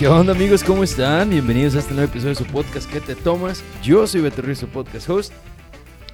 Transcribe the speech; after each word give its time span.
¿Qué 0.00 0.08
onda 0.08 0.32
amigos? 0.32 0.64
¿Cómo 0.64 0.82
están? 0.82 1.28
Bienvenidos 1.28 1.76
a 1.76 1.80
este 1.80 1.92
nuevo 1.92 2.08
episodio 2.08 2.30
de 2.30 2.42
su 2.42 2.46
podcast 2.46 2.90
¿Qué 2.90 3.02
te 3.02 3.14
tomas? 3.14 3.62
Yo 3.82 4.06
soy 4.06 4.22
Beto 4.22 4.40
Ruiz, 4.40 4.56
su 4.56 4.66
podcast 4.66 5.10
host. 5.10 5.30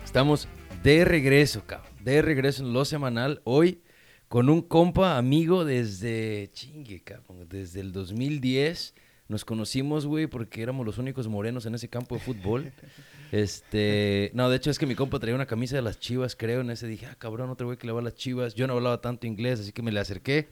Estamos 0.04 0.48
de 0.82 1.04
regreso, 1.04 1.62
cabrón. 1.64 1.92
De 2.00 2.20
regreso 2.20 2.64
en 2.64 2.72
lo 2.72 2.84
semanal. 2.84 3.42
Hoy 3.44 3.80
con 4.26 4.48
un 4.48 4.62
compa 4.62 5.16
amigo 5.16 5.64
desde... 5.64 6.50
Chingue, 6.52 7.04
cabrón. 7.04 7.48
Desde 7.48 7.78
el 7.78 7.92
2010. 7.92 8.92
Nos 9.28 9.44
conocimos, 9.44 10.04
güey, 10.04 10.26
porque 10.26 10.62
éramos 10.62 10.84
los 10.84 10.98
únicos 10.98 11.28
morenos 11.28 11.64
en 11.66 11.76
ese 11.76 11.88
campo 11.88 12.16
de 12.16 12.20
fútbol. 12.22 12.72
Este, 13.30 14.32
no, 14.34 14.50
de 14.50 14.56
hecho 14.56 14.70
es 14.70 14.80
que 14.80 14.86
mi 14.86 14.96
compa 14.96 15.20
traía 15.20 15.34
una 15.34 15.46
camisa 15.46 15.76
de 15.76 15.82
las 15.82 16.00
chivas, 16.00 16.34
creo. 16.34 16.60
En 16.60 16.70
ese 16.70 16.88
dije, 16.88 17.06
ah, 17.06 17.14
cabrón, 17.16 17.50
otro 17.50 17.66
güey 17.66 17.78
que 17.78 17.86
le 17.86 17.92
va 17.92 18.00
a 18.00 18.02
las 18.02 18.16
chivas. 18.16 18.56
Yo 18.56 18.66
no 18.66 18.72
hablaba 18.72 19.00
tanto 19.00 19.28
inglés, 19.28 19.60
así 19.60 19.70
que 19.70 19.82
me 19.82 19.92
le 19.92 20.00
acerqué. 20.00 20.48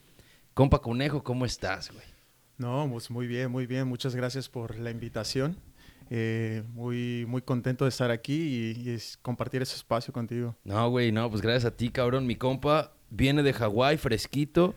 Compa 0.54 0.80
Conejo, 0.80 1.24
¿cómo 1.24 1.44
estás, 1.44 1.90
güey? 1.90 2.13
No, 2.58 2.88
pues 2.90 3.10
muy 3.10 3.26
bien, 3.26 3.50
muy 3.50 3.66
bien. 3.66 3.88
Muchas 3.88 4.14
gracias 4.14 4.48
por 4.48 4.78
la 4.78 4.90
invitación. 4.90 5.56
Eh, 6.10 6.62
muy, 6.74 7.24
muy 7.26 7.42
contento 7.42 7.84
de 7.84 7.88
estar 7.88 8.10
aquí 8.10 8.34
y, 8.34 8.98
compartir 9.22 9.62
ese 9.62 9.76
espacio 9.76 10.12
contigo. 10.12 10.54
No, 10.64 10.88
güey, 10.90 11.12
no, 11.12 11.28
pues 11.30 11.42
gracias 11.42 11.64
a 11.64 11.76
ti, 11.76 11.90
cabrón. 11.90 12.26
Mi 12.26 12.36
compa 12.36 12.92
viene 13.10 13.42
de 13.42 13.52
Hawái, 13.52 13.96
fresquito. 13.96 14.74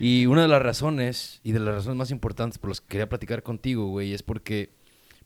Y 0.00 0.26
una 0.26 0.42
de 0.42 0.48
las 0.48 0.62
razones, 0.62 1.40
y 1.44 1.52
de 1.52 1.60
las 1.60 1.74
razones 1.74 1.96
más 1.96 2.10
importantes 2.10 2.58
por 2.58 2.70
las 2.70 2.80
que 2.80 2.88
quería 2.88 3.08
platicar 3.08 3.42
contigo, 3.42 3.86
güey, 3.88 4.12
es 4.12 4.22
porque, 4.22 4.74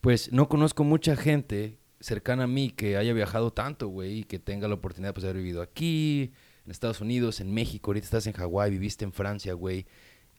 pues, 0.00 0.32
no 0.32 0.48
conozco 0.48 0.84
mucha 0.84 1.16
gente 1.16 1.78
cercana 2.00 2.44
a 2.44 2.46
mí 2.46 2.70
que 2.70 2.96
haya 2.96 3.12
viajado 3.14 3.52
tanto, 3.52 3.88
güey, 3.88 4.18
y 4.18 4.24
que 4.24 4.38
tenga 4.38 4.68
la 4.68 4.74
oportunidad 4.74 5.14
pues, 5.14 5.22
de 5.22 5.30
haber 5.30 5.42
vivido 5.42 5.62
aquí, 5.62 6.32
en 6.66 6.70
Estados 6.70 7.00
Unidos, 7.00 7.40
en 7.40 7.54
México, 7.54 7.90
ahorita 7.90 8.04
estás 8.04 8.26
en 8.26 8.32
Hawái, 8.32 8.70
viviste 8.72 9.04
en 9.04 9.12
Francia, 9.12 9.54
güey, 9.54 9.86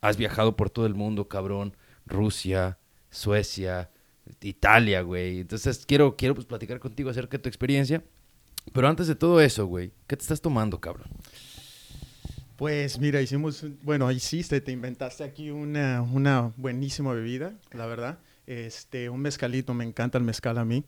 has 0.01 0.17
viajado 0.17 0.55
por 0.55 0.69
todo 0.69 0.85
el 0.85 0.95
mundo, 0.95 1.27
cabrón, 1.27 1.75
Rusia, 2.05 2.77
Suecia, 3.09 3.89
Italia, 4.41 5.01
güey. 5.01 5.39
Entonces 5.39 5.85
quiero, 5.85 6.15
quiero 6.15 6.35
pues, 6.35 6.45
platicar 6.45 6.79
contigo 6.79 7.09
acerca 7.09 7.37
de 7.37 7.43
tu 7.43 7.49
experiencia. 7.49 8.03
Pero 8.73 8.87
antes 8.87 9.07
de 9.07 9.15
todo 9.15 9.39
eso, 9.41 9.65
güey, 9.65 9.91
¿qué 10.07 10.17
te 10.17 10.23
estás 10.23 10.41
tomando, 10.41 10.79
cabrón? 10.79 11.07
Pues 12.57 12.99
mira, 12.99 13.21
hicimos, 13.21 13.63
bueno, 13.83 14.11
hiciste, 14.11 14.59
te 14.61 14.71
inventaste 14.71 15.23
aquí 15.23 15.51
una, 15.51 16.01
una 16.01 16.53
buenísima 16.57 17.13
bebida, 17.13 17.53
la 17.71 17.85
verdad. 17.85 18.19
Este, 18.47 19.09
un 19.09 19.21
mezcalito, 19.21 19.73
me 19.73 19.85
encanta 19.85 20.17
el 20.17 20.23
mezcal 20.23 20.57
a 20.57 20.65
mí. 20.65 20.83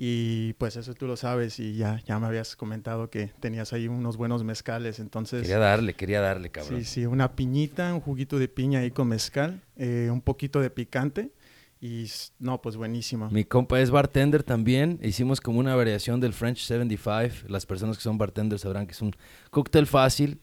Y 0.00 0.52
pues 0.54 0.76
eso 0.76 0.94
tú 0.94 1.08
lo 1.08 1.16
sabes 1.16 1.58
y 1.58 1.74
ya, 1.74 2.00
ya 2.06 2.20
me 2.20 2.28
habías 2.28 2.54
comentado 2.54 3.10
que 3.10 3.32
tenías 3.40 3.72
ahí 3.72 3.88
unos 3.88 4.16
buenos 4.16 4.44
mezcales, 4.44 5.00
entonces... 5.00 5.42
Quería 5.42 5.58
darle, 5.58 5.94
quería 5.94 6.20
darle, 6.20 6.50
cabrón. 6.50 6.78
Sí, 6.78 6.84
sí, 6.84 7.06
una 7.06 7.32
piñita, 7.34 7.92
un 7.92 8.00
juguito 8.00 8.38
de 8.38 8.46
piña 8.46 8.78
ahí 8.78 8.92
con 8.92 9.08
mezcal, 9.08 9.60
eh, 9.76 10.08
un 10.12 10.20
poquito 10.20 10.60
de 10.60 10.70
picante 10.70 11.32
y 11.80 12.06
no, 12.38 12.62
pues 12.62 12.76
buenísimo. 12.76 13.28
Mi 13.30 13.42
compa 13.44 13.80
es 13.80 13.90
bartender 13.90 14.44
también, 14.44 15.00
hicimos 15.02 15.40
como 15.40 15.58
una 15.58 15.74
variación 15.74 16.20
del 16.20 16.32
French 16.32 16.58
75, 16.64 17.48
las 17.48 17.66
personas 17.66 17.96
que 17.96 18.04
son 18.04 18.18
bartenders 18.18 18.62
sabrán 18.62 18.86
que 18.86 18.92
es 18.92 19.02
un 19.02 19.16
cóctel 19.50 19.88
fácil, 19.88 20.40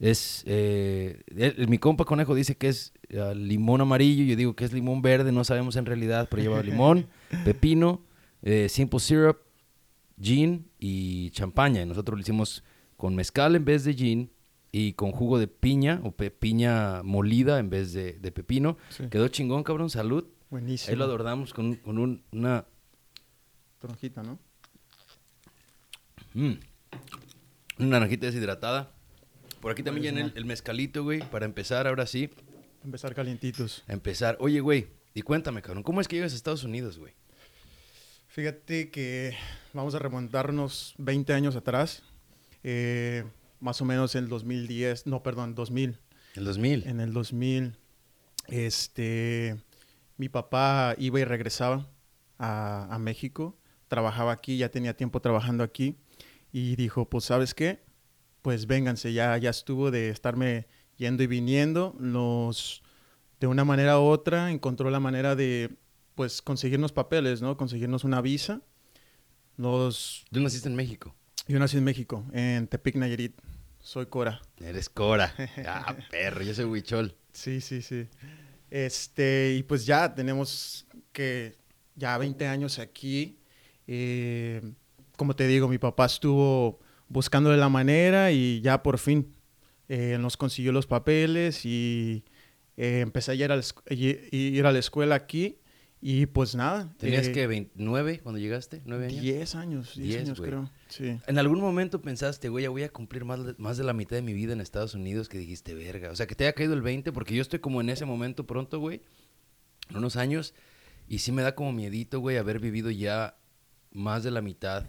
es... 0.00 0.42
Eh, 0.48 1.22
el- 1.36 1.68
mi 1.68 1.78
compa 1.78 2.04
Conejo 2.04 2.34
dice 2.34 2.56
que 2.56 2.66
es 2.70 2.92
ah, 3.16 3.34
limón 3.36 3.80
amarillo, 3.82 4.24
yo 4.24 4.34
digo 4.34 4.56
que 4.56 4.64
es 4.64 4.72
limón 4.72 5.00
verde, 5.00 5.30
no 5.30 5.44
sabemos 5.44 5.76
en 5.76 5.86
realidad, 5.86 6.26
pero 6.28 6.42
lleva 6.42 6.60
limón, 6.64 7.06
pepino, 7.44 8.00
eh, 8.42 8.68
simple 8.68 9.00
syrup, 9.00 9.38
gin 10.20 10.68
y 10.78 11.30
champaña. 11.30 11.82
Y 11.82 11.86
nosotros 11.86 12.18
lo 12.18 12.22
hicimos 12.22 12.62
con 12.96 13.14
mezcal 13.14 13.54
en 13.56 13.64
vez 13.64 13.84
de 13.84 13.94
gin 13.94 14.30
y 14.72 14.92
con 14.94 15.12
jugo 15.12 15.38
de 15.38 15.48
piña 15.48 16.00
o 16.04 16.12
pe- 16.12 16.30
piña 16.30 17.02
molida 17.02 17.58
en 17.58 17.70
vez 17.70 17.92
de, 17.92 18.14
de 18.14 18.32
pepino. 18.32 18.76
Sí. 18.90 19.04
Quedó 19.10 19.28
chingón, 19.28 19.62
cabrón, 19.62 19.90
salud. 19.90 20.24
Buenísimo. 20.50 20.90
Ahí 20.90 20.96
lo 20.96 21.04
adornamos 21.04 21.52
con, 21.52 21.66
un- 21.66 21.76
con 21.76 21.98
un- 21.98 22.22
una... 22.32 22.64
¿no? 24.22 24.38
mm, 26.34 26.52
una 27.78 27.88
naranjita 27.88 28.26
deshidratada. 28.26 28.92
Por 29.60 29.72
aquí 29.72 29.82
también 29.82 30.18
en 30.18 30.26
el, 30.26 30.32
el 30.36 30.44
mezcalito, 30.44 31.02
güey, 31.02 31.20
para 31.30 31.46
empezar, 31.46 31.86
ahora 31.86 32.06
sí, 32.06 32.30
Empezar 32.84 33.14
calientitos. 33.14 33.82
empezar. 33.88 34.36
Oye, 34.40 34.60
güey, 34.60 34.88
y 35.14 35.22
cuéntame, 35.22 35.62
cabrón, 35.62 35.82
¿cómo 35.82 36.00
es 36.00 36.08
que 36.08 36.16
llegas 36.16 36.32
a 36.32 36.36
Estados 36.36 36.62
Unidos, 36.64 36.98
güey? 36.98 37.14
Fíjate 38.36 38.90
que 38.90 39.34
vamos 39.72 39.94
a 39.94 39.98
remontarnos 39.98 40.94
20 40.98 41.32
años 41.32 41.56
atrás, 41.56 42.02
eh, 42.64 43.24
más 43.60 43.80
o 43.80 43.86
menos 43.86 44.14
en 44.14 44.24
el 44.24 44.28
2010, 44.28 45.06
no, 45.06 45.22
perdón, 45.22 45.54
2000. 45.54 45.98
El 46.34 46.44
2000. 46.44 46.86
En 46.86 47.00
el 47.00 47.14
2000, 47.14 47.78
este, 48.48 49.56
mi 50.18 50.28
papá 50.28 50.94
iba 50.98 51.18
y 51.18 51.24
regresaba 51.24 51.88
a, 52.36 52.94
a 52.94 52.98
México, 52.98 53.56
trabajaba 53.88 54.32
aquí, 54.32 54.58
ya 54.58 54.68
tenía 54.68 54.94
tiempo 54.94 55.22
trabajando 55.22 55.64
aquí, 55.64 55.96
y 56.52 56.76
dijo, 56.76 57.08
pues, 57.08 57.24
¿sabes 57.24 57.54
qué? 57.54 57.84
Pues 58.42 58.66
vénganse, 58.66 59.14
ya, 59.14 59.34
ya 59.38 59.48
estuvo 59.48 59.90
de 59.90 60.10
estarme 60.10 60.66
yendo 60.98 61.22
y 61.22 61.26
viniendo, 61.26 61.96
nos, 61.98 62.82
de 63.40 63.46
una 63.46 63.64
manera 63.64 63.98
u 63.98 64.02
otra, 64.02 64.50
encontró 64.50 64.90
la 64.90 65.00
manera 65.00 65.34
de, 65.36 65.78
pues, 66.16 66.42
conseguirnos 66.42 66.92
papeles, 66.92 67.40
¿no? 67.40 67.56
Conseguirnos 67.56 68.02
una 68.02 68.20
visa. 68.20 68.62
Los, 69.56 70.24
Tú 70.32 70.40
naciste 70.40 70.68
en 70.68 70.74
México. 70.74 71.14
yo 71.46 71.58
nací 71.58 71.76
en 71.76 71.84
México, 71.84 72.24
en 72.32 72.66
Tepic, 72.66 72.96
Nayarit. 72.96 73.40
Soy 73.78 74.06
Cora. 74.06 74.42
Eres 74.60 74.88
Cora. 74.88 75.32
Ah, 75.64 75.94
perro, 76.10 76.42
yo 76.42 76.52
soy 76.54 76.64
Huichol. 76.64 77.14
Sí, 77.32 77.60
sí, 77.60 77.82
sí. 77.82 78.08
Este, 78.70 79.54
y 79.56 79.62
pues 79.62 79.86
ya 79.86 80.12
tenemos 80.14 80.86
que 81.12 81.54
ya 81.94 82.18
20 82.18 82.46
años 82.48 82.78
aquí. 82.78 83.38
Eh, 83.86 84.60
como 85.16 85.36
te 85.36 85.46
digo, 85.46 85.68
mi 85.68 85.78
papá 85.78 86.06
estuvo 86.06 86.80
buscando 87.08 87.50
de 87.50 87.58
la 87.58 87.68
manera 87.68 88.32
y 88.32 88.60
ya 88.62 88.82
por 88.82 88.98
fin 88.98 89.36
eh, 89.88 90.16
nos 90.18 90.36
consiguió 90.36 90.72
los 90.72 90.86
papeles 90.86 91.64
y 91.64 92.24
eh, 92.76 93.00
empecé 93.00 93.32
a 93.32 93.34
ir 93.34 93.52
a, 93.52 93.56
la, 93.56 93.62
ir 93.90 94.66
a 94.66 94.72
la 94.72 94.78
escuela 94.78 95.14
aquí 95.14 95.60
y 96.08 96.26
pues 96.26 96.54
nada. 96.54 96.94
¿Tenías 96.98 97.26
eh, 97.26 97.32
que 97.32 97.48
29 97.48 98.20
cuando 98.20 98.38
llegaste? 98.38 98.80
¿9 98.84 99.06
años? 99.06 99.20
10 99.22 99.54
años, 99.56 99.94
10 99.96 100.06
Diez, 100.06 100.22
años 100.22 100.40
creo. 100.40 100.70
Sí. 100.86 101.18
¿En 101.26 101.36
algún 101.36 101.58
momento 101.58 102.00
pensaste, 102.00 102.48
güey, 102.48 102.62
ya 102.62 102.70
voy 102.70 102.84
a 102.84 102.90
cumplir 102.90 103.24
más 103.24 103.44
de, 103.44 103.56
más 103.58 103.76
de 103.76 103.82
la 103.82 103.92
mitad 103.92 104.14
de 104.14 104.22
mi 104.22 104.32
vida 104.32 104.52
en 104.52 104.60
Estados 104.60 104.94
Unidos 104.94 105.28
que 105.28 105.36
dijiste, 105.36 105.74
verga? 105.74 106.12
O 106.12 106.14
sea, 106.14 106.28
que 106.28 106.36
te 106.36 106.44
haya 106.44 106.52
caído 106.52 106.74
el 106.74 106.82
20, 106.82 107.10
porque 107.10 107.34
yo 107.34 107.42
estoy 107.42 107.58
como 107.58 107.80
en 107.80 107.90
ese 107.90 108.04
momento 108.04 108.46
pronto, 108.46 108.78
güey, 108.78 109.02
en 109.90 109.96
unos 109.96 110.14
años, 110.14 110.54
y 111.08 111.18
sí 111.18 111.32
me 111.32 111.42
da 111.42 111.56
como 111.56 111.72
miedito, 111.72 112.20
güey, 112.20 112.36
haber 112.36 112.60
vivido 112.60 112.88
ya 112.92 113.36
más 113.90 114.22
de 114.22 114.30
la 114.30 114.42
mitad 114.42 114.86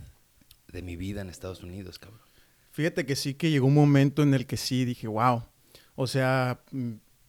de 0.71 0.83
mi 0.83 0.97
vida 0.97 1.21
en 1.21 1.29
Estados 1.29 1.63
Unidos, 1.63 1.97
cabrón. 1.97 2.21
Fíjate 2.69 3.07
que 3.07 3.15
sí 3.15 3.33
que 3.33 3.49
llegó 3.49 3.65
un 3.65 3.73
momento 3.73 4.21
en 4.21 4.35
el 4.35 4.45
que 4.45 4.57
sí 4.57 4.85
dije, 4.85 5.07
wow, 5.07 5.45
o 5.95 6.05
sea, 6.05 6.61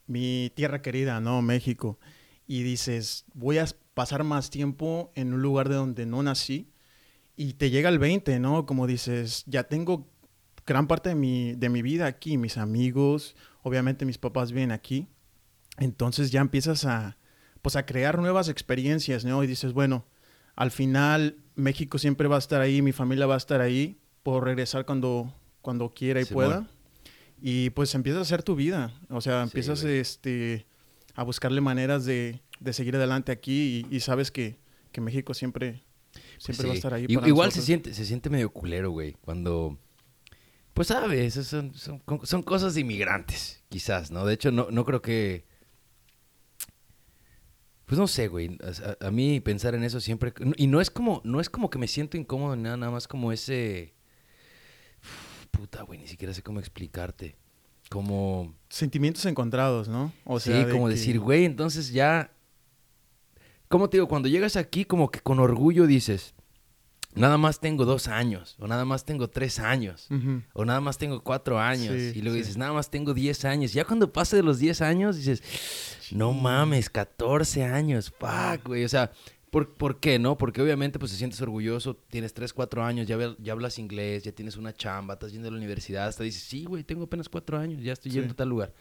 mi 0.07 0.53
tierra 0.55 0.83
querida, 0.83 1.23
¿no? 1.23 1.41
México. 1.41 1.99
Y 2.49 2.65
dices, 2.65 3.27
voy 3.35 3.59
a 3.59 3.67
pasar 3.95 4.25
más 4.25 4.51
tiempo 4.51 5.13
en 5.15 5.33
un 5.35 5.43
lugar 5.43 5.69
de 5.69 5.77
donde 5.77 6.07
no 6.07 6.23
nací. 6.25 6.73
Y 7.37 7.53
te 7.53 7.71
llega 7.71 7.89
el 7.89 8.01
20, 8.01 8.41
¿no? 8.41 8.67
Como 8.67 8.89
dices, 8.89 9.45
ya 9.47 9.65
tengo 9.65 10.11
gran 10.67 10.89
parte 10.89 11.11
de 11.11 11.15
mi, 11.15 11.55
de 11.55 11.69
mi 11.69 11.83
vida 11.83 12.07
aquí, 12.07 12.37
mis 12.37 12.59
amigos, 12.59 13.37
obviamente 13.63 14.05
mis 14.05 14.19
papás 14.19 14.51
viven 14.51 14.73
aquí. 14.73 15.09
Entonces 15.79 16.31
ya 16.31 16.41
empiezas 16.41 16.85
a, 16.85 17.19
pues 17.63 17.77
a 17.77 17.87
crear 17.87 18.19
nuevas 18.19 18.49
experiencias, 18.49 19.25
¿no? 19.25 19.45
Y 19.45 19.47
dices, 19.47 19.73
bueno, 19.73 20.07
al 20.57 20.71
final 20.71 21.37
México 21.55 21.99
siempre 21.99 22.29
va 22.29 22.37
a 22.37 22.41
estar 22.41 22.61
ahí, 22.61 22.83
mi 22.83 22.93
familia 22.93 23.27
va 23.27 23.35
a 23.35 23.39
estar 23.39 23.61
ahí, 23.61 24.01
puedo 24.23 24.41
regresar 24.41 24.85
cuando, 24.85 25.33
cuando 25.61 25.91
quiera 25.91 26.21
y 26.21 26.25
Simón. 26.25 26.45
pueda. 26.45 26.71
Y 27.41 27.71
pues 27.71 27.95
empiezas 27.95 28.21
a 28.21 28.23
hacer 28.23 28.43
tu 28.43 28.57
vida, 28.57 28.93
o 29.09 29.21
sea, 29.21 29.43
empiezas 29.43 29.85
este, 29.85 30.67
a 31.19 31.25
buscarle 31.25 31.61
maneras 31.61 32.05
de, 32.05 32.41
de 32.61 32.73
seguir 32.73 32.95
adelante 32.95 33.33
aquí 33.33 33.85
y, 33.91 33.97
y 33.97 34.01
sabes 34.01 34.31
que, 34.31 34.57
que 34.93 35.01
México 35.01 35.35
siempre, 35.35 35.83
siempre 36.39 36.69
va 36.69 36.73
a 36.75 36.77
estar 36.77 36.95
ahí. 36.95 37.07
I- 37.09 37.15
para 37.17 37.27
Igual 37.27 37.51
se 37.51 37.61
siente, 37.63 37.93
se 37.93 38.05
siente 38.05 38.31
medio 38.31 38.51
culero, 38.51 38.91
güey, 38.93 39.15
cuando... 39.21 39.79
Pues 40.75 40.89
sabes, 40.89 41.35
son, 41.35 41.75
son, 41.75 42.01
son 42.23 42.43
cosas 42.45 42.75
de 42.75 42.83
inmigrantes, 42.83 43.65
quizás, 43.69 44.13
¿no? 44.13 44.25
De 44.25 44.35
hecho, 44.35 44.53
no, 44.53 44.69
no 44.71 44.85
creo 44.85 45.03
que... 45.03 45.45
Pues 47.85 47.99
no 47.99 48.07
sé, 48.07 48.29
güey. 48.29 48.57
A, 48.63 49.05
a- 49.05 49.09
a 49.09 49.11
mí 49.11 49.41
pensar 49.41 49.75
en 49.75 49.83
eso 49.83 49.99
siempre... 50.01 50.33
Y 50.57 50.69
no 50.69 50.81
es 50.81 50.89
como, 50.91 51.21
no 51.25 51.41
es 51.41 51.51
como 51.51 51.69
que 51.69 51.79
me 51.79 51.89
siento 51.89 52.17
incómodo, 52.17 52.55
nada, 52.55 52.77
nada 52.77 52.93
más 52.93 53.09
como 53.09 53.33
ese... 53.33 53.95
Puta, 55.51 55.83
güey, 55.83 55.99
ni 55.99 56.07
siquiera 56.07 56.33
sé 56.33 56.43
cómo 56.43 56.61
explicarte. 56.61 57.37
Como... 57.91 58.55
Sentimientos 58.69 59.25
encontrados, 59.25 59.89
¿no? 59.89 60.13
O 60.25 60.41
sea, 60.41 60.59
sí, 60.59 60.65
de 60.67 60.73
como 60.73 60.87
que- 60.89 60.95
decir, 60.95 61.19
güey, 61.21 61.45
entonces 61.45 61.91
ya... 61.93 62.31
¿Cómo 63.69 63.89
te 63.89 63.97
digo? 63.99 64.09
Cuando 64.09 64.29
llegas 64.29 64.57
aquí, 64.57 64.85
como 64.85 65.11
que 65.11 65.21
con 65.21 65.39
orgullo 65.41 65.87
dices, 65.87 66.35
nada 67.15 67.37
más 67.37 67.61
tengo 67.61 67.85
dos 67.85 68.09
años, 68.09 68.57
o 68.59 68.67
nada 68.67 68.85
más 68.87 69.05
tengo 69.05 69.29
tres 69.29 69.59
años, 69.59 70.09
o 70.55 70.65
nada 70.65 70.81
más 70.81 70.97
tengo 70.97 71.23
cuatro 71.23 71.59
años. 71.61 71.95
Sí, 71.95 72.13
y 72.19 72.23
luego 72.23 72.35
sí. 72.35 72.41
dices, 72.41 72.57
nada 72.57 72.73
más 72.73 72.91
tengo 72.91 73.13
10 73.13 73.45
años. 73.45 73.73
Ya 73.75 73.85
cuando 73.85 74.11
pase 74.13 74.37
de 74.37 74.43
los 74.43 74.59
10 74.59 74.81
años, 74.83 75.17
dices, 75.17 75.43
no 76.13 76.33
mames, 76.33 76.89
14 76.89 77.65
años, 77.65 78.11
fuck, 78.19 78.67
güey. 78.67 78.85
O 78.85 78.89
sea, 78.89 79.11
¿por, 79.51 79.75
por 79.75 80.01
qué, 80.01 80.19
no? 80.19 80.37
Porque 80.39 80.61
obviamente 80.63 80.99
pues 80.99 81.11
te 81.13 81.17
sientes 81.19 81.41
orgulloso, 81.41 81.97
tienes 81.97 82.35
3, 82.35 82.53
4 82.53 82.85
años, 82.85 83.07
ya, 83.07 83.17
hablas 83.53 83.79
inglés, 83.79 84.25
ya 84.25 84.33
tienes 84.33 84.57
una 84.57 84.73
chamba, 84.73 85.15
estás 85.15 85.33
yendo 85.33 85.49
a 85.49 85.51
la 85.51 85.57
universidad, 85.57 86.07
hasta 86.09 86.25
dices, 86.25 86.43
sí, 86.43 86.65
güey, 86.65 86.85
tengo 86.85 87.05
apenas 87.05 87.29
4 87.29 87.59
años, 87.59 87.83
ya 87.83 87.93
estoy 87.93 88.11
Sí. 88.13 88.19
yendo 88.19 88.33
a 88.33 88.37
tal 88.37 88.49
lugar. 88.49 88.73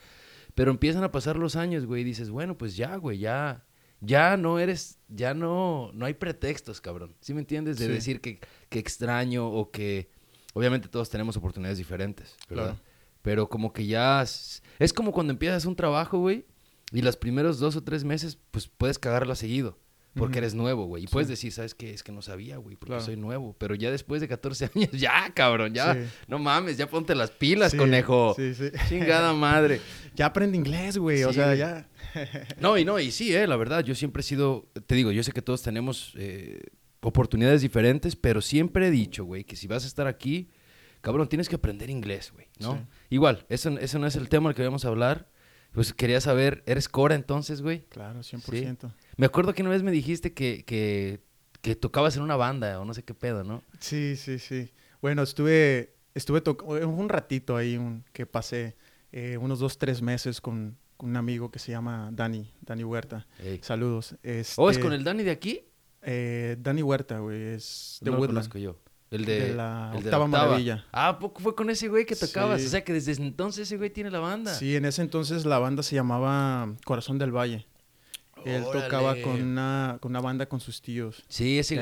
Pero 0.56 0.72
empiezan 0.72 1.04
a 1.04 1.12
pasar 1.12 1.38
los 1.38 1.56
años, 1.56 1.86
güey, 1.86 2.02
y 2.02 2.06
dices, 2.06 2.30
bueno, 2.30 2.58
pues 2.58 2.76
ya, 2.76 2.96
güey, 2.96 3.20
ya, 3.20 3.66
ya 4.02 4.38
no 4.38 4.60
eres, 4.60 5.00
ya 5.08 5.34
no, 5.34 5.92
no 5.94 6.06
hay 6.06 6.14
pretextos, 6.14 6.82
cabrón. 6.82 7.16
¿Sí 7.22 7.34
me 7.34 7.40
entiendes? 7.42 7.78
De 7.78 7.86
Sí. 7.88 7.92
decir 7.92 8.22
que, 8.22 8.40
que 8.70 8.80
extraño 8.80 9.48
o 9.50 9.72
que, 9.72 10.10
obviamente 10.54 10.88
todos 10.88 11.10
tenemos 11.10 11.38
oportunidades 11.38 11.78
diferentes, 11.78 12.36
¿verdad? 12.50 12.66
Claro. 12.76 12.80
Pero 13.22 13.50
como 13.50 13.74
que 13.74 13.86
ya, 13.86 14.22
es, 14.22 14.64
es 14.80 14.94
como 14.94 15.12
cuando 15.12 15.32
empiezas 15.34 15.66
un 15.66 15.76
trabajo, 15.76 16.20
güey, 16.20 16.46
y 16.92 17.02
los 17.02 17.18
primeros 17.18 17.60
dos 17.60 17.76
o 17.76 17.84
tres 17.84 18.04
meses, 18.04 18.38
pues 18.52 18.68
puedes 18.68 18.98
cagarla 18.98 19.36
seguido. 19.36 19.78
Porque 20.18 20.40
eres 20.40 20.54
nuevo, 20.54 20.86
güey. 20.86 21.04
Y 21.04 21.08
Sí. 21.08 21.12
puedes 21.14 21.28
decir, 21.28 21.52
¿sabes 21.52 21.74
qué? 21.76 21.94
Es 21.94 22.04
que 22.04 22.12
no 22.12 22.22
sabía, 22.22 22.58
güey, 22.58 22.76
porque 22.76 22.92
Claro. 22.92 23.04
soy 23.06 23.16
nuevo. 23.18 23.56
Pero 23.58 23.76
ya 23.76 23.92
después 23.92 24.20
de 24.22 24.28
14 24.28 24.70
años, 24.76 24.92
ya, 24.92 25.32
cabrón, 25.34 25.74
ya. 25.74 25.94
Sí. 25.94 26.00
No 26.28 26.40
mames, 26.40 26.78
ya 26.78 26.90
ponte 26.90 27.16
las 27.16 27.32
pilas, 27.32 27.72
Sí, 27.72 27.78
conejo. 27.78 28.34
Sí, 28.36 28.54
sí. 28.54 28.70
Chingada 28.90 29.34
madre. 29.34 29.80
Ya 30.16 30.26
aprende 30.26 30.58
inglés, 30.58 30.98
güey. 30.98 31.24
o 31.24 31.32
sea, 31.32 31.54
ya. 31.56 31.88
No, 32.60 32.78
y 32.78 32.84
no, 32.86 33.00
y 33.00 33.12
sí, 33.12 33.36
eh, 33.36 33.46
la 33.46 33.56
verdad, 33.56 33.84
yo 33.84 33.94
siempre 33.94 34.22
he 34.22 34.24
sido, 34.24 34.68
te 34.88 34.96
digo, 34.96 35.12
yo 35.12 35.22
sé 35.22 35.32
que 35.32 35.42
todos 35.44 35.62
tenemos 35.62 36.14
eh, 36.18 36.60
oportunidades 37.02 37.62
diferentes, 37.62 38.16
pero 38.16 38.42
siempre 38.42 38.88
he 38.88 38.92
dicho, 38.92 39.24
güey, 39.26 39.44
que 39.44 39.56
si 39.56 39.68
vas 39.68 39.84
a 39.84 39.88
estar 39.88 40.08
aquí, 40.08 40.50
cabrón, 41.02 41.30
tienes 41.30 41.48
que 41.50 41.56
aprender 41.56 41.90
inglés, 41.92 42.32
güey, 42.34 42.48
¿no? 42.60 42.88
Igual, 43.12 43.46
eso, 43.50 43.70
eso 43.78 44.00
no 44.00 44.08
es 44.08 44.16
el 44.16 44.28
tema 44.30 44.50
del 44.50 44.56
que 44.56 44.64
vamos 44.64 44.86
a 44.86 44.88
hablar. 44.88 45.30
Pues 45.74 45.94
quería 45.94 46.20
saber, 46.22 46.64
¿eres 46.66 46.90
Cora 46.90 47.14
entonces, 47.14 47.62
güey? 47.62 47.84
Claro, 47.90 48.22
100%. 48.24 48.92
Me 49.18 49.26
acuerdo 49.26 49.54
que 49.54 49.62
una 49.62 49.72
vez 49.72 49.84
me 49.84 49.92
dijiste 49.92 50.34
que, 50.34 50.64
que, 50.66 51.20
que 51.62 51.76
tocabas 51.76 52.16
en 52.18 52.24
una 52.24 52.36
banda 52.36 52.80
o 52.80 52.86
no 52.86 52.94
sé 52.94 53.04
qué 53.04 53.14
pedo, 53.14 53.44
¿no? 53.44 53.64
Sí, 53.80 54.16
sí, 54.16 54.40
sí. 54.40 54.72
Bueno, 55.02 55.24
estuve, 55.24 55.96
estuve 56.14 56.42
un 56.86 57.10
ratito 57.10 57.58
ahí 57.58 57.78
un- 57.78 58.04
que 58.14 58.26
pasé 58.26 58.76
eh, 59.12 59.38
unos 59.38 59.60
dos, 59.60 59.78
tres 59.78 60.02
meses 60.02 60.40
con, 60.42 60.78
con 60.98 61.10
un 61.10 61.16
amigo 61.18 61.50
que 61.50 61.60
se 61.60 61.72
llama 61.72 62.10
Dani, 62.14 62.52
Dani 62.62 62.84
Huerta. 62.84 63.26
Ey. 63.44 63.60
Saludos. 63.64 64.14
¿O 64.58 64.70
es 64.70 64.78
Este, 64.78 64.80
con 64.82 64.94
el 64.94 65.04
Dani 65.04 65.24
de 65.24 65.32
aquí? 65.32 65.62
eh, 66.04 66.56
Dani 66.60 66.84
Huerta, 66.84 67.20
güey, 67.20 67.42
es 67.56 67.98
de 68.02 68.12
no 68.12 68.18
lo 68.18 68.22
Woodland. 68.22 68.38
conozco 68.50 68.58
yo. 68.60 68.80
El 69.10 69.24
de, 69.26 69.40
De 69.48 69.54
la 69.56 69.92
el 69.96 70.04
Octava 70.04 70.28
Maravilla. 70.28 70.86
Ah, 70.92 71.08
¿a 71.10 71.20
poco 71.20 71.40
fue 71.42 71.56
con 71.56 71.70
ese 71.70 71.88
güey 71.88 72.06
que 72.06 72.16
tocabas? 72.16 72.60
Sí. 72.62 72.68
O 72.68 72.70
sea, 72.70 72.84
que 72.84 72.92
desde 72.94 73.14
entonces 73.14 73.64
ese 73.64 73.78
güey 73.78 73.90
tiene 73.90 74.12
la 74.12 74.20
banda. 74.20 74.54
Sí, 74.54 74.76
en 74.76 74.84
ese 74.86 75.02
entonces 75.02 75.46
la 75.46 75.60
banda 75.60 75.82
se 75.82 75.96
llamaba 75.96 76.74
Corazón 76.86 77.18
del 77.18 77.32
Valle. 77.36 77.66
Él 78.46 78.64
tocaba 78.72 79.16
con 79.22 79.42
una, 79.42 79.98
con 80.02 80.12
una 80.12 80.22
banda 80.22 80.48
con 80.48 80.60
sus 80.60 80.82
tíos. 80.82 81.24
Sí, 81.28 81.60
ese, 81.60 81.76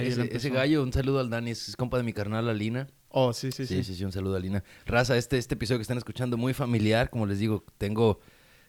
gallo, 0.50 0.84
un 0.84 0.92
saludo 0.94 1.20
al 1.20 1.30
Dani, 1.30 1.52
es, 1.52 1.70
es 1.70 1.76
compa 1.76 1.98
de 1.98 2.04
mi 2.04 2.14
carnal 2.14 2.50
Alina. 2.50 2.88
Oh, 3.10 3.32
sí, 3.34 3.52
sí, 3.52 3.66
Sí, 3.66 3.78
sí. 3.78 3.84
sí, 3.84 3.96
sí, 3.96 4.04
un 4.06 4.12
saludo 4.12 4.34
a 4.36 4.38
Alina. 4.38 4.64
Raza, 4.86 5.16
este, 5.18 5.38
este 5.38 5.56
episodio 5.56 5.80
que 5.80 5.84
están 5.84 5.98
escuchando 5.98 6.38
muy 6.38 6.54
familiar, 6.54 7.10
como 7.10 7.26
les 7.26 7.40
digo, 7.40 7.64
tengo 7.78 8.20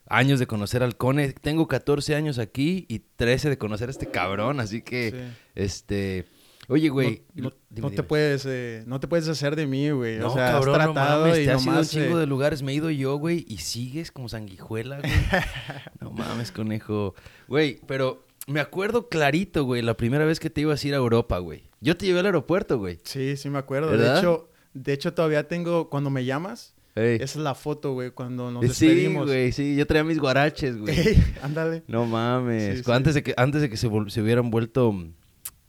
años 0.08 0.38
de 0.38 0.46
conocer 0.46 0.82
al 0.84 0.96
Cone, 0.96 1.32
tengo 1.32 1.66
14 1.66 2.14
años 2.14 2.38
aquí 2.38 2.86
y 2.88 3.00
13 3.00 3.48
de 3.50 3.58
conocer 3.58 3.88
a 3.88 3.90
este 3.90 4.06
cabrón, 4.06 4.60
así 4.60 4.82
que, 4.82 5.10
Sí. 5.10 5.16
este, 5.56 6.26
oye, 6.68 6.88
güey. 6.88 7.22
no, 7.34 7.44
no- 7.44 7.52
dime, 7.70 7.82
no 7.82 7.88
te 7.90 7.96
dime. 7.96 8.02
puedes, 8.08 8.44
eh, 8.46 8.82
no 8.86 9.00
te 9.00 9.08
puedes 9.08 9.28
hacer 9.28 9.56
de 9.56 9.66
mí, 9.66 9.90
güey. 9.90 10.18
No, 10.18 10.28
o 10.28 10.34
sea, 10.34 10.52
cabrón, 10.52 10.80
has 10.80 10.86
no 10.88 10.94
mames, 10.94 11.38
y 11.38 11.44
te 11.44 11.50
has 11.52 11.64
ido 11.66 11.78
un 11.78 11.84
chingo 11.84 12.16
eh, 12.16 12.20
de 12.20 12.26
lugares, 12.26 12.62
me 12.62 12.72
he 12.72 12.74
ido 12.74 12.90
yo, 12.90 13.16
güey, 13.16 13.44
y 13.48 13.58
sigues 13.58 14.10
como 14.12 14.28
sanguijuela, 14.28 14.98
güey. 15.00 15.12
no 16.00 16.10
mames, 16.10 16.52
conejo. 16.52 17.14
Güey, 17.48 17.80
pero 17.86 18.24
me 18.46 18.60
acuerdo 18.60 19.08
clarito, 19.08 19.64
güey, 19.64 19.82
la 19.82 19.96
primera 19.96 20.24
vez 20.24 20.40
que 20.40 20.50
te 20.50 20.60
ibas 20.62 20.82
a 20.84 20.88
ir 20.88 20.94
a 20.94 20.98
Europa, 20.98 21.38
güey. 21.38 21.64
Yo 21.80 21.96
te 21.96 22.06
llevé 22.06 22.20
al 22.20 22.26
aeropuerto, 22.26 22.78
güey. 22.78 22.98
Sí, 23.04 23.36
sí 23.36 23.48
me 23.50 23.58
acuerdo. 23.58 23.90
¿Verdad? 23.90 24.14
De 24.14 24.18
hecho, 24.20 24.48
de 24.74 24.92
hecho 24.92 25.14
todavía 25.14 25.46
tengo 25.48 25.88
cuando 25.90 26.10
me 26.10 26.24
llamas, 26.24 26.74
Ey. 26.94 27.16
esa 27.16 27.24
es 27.24 27.36
la 27.36 27.54
foto, 27.54 27.92
güey, 27.92 28.10
cuando 28.10 28.50
nos 28.50 28.64
Eh, 28.64 28.68
sí, 28.68 28.86
despedimos. 28.86 29.26
güey, 29.26 29.52
sí, 29.52 29.76
yo 29.76 29.86
traía 29.86 30.02
mis 30.04 30.18
guaraches, 30.18 30.78
güey. 30.78 30.98
Ey, 30.98 31.24
ándale. 31.42 31.82
No 31.86 32.06
mames. 32.06 32.78
Sí, 32.78 32.82
Cu- 32.84 32.90
sí. 32.90 32.96
Antes 32.96 33.14
de 33.14 33.22
que, 33.22 33.34
antes 33.36 33.60
de 33.62 33.68
que 33.68 33.76
se, 33.76 33.88
se 34.08 34.22
hubieran 34.22 34.50
vuelto 34.50 34.92
mm, 34.92 35.12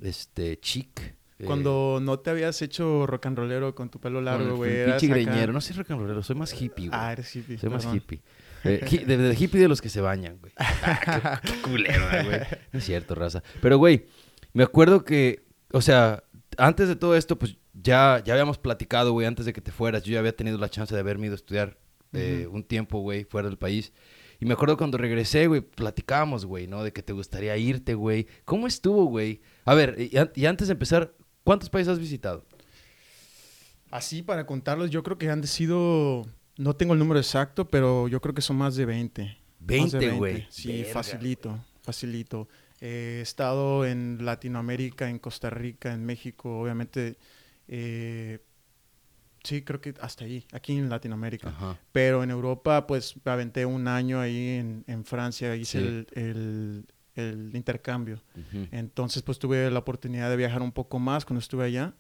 este 0.02 0.60
chic. 0.60 1.00
eh, 1.40 1.46
Cuando 1.46 2.00
no 2.02 2.20
te 2.20 2.30
habías 2.30 2.62
hecho 2.62 3.06
rock 3.08 3.28
and 3.28 3.38
rollero 3.38 3.76
con 3.76 3.90
tu 3.90 4.00
pelo 4.00 4.22
largo, 4.22 4.56
güey. 4.58 4.86
pinche 4.86 5.08
greñero. 5.08 5.54
No 5.54 5.62
soy 5.62 5.76
rock 5.76 5.92
and 5.92 6.02
rollero, 6.02 6.24
soy 6.24 6.36
más 6.36 6.54
hippie, 6.54 6.88
güey. 6.90 7.00
Ah, 7.00 7.12
eres 7.14 7.36
hippie. 7.36 7.58
soy 7.58 7.70
más 7.70 7.86
hippie. 7.94 8.22
Eh, 8.64 8.86
hi- 8.90 8.98
de, 9.06 9.18
de 9.18 9.36
hippie 9.38 9.62
de 9.62 9.68
los 9.68 9.82
que 9.82 9.90
se 9.90 10.02
bañan, 10.02 10.40
güey. 10.40 10.52
Ah, 10.58 11.40
qué, 11.44 11.52
qué 11.54 11.62
culero, 11.62 12.06
güey. 12.26 12.40
No 12.72 12.80
es 12.80 12.86
cierto, 12.86 13.14
raza. 13.16 13.44
Pero, 13.62 13.78
güey, 13.78 14.06
me 14.54 14.64
acuerdo 14.64 15.04
que, 15.06 15.46
o 15.72 15.82
sea, 15.82 16.24
antes 16.58 16.88
de 16.88 16.96
todo 16.96 17.16
esto, 17.16 17.38
pues 17.38 17.58
ya, 17.74 18.22
ya 18.26 18.34
habíamos 18.34 18.58
platicado, 18.58 19.12
güey, 19.12 19.28
antes 19.28 19.46
de 19.46 19.54
que 19.54 19.62
te 19.62 19.72
fueras. 19.72 20.04
Yo 20.04 20.14
ya 20.14 20.20
había 20.20 20.36
tenido 20.36 20.58
la 20.58 20.70
chance 20.70 20.94
de 20.94 21.00
haberme 21.00 21.28
ido 21.28 21.34
a 21.34 21.36
estudiar 21.36 21.78
eh, 22.14 22.48
un 22.52 22.64
tiempo, 22.64 23.00
güey, 23.00 23.26
fuera 23.26 23.48
del 23.48 23.58
país. 23.60 23.94
Y 24.40 24.46
me 24.46 24.54
acuerdo 24.54 24.76
cuando 24.78 24.98
regresé, 24.98 25.46
güey, 25.48 25.62
platicábamos, 25.62 26.46
güey, 26.46 26.68
¿no? 26.68 26.84
De 26.84 26.92
que 26.94 27.04
te 27.04 27.14
gustaría 27.14 27.56
irte, 27.58 27.94
güey. 27.94 28.28
¿Cómo 28.46 28.66
estuvo, 28.68 29.06
güey? 29.06 29.42
A 29.68 29.74
ver, 29.76 29.96
y, 30.00 30.12
y 30.40 30.46
antes 30.46 30.68
de 30.68 30.74
empezar, 30.74 31.14
¿cuántos 31.44 31.70
países 31.70 31.94
has 31.94 32.00
visitado? 32.00 32.46
Así 33.90 34.22
para 34.22 34.46
contarlos, 34.46 34.90
yo 34.90 35.02
creo 35.04 35.18
que 35.18 35.30
han 35.30 35.46
sido, 35.48 36.26
no 36.58 36.76
tengo 36.76 36.94
el 36.94 37.00
número 37.00 37.20
exacto, 37.20 37.68
pero 37.70 38.08
yo 38.08 38.20
creo 38.22 38.34
que 38.36 38.42
son 38.42 38.58
más 38.58 38.76
de 38.76 38.86
20. 38.86 39.38
Más 39.60 39.92
de 39.92 40.00
20, 40.00 40.18
güey. 40.18 40.48
Sí, 40.50 40.70
Verga, 40.82 40.94
facilito, 40.94 41.66
facilito. 41.82 42.48
Eh, 42.82 43.18
he 43.20 43.22
estado 43.22 43.86
en 43.86 44.20
Latinoamérica, 44.26 45.10
en 45.10 45.20
Costa 45.20 45.50
Rica, 45.50 45.94
en 45.94 46.06
México, 46.06 46.60
obviamente. 46.62 47.18
eh, 47.70 48.40
sí, 49.44 49.62
creo 49.64 49.80
que 49.80 49.94
hasta 50.02 50.26
ahí, 50.26 50.46
aquí 50.52 50.78
en 50.78 50.90
Latinoamérica. 50.90 51.50
Ajá. 51.50 51.78
Pero 51.94 52.24
en 52.24 52.30
Europa, 52.32 52.86
pues 52.88 53.16
aventé 53.26 53.66
un 53.66 53.88
año 53.88 54.20
ahí 54.20 54.58
en, 54.60 54.84
en 54.88 55.06
Francia, 55.06 55.56
hice 55.56 55.80
Sí. 55.80 55.86
el, 55.88 56.08
el- 56.14 56.86
el 57.18 57.52
intercambio. 57.56 58.22
Entonces, 58.72 59.22
pues 59.24 59.40
tuve 59.40 59.70
la 59.72 59.80
oportunidad 59.80 60.30
de 60.30 60.36
viajar 60.38 60.62
un 60.62 60.72
poco 60.72 61.00
más 61.00 61.26
cuando 61.26 61.40
estuve 61.40 61.66
allá. 61.66 61.94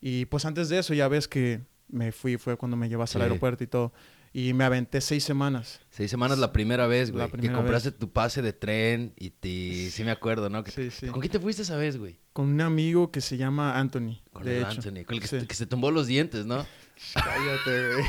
Y 0.00 0.24
pues 0.26 0.44
antes 0.44 0.68
de 0.68 0.78
eso, 0.78 0.94
ya 0.94 1.08
ves 1.08 1.28
que 1.28 1.60
me 1.88 2.12
fui, 2.12 2.36
fue 2.38 2.56
cuando 2.56 2.76
me 2.76 2.88
llevaste 2.88 3.18
al 3.18 3.22
aeropuerto 3.22 3.64
y 3.64 3.66
todo. 3.66 3.92
Y 4.32 4.52
me 4.52 4.62
aventé 4.62 5.00
seis 5.00 5.24
semanas. 5.24 5.80
Seis 5.90 6.08
semanas 6.08 6.38
la 6.38 6.52
primera 6.52 6.86
vez, 6.86 7.12
La 7.12 7.26
güey. 7.26 7.40
Que 7.42 7.52
compraste 7.52 7.90
tu 7.90 8.12
pase 8.12 8.42
de 8.42 8.52
tren 8.52 9.12
y 9.16 9.30
te... 9.30 9.90
Sí 9.90 10.04
me 10.04 10.12
acuerdo, 10.12 10.48
¿no? 10.48 10.62
Que- 10.62 10.70
Sí, 10.70 10.90
sí. 10.92 11.08
¿Con 11.08 11.20
quién 11.20 11.32
te 11.32 11.40
fuiste 11.40 11.62
esa 11.62 11.76
vez, 11.76 11.96
güey? 11.96 12.16
Con 12.32 12.46
un 12.46 12.60
amigo 12.60 13.10
que 13.10 13.20
se 13.20 13.36
llama 13.36 13.76
Anthony. 13.76 14.20
Con 14.32 14.44
de 14.44 14.58
el 14.58 14.62
hecho. 14.62 14.70
Anthony. 14.88 15.04
Con 15.04 15.16
el 15.16 15.28
que, 15.28 15.46
que 15.48 15.54
se 15.56 15.66
tumbó 15.66 15.90
los 15.90 16.06
dientes, 16.06 16.46
¿no? 16.46 16.64
Cállate, 17.14 17.94
güey. 17.94 18.04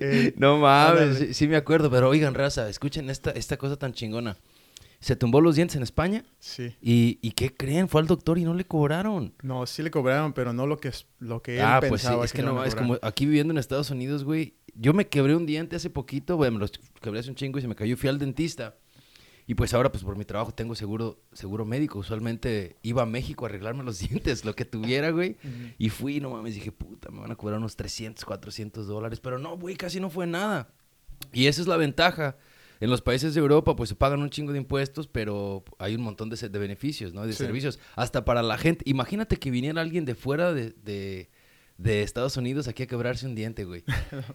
Eh, 0.00 0.34
no 0.38 0.56
mames, 0.58 1.36
sí 1.36 1.46
me 1.48 1.56
acuerdo. 1.56 1.90
Pero 1.90 2.08
oigan, 2.08 2.32
raza, 2.32 2.68
escuchen 2.70 3.10
esta, 3.10 3.30
esta 3.32 3.58
cosa 3.58 3.76
tan 3.76 3.92
chingona. 3.92 4.38
Se 5.00 5.16
tumbó 5.16 5.40
los 5.40 5.56
dientes 5.56 5.76
en 5.76 5.82
España 5.82 6.24
sí. 6.40 6.76
y, 6.82 7.18
¿y 7.22 7.30
qué 7.32 7.54
creen? 7.54 7.88
Fue 7.88 8.02
al 8.02 8.06
doctor 8.06 8.36
y 8.38 8.44
no 8.44 8.52
le 8.52 8.64
cobraron. 8.66 9.32
No, 9.42 9.66
sí 9.66 9.82
le 9.82 9.90
cobraron, 9.90 10.34
pero 10.34 10.52
no 10.52 10.66
lo 10.66 10.76
que, 10.76 10.88
es- 10.88 11.06
lo 11.18 11.42
que 11.42 11.56
él 11.56 11.62
ah, 11.64 11.80
pues 11.88 12.02
sí, 12.02 12.08
es 12.22 12.32
que, 12.34 12.42
no, 12.42 12.62
es 12.64 12.74
como 12.74 12.98
aquí 13.00 13.24
viviendo 13.24 13.52
en 13.52 13.58
Estados 13.58 13.90
Unidos, 13.90 14.24
güey. 14.24 14.54
Yo 14.74 14.92
me 14.92 15.08
quebré 15.08 15.34
un 15.34 15.46
diente 15.46 15.76
hace 15.76 15.88
poquito, 15.90 16.36
güey, 16.36 16.50
me 16.50 16.58
los 16.58 16.72
quebré 17.00 17.20
hace 17.20 17.30
un 17.30 17.34
chingo 17.36 17.58
y 17.58 17.62
se 17.62 17.68
me 17.68 17.74
cayó. 17.74 17.96
Fui 17.96 18.08
al 18.10 18.18
dentista. 18.18 18.76
Y 19.46 19.54
pues 19.54 19.74
ahora, 19.74 19.90
pues 19.90 20.04
por 20.04 20.16
mi 20.16 20.24
trabajo 20.24 20.52
tengo 20.52 20.74
seguro, 20.76 21.18
seguro 21.32 21.64
médico. 21.64 21.98
Usualmente 21.98 22.76
iba 22.82 23.02
a 23.02 23.06
México 23.06 23.44
a 23.46 23.48
arreglarme 23.48 23.82
los 23.82 23.98
dientes, 24.08 24.44
lo 24.44 24.54
que 24.54 24.64
tuviera, 24.66 25.10
güey. 25.10 25.38
Y 25.78 25.88
fui, 25.88 26.20
no 26.20 26.30
mames, 26.30 26.54
dije, 26.54 26.70
puta, 26.72 27.10
me 27.10 27.20
van 27.20 27.32
a 27.32 27.36
cobrar 27.36 27.58
unos 27.58 27.74
300, 27.74 28.24
400 28.24 28.86
dólares. 28.86 29.18
Pero 29.18 29.38
no, 29.38 29.56
güey, 29.56 29.76
casi 29.76 29.98
no 29.98 30.08
fue 30.10 30.26
nada. 30.26 30.68
Y 31.32 31.46
esa 31.46 31.62
es 31.62 31.66
la 31.66 31.76
ventaja. 31.78 32.36
En 32.80 32.88
los 32.90 33.02
países 33.02 33.34
de 33.34 33.40
Europa, 33.40 33.76
pues 33.76 33.90
se 33.90 33.94
pagan 33.94 34.22
un 34.22 34.30
chingo 34.30 34.52
de 34.52 34.58
impuestos, 34.58 35.06
pero 35.06 35.62
hay 35.78 35.94
un 35.94 36.00
montón 36.02 36.30
de, 36.30 36.36
de 36.48 36.58
beneficios, 36.58 37.12
¿no? 37.12 37.26
De 37.26 37.32
Sí. 37.34 37.44
servicios. 37.44 37.78
Hasta 37.94 38.24
para 38.24 38.42
la 38.42 38.56
gente. 38.56 38.82
Imagínate 38.88 39.36
que 39.36 39.50
viniera 39.50 39.80
alguien 39.82 40.04
de 40.06 40.14
fuera 40.14 40.54
de, 40.54 40.70
de, 40.82 41.28
de 41.76 42.02
Estados 42.02 42.36
Unidos 42.38 42.68
aquí 42.68 42.82
a 42.84 42.86
quebrarse 42.86 43.26
un 43.26 43.34
diente, 43.34 43.64
güey. 43.64 43.84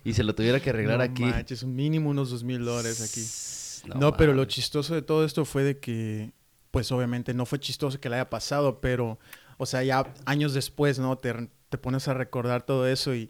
y 0.03 0.13
se 0.13 0.23
lo 0.23 0.35
tuviera 0.35 0.59
que 0.59 0.69
arreglar 0.69 0.97
no 0.99 1.03
aquí. 1.03 1.23
manches, 1.23 1.63
un 1.63 1.75
mínimo 1.75 2.09
unos 2.11 2.29
dos 2.29 2.43
mil 2.43 2.63
dólares 2.63 3.01
aquí. 3.01 3.89
No, 3.89 3.99
No, 3.99 4.17
pero 4.17 4.33
lo 4.33 4.45
chistoso 4.45 4.93
de 4.93 5.01
todo 5.01 5.25
esto 5.25 5.43
fue 5.45 5.63
de 5.63 5.79
que, 5.79 6.31
pues 6.71 6.91
obviamente 6.91 7.33
no 7.33 7.45
fue 7.47 7.59
chistoso 7.59 7.99
que 7.99 8.09
le 8.09 8.15
haya 8.17 8.29
pasado, 8.29 8.79
pero, 8.79 9.17
o 9.57 9.65
sea, 9.65 9.83
ya 9.83 10.13
años 10.25 10.53
después, 10.53 10.99
¿no? 10.99 11.17
Te, 11.17 11.49
te 11.69 11.77
pones 11.79 12.07
a 12.07 12.13
recordar 12.13 12.63
todo 12.65 12.87
eso 12.87 13.15
y, 13.15 13.29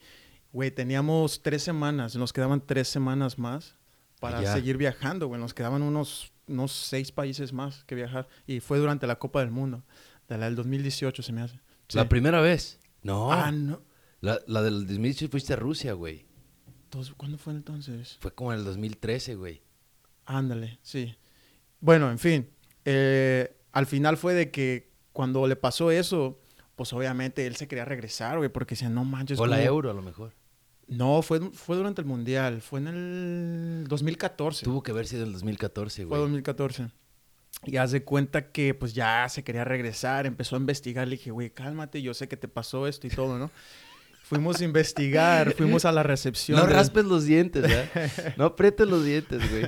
güey, 0.51 0.72
teníamos 0.72 1.41
tres 1.41 1.63
semanas, 1.63 2.15
nos 2.17 2.34
quedaban 2.34 2.65
tres 2.65 2.88
semanas 2.89 3.38
más 3.39 3.75
para 4.19 4.39
Allá. 4.39 4.53
seguir 4.53 4.77
viajando, 4.77 5.27
güey, 5.27 5.39
nos 5.39 5.53
quedaban 5.53 5.81
unos, 5.81 6.31
unos 6.48 6.72
seis 6.72 7.12
países 7.12 7.53
más 7.53 7.84
que 7.86 7.95
viajar 7.95 8.27
y 8.48 8.60
fue 8.60 8.77
durante 8.79 9.07
la 9.07 9.17
Copa 9.17 9.39
del 9.41 9.51
Mundo, 9.51 9.84
de 10.27 10.38
la 10.38 10.45
del 10.45 10.55
2018 10.55 11.22
se 11.24 11.31
me 11.34 11.41
hace. 11.41 11.60
Sí. 11.88 11.98
La 11.98 12.10
primera 12.10 12.41
vez. 12.41 12.79
No. 13.03 13.31
Ah, 13.31 13.51
no. 13.51 13.81
La, 14.22 14.39
la 14.48 14.62
del 14.63 14.88
2018 14.88 15.29
fuiste 15.29 15.53
a 15.53 15.57
Rusia, 15.57 15.93
güey. 15.93 16.25
¿Cuándo 17.17 17.38
fue 17.38 17.53
entonces? 17.53 18.17
Fue 18.22 18.34
como 18.34 18.53
en 18.53 18.60
el 18.60 18.65
2013, 18.65 19.36
güey. 19.36 19.62
Ándale, 20.25 20.79
sí. 20.81 21.15
Bueno, 21.81 22.10
en 22.10 22.17
fin. 22.19 22.50
eh, 22.86 23.55
al 23.74 23.86
final 23.86 24.15
fue 24.15 24.34
de 24.34 24.50
que 24.51 24.89
cuando 25.12 25.45
le 25.48 25.57
pasó 25.57 25.91
eso, 25.91 26.39
pues 26.77 26.93
obviamente 26.93 27.45
él 27.45 27.57
se 27.57 27.67
quería 27.67 27.84
regresar, 27.84 28.38
güey, 28.38 28.50
porque 28.50 28.75
decía, 28.75 28.89
no 28.89 29.03
manches. 29.03 29.38
O 29.39 29.45
la 29.45 29.57
¿cómo-?" 29.57 29.67
Euro, 29.67 29.91
a 29.91 29.93
lo 29.93 30.01
mejor. 30.01 30.34
No, 30.88 31.22
fue, 31.22 31.39
fue 31.51 31.75
durante 31.77 32.01
el 32.01 32.08
Mundial. 32.08 32.62
Fue 32.62 32.80
en 32.80 32.88
el 32.88 33.86
2014. 33.88 34.65
Tuvo 34.65 34.84
que 34.84 34.92
haber 34.92 35.08
sido 35.08 35.24
el 35.24 35.34
2014, 35.34 36.04
Fue 36.04 36.06
güey. 36.10 36.22
2014. 36.22 36.89
Y 37.65 37.77
haz 37.77 37.92
de 37.92 38.04
cuenta 38.04 38.51
que 38.51 38.74
pues 38.74 38.94
ya 38.94 39.27
se 39.30 39.44
quería 39.44 39.63
regresar, 39.63 40.25
empezó 40.25 40.56
a 40.56 40.60
investigar, 40.60 41.08
le 41.08 41.15
dije, 41.15 41.32
güey, 41.32 41.50
cálmate, 41.50 42.01
yo 42.01 42.13
sé 42.13 42.27
que 42.27 42.38
te 42.38 42.48
pasó 42.48 42.86
esto 42.88 43.08
y 43.08 43.10
todo, 43.10 43.39
¿no? 43.39 43.50
fuimos 44.25 44.60
a 44.60 44.63
investigar, 44.65 45.54
fuimos 45.54 45.86
a 45.86 45.92
la 45.92 46.04
recepción. 46.04 46.60
No 46.60 46.65
raspes 46.65 47.06
los 47.06 47.25
dientes, 47.25 47.63
¿eh? 47.72 48.34
No 48.38 48.46
aprietes 48.46 48.88
los 48.88 49.06
dientes, 49.06 49.50
güey. 49.50 49.68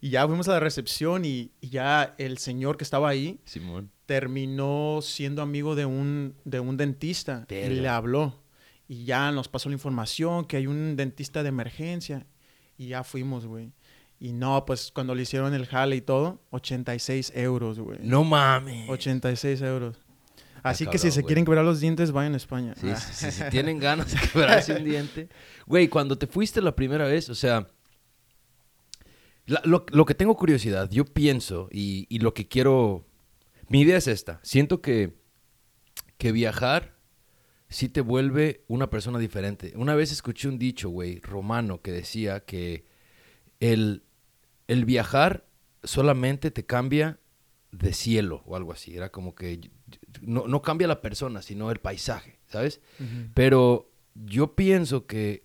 Y 0.00 0.10
ya 0.10 0.26
fuimos 0.26 0.48
a 0.48 0.52
la 0.52 0.60
recepción 0.60 1.24
y, 1.24 1.52
y 1.60 1.68
ya 1.68 2.14
el 2.18 2.38
señor 2.38 2.76
que 2.76 2.84
estaba 2.84 3.08
ahí 3.08 3.40
Simón. 3.44 3.90
terminó 4.06 5.00
siendo 5.02 5.42
amigo 5.42 5.74
de 5.74 5.84
un, 5.86 6.34
de 6.44 6.58
un 6.58 6.76
dentista 6.76 7.46
y 7.48 7.68
le 7.68 7.88
habló. 7.88 8.40
Y 8.90 9.04
ya 9.04 9.30
nos 9.30 9.46
pasó 9.46 9.68
la 9.68 9.74
información 9.74 10.44
que 10.44 10.56
hay 10.56 10.66
un 10.66 10.96
dentista 10.96 11.44
de 11.44 11.50
emergencia. 11.50 12.26
Y 12.76 12.88
ya 12.88 13.04
fuimos, 13.04 13.46
güey. 13.46 13.70
Y 14.18 14.32
no, 14.32 14.64
pues 14.66 14.90
cuando 14.92 15.14
le 15.14 15.22
hicieron 15.22 15.54
el 15.54 15.66
jale 15.66 15.94
y 15.94 16.00
todo, 16.00 16.40
86 16.50 17.32
euros, 17.36 17.78
güey. 17.78 18.00
No 18.02 18.24
mames. 18.24 18.90
86 18.90 19.62
euros. 19.62 19.96
Así 20.64 20.88
que 20.88 20.98
si 20.98 21.12
se 21.12 21.20
güey. 21.20 21.26
quieren 21.28 21.44
quebrar 21.44 21.64
los 21.64 21.78
dientes, 21.78 22.10
vayan 22.10 22.34
a 22.34 22.36
España. 22.38 22.74
Sí, 22.80 22.88
Ah. 22.90 22.96
sí, 22.96 23.30
si 23.30 23.44
tienen 23.50 23.78
ganas 23.78 24.10
de 24.12 24.18
quebrarse 24.28 24.74
un 24.74 24.82
diente. 24.84 25.28
Güey, 25.66 25.86
cuando 25.86 26.18
te 26.18 26.26
fuiste 26.26 26.60
la 26.60 26.74
primera 26.74 27.06
vez, 27.06 27.28
o 27.30 27.34
sea, 27.36 27.68
la- 29.46 29.62
lo, 29.64 29.86
lo 29.90 30.04
que 30.04 30.14
tengo 30.14 30.36
curiosidad, 30.36 30.90
yo 30.90 31.04
pienso 31.04 31.68
y, 31.70 32.06
y 32.08 32.18
lo 32.18 32.34
que 32.34 32.46
quiero, 32.48 33.06
mi 33.68 33.82
idea 33.82 33.96
es 33.98 34.06
esta, 34.08 34.40
siento 34.42 34.80
que, 34.82 35.14
que 36.18 36.32
viajar 36.32 36.98
sí 37.70 37.88
te 37.88 38.02
vuelve 38.02 38.64
una 38.68 38.90
persona 38.90 39.18
diferente. 39.18 39.72
Una 39.76 39.94
vez 39.94 40.12
escuché 40.12 40.48
un 40.48 40.58
dicho, 40.58 40.90
güey, 40.90 41.20
romano, 41.20 41.80
que 41.80 41.92
decía 41.92 42.40
que 42.40 42.84
el, 43.60 44.02
el 44.68 44.84
viajar 44.84 45.46
solamente 45.82 46.50
te 46.50 46.66
cambia 46.66 47.18
de 47.72 47.92
cielo 47.94 48.42
o 48.46 48.56
algo 48.56 48.72
así. 48.72 48.94
Era 48.96 49.10
como 49.10 49.34
que 49.34 49.70
no, 50.20 50.46
no 50.46 50.60
cambia 50.62 50.88
la 50.88 51.00
persona, 51.00 51.40
sino 51.42 51.70
el 51.70 51.78
paisaje, 51.78 52.38
¿sabes? 52.48 52.80
Pero 53.34 53.90
yo 54.14 54.54
pienso 54.56 55.06
que, 55.06 55.44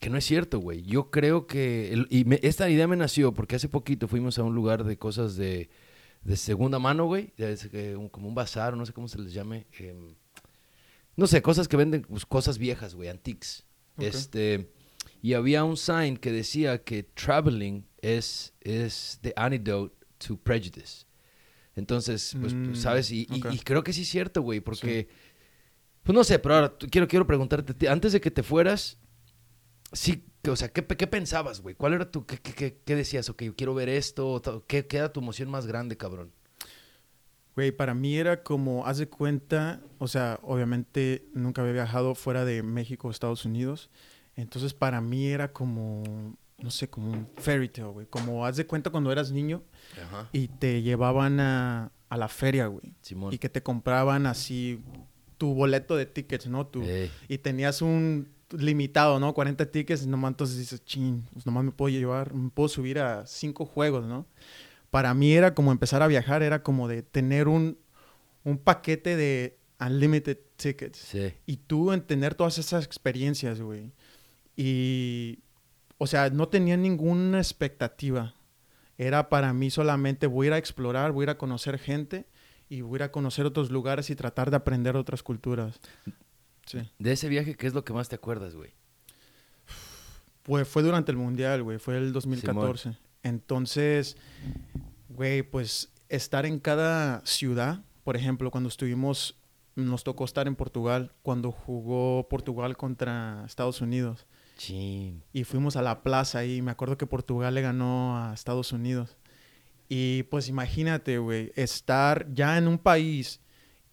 que 0.00 0.10
no 0.10 0.18
es 0.18 0.24
cierto, 0.24 0.58
güey. 0.58 0.82
Yo 0.82 1.10
creo 1.10 1.46
que... 1.46 1.92
el- 1.92 2.08
y 2.10 2.24
me- 2.24 2.40
esta 2.42 2.68
idea 2.68 2.88
me 2.88 2.96
nació 2.96 3.32
porque 3.32 3.56
hace 3.56 3.68
poquito 3.68 4.08
fuimos 4.08 4.38
a 4.38 4.42
un 4.42 4.54
lugar 4.54 4.82
de 4.84 4.98
cosas 4.98 5.36
de, 5.36 5.70
de 6.22 6.36
segunda 6.36 6.78
mano, 6.80 7.06
güey. 7.06 7.32
Como 8.10 8.28
un 8.28 8.34
bazar, 8.34 8.76
no 8.76 8.84
sé 8.84 8.92
cómo 8.92 9.06
se 9.06 9.18
les 9.20 9.32
llame. 9.32 9.66
em, 9.78 10.16
no 11.16 11.26
sé, 11.26 11.42
cosas 11.42 11.68
que 11.68 11.76
venden, 11.76 12.02
pues, 12.02 12.24
cosas 12.26 12.58
viejas, 12.58 12.94
güey, 12.94 13.08
antiques. 13.08 13.66
Este, 13.98 14.70
y 15.22 15.34
había 15.34 15.64
un 15.64 15.76
sign 15.76 16.16
que 16.16 16.32
decía 16.32 16.82
que 16.82 17.02
traveling 17.02 17.86
es, 18.00 18.54
es 18.60 19.18
the 19.22 19.32
antidote 19.36 19.94
to 20.18 20.36
prejudice. 20.38 21.04
Entonces, 21.76 22.36
pues, 22.40 22.54
Mm, 22.54 22.64
pues, 22.66 22.78
¿sabes? 22.80 23.10
Y, 23.10 23.26
y- 23.30 23.42
y 23.54 23.58
creo 23.60 23.82
que 23.84 23.92
sí 23.92 24.02
es 24.02 24.08
cierto, 24.08 24.42
güey, 24.42 24.60
porque... 24.60 25.08
Pues 26.02 26.14
no 26.14 26.24
sé, 26.24 26.38
pero 26.38 26.54
ahora 26.54 26.74
quiero, 26.90 27.06
quiero 27.06 27.26
preguntarte, 27.26 27.88
antes 27.88 28.12
de 28.12 28.20
que 28.22 28.30
te 28.30 28.42
fueras, 28.42 28.96
sí, 29.92 30.24
que, 30.42 30.50
o 30.50 30.56
sea, 30.56 30.68
¿qué, 30.72 30.84
qué 30.86 31.06
pensabas, 31.06 31.60
güey? 31.60 31.74
¿Cuál 31.74 31.92
era 31.92 32.10
tu, 32.10 32.24
qué, 32.24 32.38
qué- 32.38 32.80
qué- 32.84 32.94
decías? 32.96 33.28
Ok, 33.28 33.42
yo 33.42 33.54
quiero 33.54 33.74
ver 33.74 33.90
esto, 33.90 34.64
¿qué, 34.66 34.86
qué 34.86 34.96
era 34.96 35.12
tu 35.12 35.20
emoción 35.20 35.50
más 35.50 35.66
grande, 35.66 35.96
cabrón? 35.98 36.32
Güey, 37.56 37.72
para 37.72 37.94
mí 37.94 38.16
era 38.16 38.42
como, 38.42 38.86
haz 38.86 38.98
de 38.98 39.08
cuenta, 39.08 39.80
o 39.98 40.08
sea, 40.08 40.38
obviamente 40.42 41.26
nunca 41.34 41.62
había 41.62 41.74
viajado 41.74 42.14
fuera 42.14 42.44
de 42.44 42.62
México 42.62 43.08
o 43.08 43.10
Estados 43.10 43.44
Unidos. 43.44 43.90
Entonces 44.36 44.72
para 44.72 45.00
mí 45.00 45.26
era 45.26 45.52
como, 45.52 46.36
no 46.58 46.70
sé, 46.70 46.88
como 46.88 47.10
un 47.10 47.28
fairy 47.36 47.68
tale, 47.68 47.88
güey. 47.88 48.06
Como, 48.06 48.46
haz 48.46 48.56
de 48.56 48.66
cuenta 48.66 48.90
cuando 48.90 49.10
eras 49.12 49.32
niño 49.32 49.62
Ajá. 50.06 50.28
y 50.32 50.48
te 50.48 50.82
llevaban 50.82 51.40
a, 51.40 51.92
a 52.08 52.16
la 52.16 52.28
feria, 52.28 52.66
güey. 52.66 52.94
Simón. 53.02 53.34
Y 53.34 53.38
que 53.38 53.48
te 53.48 53.62
compraban 53.62 54.26
así 54.26 54.80
tu 55.38 55.54
boleto 55.54 55.96
de 55.96 56.06
tickets, 56.06 56.46
¿no? 56.48 56.66
Tu, 56.66 56.82
Ey, 56.82 57.10
y 57.28 57.38
tenías 57.38 57.82
un 57.82 58.28
limitado, 58.50 59.18
¿no? 59.20 59.32
40 59.32 59.70
tickets, 59.70 60.06
nomás 60.06 60.32
entonces 60.32 60.58
dices, 60.58 60.84
chin, 60.84 61.24
pues 61.32 61.46
nomás 61.46 61.64
me 61.64 61.70
puedo 61.70 61.88
llevar, 61.88 62.34
me 62.34 62.50
puedo 62.50 62.68
subir 62.68 62.98
a 62.98 63.26
cinco 63.26 63.64
juegos, 63.64 64.06
¿no? 64.06 64.26
Para 64.90 65.14
mí 65.14 65.32
era 65.32 65.54
como 65.54 65.72
empezar 65.72 66.02
a 66.02 66.06
viajar, 66.06 66.42
era 66.42 66.62
como 66.62 66.88
de 66.88 67.02
tener 67.02 67.48
un, 67.48 67.78
un 68.44 68.58
paquete 68.58 69.16
de 69.16 69.58
unlimited 69.78 70.38
tickets. 70.56 70.98
sí. 70.98 71.32
Y 71.46 71.56
tú 71.58 71.92
en 71.92 72.02
tener 72.02 72.34
todas 72.34 72.58
esas 72.58 72.84
experiencias, 72.84 73.60
güey. 73.60 73.92
Y, 74.56 75.38
o 75.98 76.06
sea, 76.06 76.30
no 76.30 76.48
tenía 76.48 76.76
ninguna 76.76 77.38
expectativa. 77.38 78.34
Era 78.98 79.30
para 79.30 79.52
mí 79.54 79.70
solamente 79.70 80.26
voy 80.26 80.46
a 80.46 80.48
ir 80.48 80.52
a 80.54 80.58
explorar, 80.58 81.12
voy 81.12 81.22
a 81.22 81.24
ir 81.24 81.30
a 81.30 81.38
conocer 81.38 81.78
gente 81.78 82.26
y 82.68 82.82
voy 82.82 82.94
a 82.94 82.96
ir 82.96 83.02
a 83.04 83.12
conocer 83.12 83.46
otros 83.46 83.70
lugares 83.70 84.10
y 84.10 84.16
tratar 84.16 84.50
de 84.50 84.56
aprender 84.56 84.96
otras 84.96 85.22
culturas. 85.22 85.80
Sí. 86.66 86.78
De 86.98 87.12
ese 87.12 87.28
viaje, 87.28 87.54
¿qué 87.54 87.66
es 87.66 87.72
lo 87.74 87.84
que 87.84 87.94
más 87.94 88.08
te 88.10 88.16
acuerdas, 88.16 88.54
güey? 88.54 88.72
Pues 90.42 90.68
fue 90.68 90.82
durante 90.82 91.10
el 91.10 91.16
Mundial, 91.16 91.62
güey. 91.62 91.78
Fue 91.78 91.96
el 91.96 92.12
2014. 92.12 92.96
Entonces, 93.22 94.16
güey, 95.08 95.42
pues 95.42 95.92
estar 96.08 96.46
en 96.46 96.58
cada 96.58 97.24
ciudad, 97.26 97.82
por 98.04 98.16
ejemplo, 98.16 98.50
cuando 98.50 98.68
estuvimos, 98.68 99.36
nos 99.76 100.04
tocó 100.04 100.24
estar 100.24 100.46
en 100.46 100.56
Portugal, 100.56 101.12
cuando 101.22 101.52
jugó 101.52 102.26
Portugal 102.28 102.76
contra 102.76 103.44
Estados 103.46 103.80
Unidos. 103.80 104.26
Chin. 104.56 105.22
Y 105.32 105.44
fuimos 105.44 105.76
a 105.76 105.82
la 105.82 106.02
plaza 106.02 106.44
y 106.44 106.60
me 106.60 106.70
acuerdo 106.70 106.98
que 106.98 107.06
Portugal 107.06 107.54
le 107.54 107.62
ganó 107.62 108.16
a 108.18 108.34
Estados 108.34 108.72
Unidos. 108.72 109.16
Y 109.88 110.24
pues 110.24 110.48
imagínate, 110.48 111.18
güey, 111.18 111.52
estar 111.56 112.26
ya 112.32 112.58
en 112.58 112.68
un 112.68 112.78
país 112.78 113.40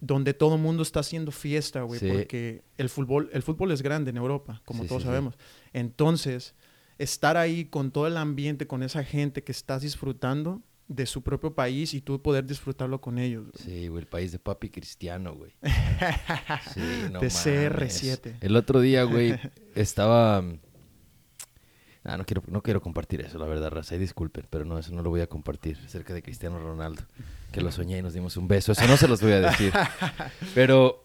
donde 0.00 0.32
todo 0.34 0.54
el 0.54 0.60
mundo 0.60 0.82
está 0.82 1.00
haciendo 1.00 1.32
fiesta, 1.32 1.82
güey, 1.82 1.98
Sí. 1.98 2.08
porque 2.12 2.62
el 2.76 2.88
fútbol, 2.88 3.30
el 3.32 3.42
fútbol 3.42 3.72
es 3.72 3.82
grande 3.82 4.10
en 4.10 4.16
Europa, 4.16 4.62
como 4.64 4.82
Sí, 4.84 4.88
todos 4.88 5.02
sí. 5.02 5.08
sabemos. 5.08 5.34
Entonces, 5.72 6.54
estar 6.98 7.36
ahí 7.36 7.64
con 7.66 7.90
todo 7.90 8.06
el 8.06 8.16
ambiente, 8.16 8.66
con 8.66 8.82
esa 8.82 9.04
gente 9.04 9.42
que 9.44 9.52
estás 9.52 9.82
disfrutando 9.82 10.62
de 10.88 11.04
su 11.06 11.22
propio 11.22 11.54
país 11.54 11.92
y 11.94 12.00
tú 12.00 12.22
poder 12.22 12.46
disfrutarlo 12.46 13.00
con 13.00 13.18
ellos. 13.18 13.44
güey. 13.52 13.64
Sí, 13.64 13.88
güey, 13.88 14.00
el 14.02 14.08
país 14.08 14.32
de 14.32 14.38
papi 14.38 14.70
cristiano, 14.70 15.34
güey. 15.34 15.52
Sí, 16.72 16.80
no 17.12 17.20
de 17.20 17.28
mames. 17.28 17.46
CR7. 17.46 18.36
El 18.40 18.56
otro 18.56 18.80
día, 18.80 19.04
güey, 19.04 19.38
estaba... 19.74 20.42
Ah, 22.04 22.16
no 22.16 22.24
quiero, 22.24 22.42
no 22.46 22.62
quiero 22.62 22.80
compartir 22.80 23.20
eso, 23.20 23.38
la 23.38 23.44
verdad, 23.44 23.70
raza. 23.70 23.94
Y 23.94 23.98
disculpen, 23.98 24.46
pero 24.48 24.64
no, 24.64 24.78
eso 24.78 24.92
no 24.94 25.02
lo 25.02 25.10
voy 25.10 25.20
a 25.20 25.26
compartir 25.26 25.76
acerca 25.84 26.14
de 26.14 26.22
Cristiano 26.22 26.58
Ronaldo. 26.58 27.02
Que 27.52 27.60
lo 27.60 27.70
soñé 27.70 27.98
y 27.98 28.02
nos 28.02 28.14
dimos 28.14 28.36
un 28.38 28.48
beso. 28.48 28.72
Eso 28.72 28.86
no 28.86 28.96
se 28.96 29.08
los 29.08 29.20
voy 29.20 29.32
a 29.32 29.40
decir. 29.40 29.72
Pero... 30.54 31.04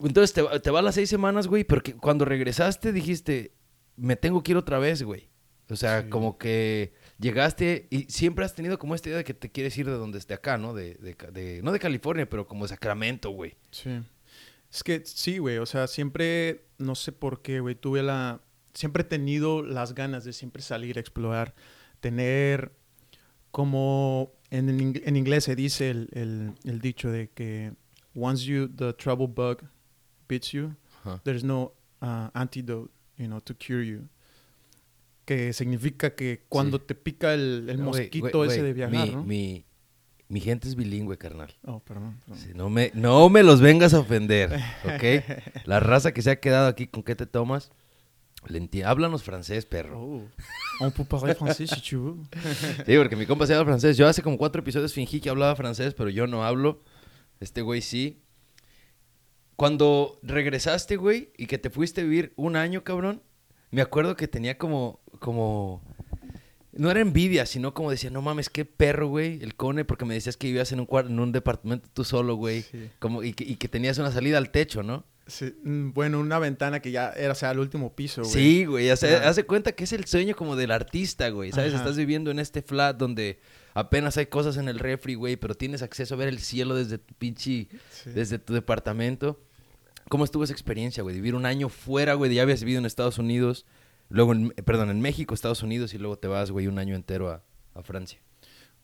Entonces 0.00 0.34
te, 0.34 0.42
va- 0.42 0.58
te 0.58 0.70
vas 0.70 0.84
las 0.84 0.96
seis 0.96 1.08
semanas, 1.08 1.46
güey, 1.46 1.64
porque 1.64 1.94
cuando 1.94 2.24
regresaste 2.26 2.92
dijiste, 2.92 3.52
me 3.96 4.16
tengo 4.16 4.42
que 4.42 4.52
ir 4.52 4.56
otra 4.56 4.78
vez, 4.78 5.02
güey. 5.02 5.28
O 5.70 5.76
sea, 5.76 6.02
Sí. 6.02 6.08
como 6.10 6.36
que 6.38 6.92
llegaste 7.18 7.86
y 7.90 8.02
siempre 8.04 8.44
has 8.44 8.54
tenido 8.54 8.78
como 8.78 8.94
esta 8.94 9.08
idea 9.08 9.18
de 9.18 9.24
que 9.24 9.32
te 9.34 9.50
quieres 9.50 9.76
ir 9.78 9.86
de 9.86 9.92
donde 9.92 10.18
esté 10.18 10.34
acá, 10.34 10.58
¿no? 10.58 10.74
De, 10.74 10.94
de, 10.96 11.14
de- 11.32 11.62
no 11.62 11.72
de 11.72 11.78
California, 11.78 12.28
pero 12.28 12.46
como 12.46 12.64
de 12.64 12.68
Sacramento, 12.70 13.30
güey. 13.30 13.56
Sí. 13.70 14.00
Es 14.70 14.82
que 14.82 15.02
sí, 15.04 15.38
güey. 15.38 15.58
O 15.58 15.66
sea, 15.66 15.86
siempre, 15.86 16.66
no 16.78 16.94
sé 16.94 17.12
por 17.12 17.40
qué, 17.42 17.60
güey, 17.60 17.74
tuve 17.74 18.02
la... 18.02 18.40
Siempre 18.74 19.02
he 19.02 19.06
tenido 19.06 19.62
las 19.62 19.94
ganas 19.94 20.24
de 20.24 20.32
siempre 20.32 20.62
salir 20.62 20.96
a 20.96 21.00
explorar. 21.00 21.54
Tener 22.00 22.72
como... 23.50 24.32
En, 24.50 24.68
en 24.68 24.78
ing- 24.94 25.02
en 25.04 25.16
inglés 25.16 25.44
se 25.44 25.56
dice 25.56 25.90
el, 25.90 26.08
el- 26.12 26.52
el 26.64 26.80
dicho 26.80 27.10
de 27.10 27.30
que 27.30 27.72
once 28.14 28.44
you, 28.44 28.68
the 28.68 28.92
trouble 28.92 29.26
bug 29.28 29.62
beats 30.28 30.50
you, 30.52 30.74
there's 31.24 31.42
no 31.44 31.72
uh, 32.02 32.28
antidote, 32.34 32.90
you 33.16 33.26
know, 33.26 33.40
to 33.40 33.54
cure 33.54 33.84
you. 33.84 34.08
Que 35.24 35.52
significa 35.52 36.14
que 36.14 36.44
cuando 36.48 36.80
te 36.80 36.94
pica 36.94 37.32
el, 37.34 37.68
el 37.68 37.78
mosquito 37.78 38.44
ese 38.44 38.62
de 38.62 38.72
viajar, 38.72 39.06
mi, 39.08 39.14
¿no? 39.14 39.24
Mi, 39.24 39.64
mi 40.28 40.40
gente 40.40 40.68
es 40.68 40.74
bilingüe, 40.74 41.16
carnal. 41.16 41.54
Oh, 41.64 41.80
perdón. 41.80 42.18
perdón. 42.26 42.42
Sí, 42.42 42.50
no, 42.54 42.68
me, 42.70 42.90
no 42.94 43.28
me 43.28 43.42
los 43.42 43.60
vengas 43.60 43.94
a 43.94 44.00
ofender, 44.00 44.52
¿ok? 44.84 45.64
La 45.64 45.78
raza 45.78 46.12
que 46.12 46.22
se 46.22 46.30
ha 46.30 46.40
quedado 46.40 46.66
aquí, 46.66 46.86
¿con 46.86 47.02
qué 47.02 47.14
te 47.14 47.26
tomas? 47.26 47.70
Le 48.48 48.84
Háblanos 48.84 49.22
francés, 49.22 49.66
perro. 49.66 50.00
Oh. 50.00 50.28
On 50.80 50.90
peut 50.90 51.04
parler 51.04 51.36
français 51.36 51.66
si 51.66 51.80
tu 51.80 51.98
veux. 51.98 52.16
Sí, 52.86 52.96
porque 52.96 53.14
mi 53.14 53.24
compa 53.24 53.46
se 53.46 53.54
habla 53.54 53.66
francés. 53.66 53.96
Yo 53.96 54.08
hace 54.08 54.20
como 54.20 54.36
cuatro 54.36 54.62
episodios 54.62 54.92
fingí 54.92 55.20
que 55.20 55.30
hablaba 55.30 55.54
francés, 55.54 55.94
pero 55.94 56.10
yo 56.10 56.26
no 56.26 56.44
hablo. 56.44 56.82
Este 57.38 57.62
güey 57.62 57.82
sí. 57.82 58.20
Cuando 59.56 60.18
regresaste, 60.22 60.96
güey, 60.96 61.30
y 61.36 61.46
que 61.46 61.58
te 61.58 61.70
fuiste 61.70 62.00
a 62.00 62.04
vivir 62.04 62.32
un 62.36 62.56
año, 62.56 62.82
cabrón, 62.84 63.22
me 63.70 63.82
acuerdo 63.82 64.16
que 64.16 64.28
tenía 64.28 64.58
como, 64.58 65.00
como, 65.20 65.82
no 66.72 66.90
era 66.90 67.00
envidia, 67.00 67.46
sino 67.46 67.74
como 67.74 67.90
decía, 67.90 68.10
no 68.10 68.22
mames, 68.22 68.48
qué 68.50 68.64
perro, 68.64 69.08
güey, 69.08 69.42
el 69.42 69.54
cone, 69.54 69.84
porque 69.84 70.04
me 70.04 70.14
decías 70.14 70.36
que 70.36 70.46
vivías 70.48 70.72
en 70.72 70.80
un 70.80 70.86
cuarto, 70.86 71.10
en 71.10 71.20
un 71.20 71.32
departamento 71.32 71.88
tú 71.92 72.04
solo, 72.04 72.34
güey, 72.34 72.62
Sí. 72.62 72.90
como, 72.98 73.22
y 73.22 73.34
que, 73.34 73.44
y 73.44 73.56
que 73.56 73.68
tenías 73.68 73.98
una 73.98 74.10
salida 74.10 74.38
al 74.38 74.50
techo, 74.50 74.82
¿no? 74.82 75.04
Sí, 75.26 75.54
mm, 75.62 75.92
bueno, 75.92 76.18
una 76.18 76.38
ventana 76.40 76.80
que 76.80 76.90
ya 76.90 77.10
era, 77.10 77.32
o 77.32 77.36
sea, 77.36 77.52
el 77.52 77.60
último 77.60 77.94
piso, 77.94 78.22
güey. 78.22 78.32
Sí, 78.34 78.64
güey, 78.64 78.90
o 78.90 78.96
sea, 78.96 79.28
hace 79.28 79.44
cuenta 79.44 79.72
que 79.72 79.84
es 79.84 79.92
el 79.92 80.04
sueño 80.06 80.34
como 80.34 80.56
del 80.56 80.72
artista, 80.72 81.28
güey, 81.28 81.52
¿sabes? 81.52 81.72
Ajá. 81.74 81.82
Estás 81.82 81.96
viviendo 81.96 82.30
en 82.32 82.40
este 82.40 82.60
flat 82.62 82.96
donde 82.96 83.38
apenas 83.74 84.16
hay 84.16 84.26
cosas 84.26 84.56
en 84.56 84.68
el 84.68 84.78
refri, 84.78 85.14
güey, 85.14 85.36
pero 85.36 85.54
tienes 85.54 85.82
acceso 85.82 86.14
a 86.14 86.18
ver 86.18 86.28
el 86.28 86.38
cielo 86.38 86.74
desde 86.74 86.98
tu 86.98 87.14
pinche, 87.14 87.68
Sí. 87.90 88.10
desde 88.10 88.38
tu 88.38 88.54
departamento. 88.54 89.40
¿Cómo 90.08 90.24
estuvo 90.24 90.44
esa 90.44 90.52
experiencia, 90.52 91.02
güey? 91.02 91.14
Vivir 91.16 91.34
un 91.34 91.46
año 91.46 91.68
fuera, 91.68 92.14
güey, 92.14 92.34
ya 92.34 92.42
habías 92.42 92.60
vivido 92.60 92.78
en 92.80 92.86
Estados 92.86 93.18
Unidos, 93.18 93.64
luego, 94.08 94.32
en, 94.32 94.50
perdón, 94.50 94.90
en 94.90 95.00
México, 95.00 95.32
Estados 95.34 95.62
Unidos, 95.62 95.94
y 95.94 95.98
luego 95.98 96.18
te 96.18 96.28
vas, 96.28 96.50
güey, 96.50 96.66
un 96.66 96.78
año 96.78 96.94
entero 96.94 97.30
a, 97.30 97.42
a 97.74 97.82
Francia. 97.82 98.20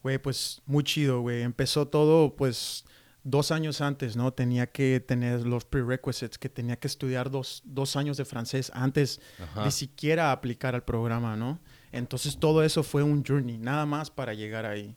Güey, 0.02 0.18
pues 0.18 0.62
muy 0.64 0.84
chido, 0.84 1.20
güey. 1.20 1.42
Empezó 1.42 1.88
todo, 1.88 2.36
pues, 2.36 2.84
dos 3.24 3.50
años 3.50 3.80
antes, 3.80 4.16
¿no? 4.16 4.32
Tenía 4.32 4.68
que 4.68 5.00
tener 5.00 5.44
los 5.44 5.64
prerequisites, 5.64 6.38
que 6.38 6.48
tenía 6.48 6.76
que 6.76 6.86
estudiar 6.86 7.30
dos, 7.30 7.62
dos 7.64 7.96
años 7.96 8.16
de 8.16 8.24
francés 8.24 8.70
antes 8.74 9.20
Ajá. 9.42 9.64
de 9.64 9.70
siquiera 9.72 10.30
aplicar 10.32 10.74
al 10.76 10.84
programa, 10.84 11.36
¿no? 11.36 11.58
Entonces 11.92 12.38
todo 12.38 12.62
eso 12.62 12.82
fue 12.82 13.02
un 13.02 13.24
journey, 13.24 13.58
nada 13.58 13.86
más 13.86 14.10
para 14.10 14.34
llegar 14.34 14.66
ahí. 14.66 14.96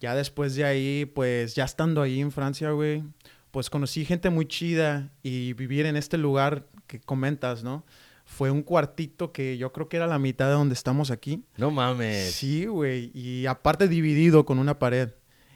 Ya 0.00 0.14
después 0.14 0.54
de 0.54 0.64
ahí, 0.64 1.06
pues, 1.06 1.54
ya 1.54 1.64
estando 1.64 2.02
ahí 2.02 2.20
en 2.20 2.30
Francia, 2.30 2.70
güey, 2.72 3.02
pues 3.50 3.70
conocí 3.70 4.04
gente 4.04 4.28
muy 4.28 4.46
chida 4.46 5.10
y 5.22 5.54
vivir 5.54 5.86
en 5.86 5.96
este 5.96 6.18
lugar 6.18 6.66
que 6.86 7.00
comentas, 7.00 7.64
¿no? 7.64 7.84
Fue 8.26 8.50
un 8.50 8.62
cuartito 8.62 9.32
que 9.32 9.56
yo 9.56 9.72
creo 9.72 9.88
que 9.88 9.96
era 9.96 10.06
la 10.06 10.18
mitad 10.18 10.46
de 10.48 10.52
donde 10.52 10.74
estamos 10.74 11.10
aquí. 11.10 11.44
No 11.56 11.70
mames. 11.70 12.32
Sí, 12.34 12.66
güey. 12.66 13.10
Y 13.14 13.46
aparte 13.46 13.88
dividido 13.88 14.44
con 14.44 14.58
una 14.58 14.78
pared. 14.78 15.10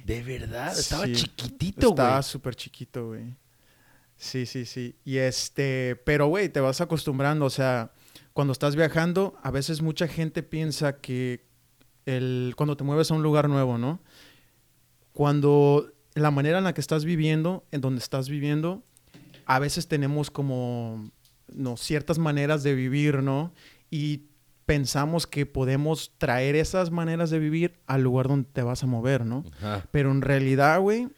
De 0.05 0.23
verdad, 0.23 0.79
estaba 0.79 1.05
Sí. 1.07 1.13
chiquitito, 1.15 1.89
güey. 1.89 2.07
Estaba 2.07 2.23
súper 2.23 2.55
chiquito, 2.55 3.09
güey. 3.09 3.35
Sí, 4.17 4.47
sí, 4.47 4.65
sí. 4.65 4.95
Y 5.05 5.17
este, 5.19 5.97
pero 6.05 6.29
güey, 6.29 6.49
te 6.49 6.61
vas 6.61 6.81
acostumbrando. 6.81 7.45
O 7.45 7.51
sea, 7.51 7.91
cuando 8.33 8.53
estás 8.53 8.77
viajando, 8.77 9.35
a 9.43 9.51
veces 9.51 9.83
mucha 9.83 10.09
gente 10.09 10.43
piensa 10.43 11.01
que 11.01 11.47
el, 12.07 12.55
cuando 12.57 12.77
te 12.77 12.85
mueves 12.85 13.11
a 13.11 13.15
un 13.15 13.23
lugar 13.23 13.49
nuevo, 13.49 13.79
¿no? 13.79 14.01
Cuando 15.13 15.93
la 16.15 16.31
manera 16.31 16.59
en 16.59 16.65
la 16.65 16.75
que 16.75 16.81
estás 16.81 17.05
viviendo, 17.05 17.65
en 17.71 17.81
donde 17.81 18.01
estás 18.01 18.29
viviendo, 18.29 18.83
a 19.47 19.59
veces 19.59 19.89
tenemos 19.89 20.31
como, 20.31 21.11
no, 21.53 21.77
ciertas 21.77 22.19
maneras 22.19 22.63
de 22.63 22.75
vivir, 22.75 23.23
¿no? 23.23 23.53
Y 23.91 24.25
pensamos 24.67 25.27
que 25.27 25.47
podemos 25.47 26.13
traer 26.19 26.55
esas 26.55 26.91
maneras 26.91 27.31
de 27.31 27.41
vivir 27.41 27.81
al 27.87 28.03
lugar 28.03 28.29
donde 28.29 28.49
te 28.53 28.63
vas 28.63 28.85
a 28.85 28.87
mover, 28.87 29.27
¿no? 29.27 29.45
Ajá. 29.59 29.87
Pero 29.91 30.13
en 30.13 30.23
realidad, 30.23 30.81
güey, 30.81 31.09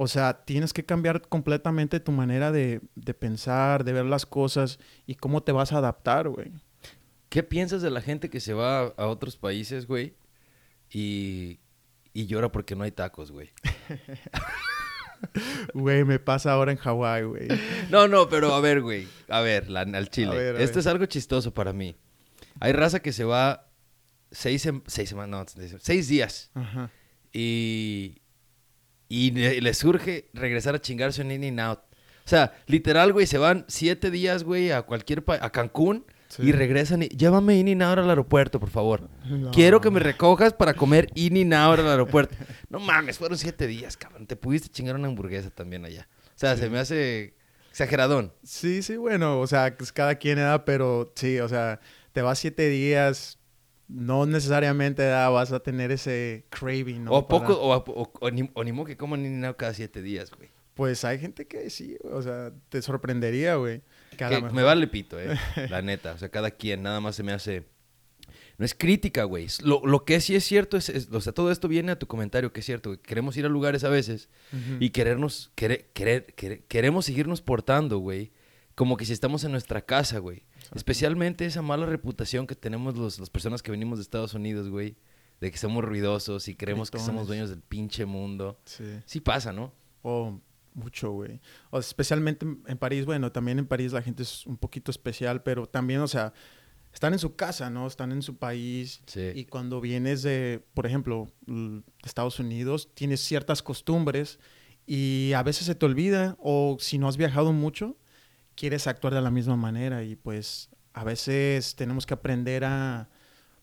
o 0.00 0.06
sea, 0.06 0.44
tienes 0.44 0.72
que 0.72 0.84
cambiar 0.84 1.22
completamente 1.28 1.98
tu 1.98 2.12
manera 2.12 2.52
de, 2.52 2.80
de 2.94 3.14
pensar, 3.14 3.82
de 3.82 3.92
ver 3.92 4.04
las 4.04 4.26
cosas 4.26 4.78
y 5.06 5.16
cómo 5.16 5.42
te 5.42 5.50
vas 5.50 5.72
a 5.72 5.78
adaptar, 5.78 6.28
güey. 6.28 6.52
¿Qué 7.28 7.42
piensas 7.42 7.82
de 7.82 7.90
la 7.90 8.00
gente 8.00 8.30
que 8.30 8.38
se 8.38 8.54
va 8.54 8.78
a, 8.80 8.84
a 8.96 9.06
otros 9.08 9.36
países, 9.36 9.88
güey? 9.88 10.14
Y, 10.88 11.58
y 12.14 12.26
llora 12.26 12.52
porque 12.52 12.76
no 12.76 12.84
hay 12.84 12.92
tacos, 12.92 13.32
güey. 13.32 13.50
Güey, 15.74 16.04
me 16.04 16.20
pasa 16.20 16.52
ahora 16.52 16.70
en 16.70 16.78
Hawái, 16.78 17.24
güey. 17.24 17.48
No, 17.90 18.06
no, 18.06 18.28
pero 18.28 18.54
a 18.54 18.60
ver, 18.60 18.80
güey. 18.82 19.08
A 19.28 19.40
ver, 19.40 19.68
la- 19.68 19.80
al 19.80 20.10
chile. 20.10 20.30
A 20.30 20.34
ver, 20.34 20.56
a 20.56 20.60
Esto 20.62 20.76
ver. 20.76 20.80
es 20.80 20.86
algo 20.86 21.06
chistoso 21.06 21.52
para 21.52 21.72
mí. 21.72 21.96
Hay 22.60 22.72
raza 22.72 23.00
que 23.00 23.12
se 23.12 23.24
va 23.24 23.68
seis, 24.30 24.64
sem- 24.64 24.82
seis 24.86 25.08
semanas, 25.08 25.56
no, 25.56 25.78
seis 25.80 26.06
días. 26.06 26.50
Ajá. 26.54 26.90
Y, 27.32 28.18
y 29.08 29.30
le, 29.32 29.60
le 29.60 29.74
surge 29.74 30.28
regresar 30.34 30.74
a 30.74 30.80
chingarse 30.80 31.22
un 31.22 31.30
in 31.30 31.44
and 31.44 31.60
out. 31.60 31.78
O 32.24 32.28
sea, 32.28 32.52
literal, 32.66 33.12
güey, 33.12 33.26
se 33.26 33.38
van 33.38 33.64
siete 33.68 34.10
días, 34.10 34.44
güey, 34.44 34.70
a 34.70 34.82
cualquier 34.82 35.24
pa- 35.24 35.38
a 35.40 35.50
Cancún 35.50 36.04
Sí. 36.28 36.42
y 36.42 36.52
regresan 36.52 37.02
y 37.02 37.08
llévame 37.08 37.56
in 37.56 37.68
and 37.68 37.82
out 37.82 37.98
al 38.00 38.10
aeropuerto, 38.10 38.60
por 38.60 38.68
favor. 38.68 39.08
No. 39.24 39.50
Quiero 39.50 39.80
que 39.80 39.90
me 39.90 39.98
recojas 39.98 40.52
para 40.52 40.74
comer 40.74 41.08
in 41.14 41.38
and 41.38 41.54
out 41.54 41.78
al 41.78 41.88
aeropuerto. 41.88 42.34
No 42.68 42.80
mames, 42.80 43.16
fueron 43.16 43.38
siete 43.38 43.66
días, 43.66 43.96
cabrón. 43.96 44.26
Te 44.26 44.36
pudiste 44.36 44.68
chingar 44.68 44.94
una 44.96 45.08
hamburguesa 45.08 45.48
también 45.48 45.86
allá. 45.86 46.06
O 46.26 46.38
sea, 46.38 46.54
Sí. 46.54 46.60
se 46.64 46.68
me 46.70 46.78
hace 46.80 47.34
exageradón. 47.70 48.34
Sí, 48.42 48.82
sí, 48.82 48.98
bueno, 48.98 49.40
o 49.40 49.46
sea, 49.46 49.74
pues 49.74 49.90
cada 49.90 50.16
quien 50.16 50.36
da, 50.36 50.66
pero 50.66 51.10
sí, 51.16 51.38
o 51.40 51.48
sea, 51.48 51.80
te 52.12 52.20
vas 52.20 52.38
siete 52.38 52.68
días, 52.68 53.37
no 53.88 54.26
necesariamente 54.26 55.08
vas 55.10 55.50
a 55.52 55.60
tener 55.60 55.90
ese 55.90 56.44
craving, 56.50 57.04
¿no? 57.04 57.12
o 57.12 57.26
Para- 57.26 57.46
poco, 57.46 57.60
o, 57.60 57.74
o, 57.74 58.12
o 58.20 58.30
ni, 58.30 58.50
o 58.54 58.62
ni 58.64 58.72
modo 58.72 58.86
que 58.86 58.96
coman 58.96 59.24
and 59.24 59.44
out 59.44 59.56
cada 59.56 59.74
siete 59.74 60.02
días, 60.02 60.30
güey. 60.30 60.48
Pues 60.74 61.04
hay 61.04 61.18
gente 61.18 61.46
que 61.48 61.70
sí, 61.70 61.96
güey, 62.00 62.14
o 62.14 62.22
sea, 62.22 62.52
te 62.68 62.80
sorprendería, 62.82 63.56
güey. 63.56 63.82
Que 64.10 64.16
Que 64.18 64.24
mejor- 64.28 64.52
me 64.52 64.62
vale 64.62 64.86
pito, 64.86 65.18
eh. 65.18 65.36
La 65.70 65.82
neta. 65.82 66.12
O 66.12 66.18
sea, 66.18 66.28
cada 66.28 66.50
quien, 66.52 66.82
nada 66.82 67.00
más 67.00 67.16
se 67.16 67.22
me 67.22 67.32
hace. 67.32 67.64
No 68.58 68.64
es 68.64 68.74
crítica, 68.74 69.24
güey. 69.24 69.46
Lo, 69.64 69.80
lo 69.84 70.04
que 70.04 70.20
sí 70.20 70.34
es 70.36 70.44
cierto 70.44 70.76
es, 70.76 70.88
es- 70.88 71.08
O 71.12 71.20
sea, 71.20 71.32
todo 71.32 71.50
esto 71.50 71.66
viene 71.68 71.92
a 71.92 71.98
tu 71.98 72.06
comentario, 72.06 72.52
que 72.52 72.60
es 72.60 72.66
cierto, 72.66 72.90
güey. 72.90 73.00
Queremos 73.00 73.36
ir 73.36 73.46
a 73.46 73.48
lugares 73.48 73.84
a 73.84 73.88
veces 73.88 74.28
y 74.80 74.90
querernos. 74.90 75.50
querer, 75.54 75.88
querer, 75.94 76.26
querer- 76.36 76.64
queremos 76.68 77.06
seguirnos 77.06 77.40
portando, 77.40 77.98
güey. 77.98 78.32
Como 78.74 78.96
que 78.96 79.04
si 79.04 79.12
estamos 79.12 79.42
en 79.44 79.50
nuestra 79.52 79.80
casa, 79.82 80.18
güey. 80.18 80.44
Especialmente 80.74 81.46
esa 81.46 81.62
mala 81.62 81.86
reputación 81.86 82.46
que 82.46 82.54
tenemos 82.54 82.96
los, 82.96 83.18
las 83.18 83.30
personas 83.30 83.62
que 83.62 83.70
venimos 83.70 83.98
de 83.98 84.02
Estados 84.02 84.34
Unidos, 84.34 84.68
güey. 84.68 84.96
De 85.40 85.50
que 85.52 85.58
somos 85.58 85.84
ruidosos 85.84 86.48
y 86.48 86.56
creemos 86.56 86.90
que 86.90 86.98
somos 86.98 87.28
dueños 87.28 87.48
del 87.50 87.60
pinche 87.60 88.04
mundo. 88.06 88.58
Sí. 88.64 88.84
Sí 89.06 89.20
pasa, 89.20 89.52
¿no? 89.52 89.72
Oh, 90.02 90.40
mucho, 90.74 91.12
güey. 91.12 91.40
O 91.70 91.80
sea, 91.80 91.88
especialmente 91.88 92.44
en, 92.44 92.78
París, 92.78 93.04
bueno, 93.04 93.30
también 93.30 93.58
en 93.58 93.66
París 93.66 93.92
la 93.92 94.02
gente 94.02 94.24
es 94.24 94.46
un 94.46 94.56
poquito 94.56 94.90
especial, 94.90 95.42
pero 95.42 95.66
también, 95.66 96.00
o 96.00 96.08
sea, 96.08 96.32
están 96.92 97.12
en 97.12 97.18
su 97.18 97.36
casa, 97.36 97.70
¿no? 97.70 97.86
Están 97.86 98.12
en 98.12 98.22
su 98.22 98.36
país. 98.36 99.02
Sí. 99.06 99.30
Y 99.34 99.44
cuando 99.44 99.80
vienes 99.80 100.22
de, 100.22 100.64
por 100.74 100.86
ejemplo, 100.86 101.30
de 101.46 101.82
Estados 102.02 102.40
Unidos, 102.40 102.90
tienes 102.94 103.20
ciertas 103.20 103.62
costumbres 103.62 104.40
y 104.86 105.32
a 105.34 105.42
veces 105.42 105.66
se 105.66 105.74
te 105.74 105.84
olvida 105.86 106.36
o 106.40 106.78
si 106.80 106.98
no 106.98 107.08
has 107.08 107.16
viajado 107.16 107.52
mucho, 107.52 107.96
quieres 108.58 108.88
actuar 108.88 109.14
de 109.14 109.22
la 109.22 109.30
misma 109.30 109.56
manera 109.56 110.02
y 110.02 110.16
pues 110.16 110.68
a 110.92 111.04
veces 111.04 111.76
tenemos 111.76 112.06
que 112.06 112.14
aprender 112.14 112.64
a, 112.64 113.08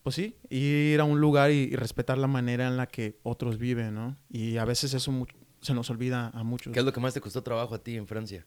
pues 0.02 0.16
sí, 0.16 0.36
ir 0.48 1.00
a 1.00 1.04
un 1.04 1.20
lugar 1.20 1.50
y, 1.50 1.64
y 1.64 1.76
respetar 1.76 2.16
la 2.16 2.26
manera 2.26 2.66
en 2.66 2.78
la 2.78 2.86
que 2.86 3.18
otros 3.22 3.58
viven, 3.58 3.94
¿no? 3.94 4.16
Y 4.30 4.56
a 4.56 4.64
veces 4.64 4.94
eso 4.94 5.26
se 5.60 5.74
nos 5.74 5.90
olvida 5.90 6.30
a 6.32 6.42
muchos. 6.44 6.72
¿Qué 6.72 6.78
es 6.78 6.84
lo 6.84 6.94
que 6.94 7.00
más 7.00 7.12
te 7.12 7.20
costó 7.20 7.42
trabajo 7.42 7.74
a 7.74 7.82
ti 7.82 7.96
en 7.96 8.06
Francia? 8.06 8.46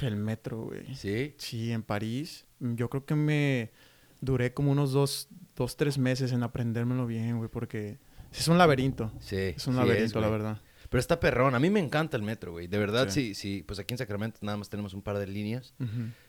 El 0.00 0.16
metro, 0.16 0.62
güey. 0.62 0.94
¿Sí? 0.94 1.34
Sí, 1.38 1.72
en 1.72 1.82
París. 1.82 2.46
Yo 2.60 2.88
creo 2.88 3.04
que 3.04 3.16
me 3.16 3.72
duré 4.20 4.54
como 4.54 4.70
unos 4.70 4.92
dos, 4.92 5.28
dos 5.56 5.76
tres 5.76 5.98
meses 5.98 6.32
en 6.32 6.44
aprendérmelo 6.44 7.06
bien, 7.06 7.38
güey, 7.38 7.50
porque 7.50 7.98
es 8.32 8.46
un 8.46 8.58
laberinto. 8.58 9.10
Sí. 9.20 9.54
Es 9.56 9.66
un 9.66 9.74
sí 9.74 9.80
laberinto, 9.80 10.20
la 10.20 10.28
verdad. 10.28 10.60
Pero 10.88 11.00
está 11.00 11.20
perrón. 11.20 11.54
A 11.54 11.58
mí 11.58 11.70
me 11.70 11.80
encanta 11.80 12.16
el 12.16 12.22
metro, 12.22 12.52
güey. 12.52 12.66
De 12.66 12.78
verdad, 12.78 13.08
sí. 13.08 13.34
Sí. 13.34 13.56
sí, 13.58 13.64
Pues 13.66 13.78
aquí 13.78 13.94
en 13.94 13.98
Sacramento 13.98 14.38
nada 14.42 14.56
más 14.56 14.68
tenemos 14.68 14.94
un 14.94 15.02
par 15.02 15.18
de 15.18 15.26
líneas. 15.26 15.74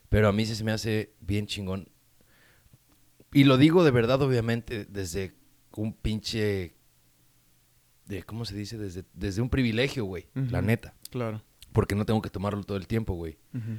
Pero 0.09 0.27
a 0.27 0.31
mí 0.31 0.45
sí 0.45 0.55
se 0.55 0.63
me 0.63 0.71
hace 0.71 1.13
bien 1.19 1.47
chingón. 1.47 1.89
Y 3.33 3.43
lo 3.43 3.57
digo 3.57 3.83
de 3.83 3.91
verdad, 3.91 4.21
obviamente, 4.21 4.85
desde 4.85 5.35
un 5.75 5.93
pinche... 5.93 6.75
De, 8.05 8.23
¿Cómo 8.23 8.45
se 8.45 8.55
dice? 8.55 8.77
Desde, 8.77 9.03
desde 9.13 9.41
un 9.41 9.49
privilegio, 9.49 10.05
güey. 10.05 10.27
La 10.33 10.61
neta. 10.61 10.95
Claro. 11.11 11.43
Porque 11.73 11.93
no 11.93 12.05
tengo 12.05 12.21
que 12.21 12.29
tomarlo 12.29 12.63
todo 12.63 12.77
el 12.77 12.87
tiempo, 12.87 13.13
güey. 13.13 13.37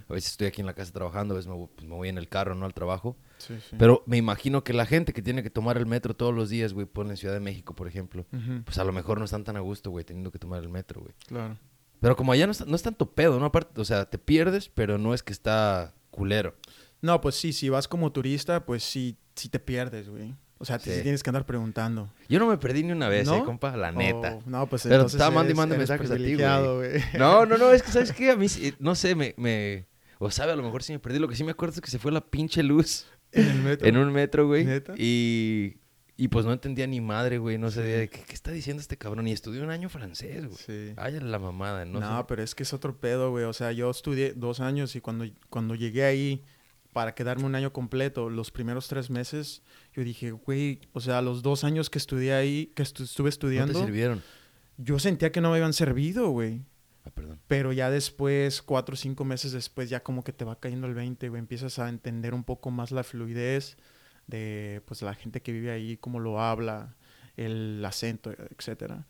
A 0.08 0.12
veces 0.12 0.32
estoy 0.32 0.46
aquí 0.48 0.60
en 0.60 0.66
la 0.66 0.74
casa 0.74 0.92
trabajando, 0.92 1.34
a 1.34 1.38
veces 1.38 1.50
me, 1.50 1.66
pues, 1.74 1.88
me 1.88 1.94
voy 1.94 2.08
en 2.08 2.18
el 2.18 2.28
carro, 2.28 2.54
no 2.54 2.66
al 2.66 2.74
trabajo. 2.74 3.16
Sí, 3.38 3.55
sí. 3.70 3.77
Pero 3.79 4.03
me 4.07 4.16
imagino 4.16 4.62
que 4.64 4.72
la 4.72 4.85
gente 4.87 5.12
que 5.12 5.22
tiene 5.22 5.42
que 5.42 5.51
tomar 5.51 5.77
el 5.79 5.87
metro 5.87 6.14
todos 6.14 6.35
los 6.35 6.51
días, 6.51 6.72
güey, 6.74 6.87
por 6.87 7.07
en 7.07 7.16
Ciudad 7.16 7.35
de 7.35 7.40
México, 7.40 7.74
por 7.74 7.88
ejemplo, 7.88 8.27
pues 8.64 8.79
a 8.79 8.85
lo 8.85 8.92
mejor 8.92 9.18
no 9.18 9.24
están 9.24 9.44
tan 9.44 9.57
a 9.57 9.61
gusto, 9.61 9.90
güey, 9.90 10.05
teniendo 10.05 10.31
que 10.31 10.38
tomar 10.38 10.62
el 10.62 10.68
metro, 10.68 11.01
güey. 11.01 11.14
Claro. 11.27 11.57
Pero 12.01 12.14
como 12.16 12.33
allá 12.33 12.46
no, 12.46 12.53
está- 12.53 12.64
no 12.64 12.77
es 12.77 12.83
tanto 12.83 13.12
pedo, 13.12 13.40
¿no? 13.40 13.46
Aparte, 13.46 13.81
o 13.81 13.85
sea, 13.85 14.05
te 14.05 14.18
pierdes, 14.18 14.68
pero 14.68 14.98
no 14.98 15.14
es 15.14 15.22
que 15.22 15.33
está 15.33 15.94
culero. 16.11 16.55
No, 17.01 17.20
pues 17.20 17.35
sí, 17.37 17.53
si 17.53 17.68
vas 17.68 17.88
como 17.88 18.12
turista, 18.12 18.64
pues 18.66 18.83
sí, 18.85 19.16
sí 19.35 19.48
te 19.48 19.59
pierdes, 19.59 20.09
güey. 20.09 20.35
O 20.61 20.64
sea, 20.64 20.81
Sí. 20.81 20.90
tienes 21.03 21.22
que 21.22 21.31
andar 21.31 21.46
preguntando. 21.46 22.11
Yo 22.29 22.40
no 22.40 22.46
me 22.48 22.59
perdí 22.59 22.83
ni 22.83 22.90
una 22.90 23.09
vez, 23.09 23.29
¿No? 23.29 23.37
¿eh, 23.37 23.44
compa? 23.44 23.77
La 23.77 23.92
neta. 23.92 24.38
Oh, 24.38 24.42
no, 24.46 24.66
pues 24.68 24.83
Pero 24.83 25.07
estaba 25.07 25.31
mande 25.31 25.53
y 25.55 25.57
eres 25.57 25.79
mensajes 25.79 26.11
a 26.11 26.16
ti, 26.16 26.35
güey. 26.35 27.01
No, 27.16 27.46
no, 27.46 27.57
no, 27.57 27.70
es 27.72 27.83
que, 27.85 27.92
¿sabes 27.92 28.12
qué? 28.16 28.31
A 28.33 28.37
mí, 28.37 28.46
no 28.81 28.94
sé, 28.96 29.14
me, 29.14 29.35
me... 29.37 29.87
O 30.18 30.33
sabe, 30.33 30.51
a 30.51 30.57
lo 30.57 30.64
mejor 30.64 30.83
sí 30.83 30.92
me 30.92 30.98
perdí. 30.98 31.20
Lo 31.20 31.29
que 31.29 31.37
sí 31.37 31.44
me 31.44 31.53
acuerdo 31.53 31.77
es 31.77 31.81
que 31.81 31.90
se 31.92 32.01
fue 32.01 32.11
la 32.11 32.20
pinche 32.20 32.64
luz 32.64 33.07
En 33.32 33.46
el 33.48 33.58
metro. 33.62 33.86
en 33.88 33.96
un 33.96 34.12
metro, 34.12 34.46
güey. 34.46 34.64
¿Neta? 34.64 34.94
Y... 34.96 35.76
Y 36.20 36.26
pues 36.26 36.44
no 36.44 36.52
entendía 36.52 36.84
ni 36.88 37.00
madre, 37.00 37.38
güey. 37.38 37.58
No 37.58 37.70
sabía 37.70 37.96
de 37.98 38.08
qué, 38.10 38.22
qué 38.26 38.34
está 38.34 38.50
diciendo 38.50 38.80
este 38.80 38.98
cabrón. 38.98 39.28
Y 39.28 39.32
estudió 39.32 39.62
un 39.62 39.70
año 39.70 39.88
francés, 39.88 40.46
güey. 40.46 40.56
Sí. 40.58 40.92
Ay, 40.96 41.20
la 41.20 41.38
mamada, 41.38 41.84
¿no? 41.84 42.00
No, 42.00 42.18
sé. 42.18 42.24
pero 42.26 42.42
es 42.42 42.56
que 42.56 42.64
es 42.64 42.72
otro 42.72 42.98
pedo, 42.98 43.30
güey. 43.30 43.44
O 43.44 43.52
sea, 43.52 43.70
yo 43.70 43.88
estudié 43.88 44.32
dos 44.34 44.58
años 44.58 44.96
y 44.96 45.00
cuando, 45.00 45.26
cuando 45.48 45.76
llegué 45.76 46.02
ahí 46.02 46.42
para 46.92 47.14
quedarme 47.14 47.44
un 47.44 47.54
año 47.54 47.72
completo, 47.72 48.30
los 48.30 48.50
primeros 48.50 48.88
tres 48.88 49.10
meses, 49.10 49.62
yo 49.92 50.02
dije, 50.02 50.32
güey, 50.32 50.80
o 50.92 50.98
sea, 51.00 51.22
los 51.22 51.42
dos 51.42 51.62
años 51.62 51.88
que 51.88 51.98
estudié 51.98 52.32
ahí, 52.34 52.72
que 52.74 52.82
estu- 52.82 53.04
estuve 53.04 53.26
¿No 53.26 53.28
estudiando, 53.28 53.78
te 53.78 53.84
sirvieron? 53.86 54.20
yo 54.76 54.98
sentía 54.98 55.30
que 55.30 55.40
no 55.40 55.50
me 55.50 55.58
habían 55.58 55.72
servido, 55.72 56.30
güey. 56.30 56.62
Ah, 57.09 57.11
perdón. 57.14 57.40
Pero 57.49 57.73
ya 57.73 57.90
después, 57.90 58.61
cuatro 58.62 58.92
o 58.94 58.97
cinco 58.97 59.25
meses 59.25 59.53
después, 59.53 59.88
ya 59.88 60.03
como 60.03 60.23
que 60.23 60.33
te 60.33 60.44
va 60.44 60.61
cayendo 60.61 60.87
el 60.87 60.94
20, 60.94 61.29
güey. 61.29 61.40
Empiezas 61.40 61.79
a 61.79 61.88
entender 61.88 62.35
un 62.35 62.44
poco 62.44 62.71
más 62.71 62.90
la 62.90 63.03
fluidez 63.03 63.77
de, 64.27 64.83
pues, 64.85 65.01
la 65.03 65.14
gente 65.14 65.40
que 65.40 65.53
vive 65.53 65.71
ahí, 65.71 65.97
cómo 65.97 66.21
lo 66.21 66.40
habla, 66.40 66.97
el 67.37 67.83
acento, 67.85 68.31
etcétera. 68.31 69.07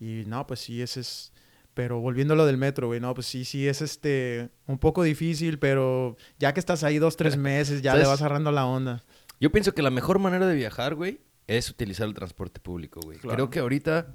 Y 0.00 0.24
no, 0.26 0.46
pues 0.46 0.60
sí, 0.60 0.82
ese 0.82 1.00
es... 1.00 1.32
Pero 1.74 2.00
volviendo 2.00 2.32
a 2.32 2.36
lo 2.38 2.46
del 2.46 2.56
metro, 2.56 2.86
güey, 2.86 3.00
no, 3.00 3.12
pues 3.14 3.26
sí, 3.26 3.44
sí, 3.44 3.68
es 3.68 3.82
este... 3.82 4.48
Un 4.66 4.78
poco 4.78 5.02
difícil, 5.02 5.58
pero 5.58 6.16
ya 6.38 6.54
que 6.54 6.60
estás 6.60 6.82
ahí 6.84 6.98
dos, 6.98 7.16
tres 7.16 7.36
meses, 7.36 7.82
ya 7.82 7.94
le 7.94 8.02
¿Sabes? 8.02 8.08
vas 8.08 8.22
agarrando 8.22 8.50
la 8.50 8.66
onda. 8.66 9.04
Yo 9.40 9.52
pienso 9.52 9.72
que 9.72 9.82
la 9.82 9.90
mejor 9.90 10.18
manera 10.18 10.46
de 10.46 10.54
viajar, 10.54 10.94
güey, 10.94 11.20
es 11.46 11.70
utilizar 11.70 12.08
el 12.08 12.14
transporte 12.14 12.60
público, 12.60 13.00
güey. 13.04 13.18
Claro. 13.18 13.36
Creo 13.36 13.50
que 13.50 13.58
ahorita 13.60 14.06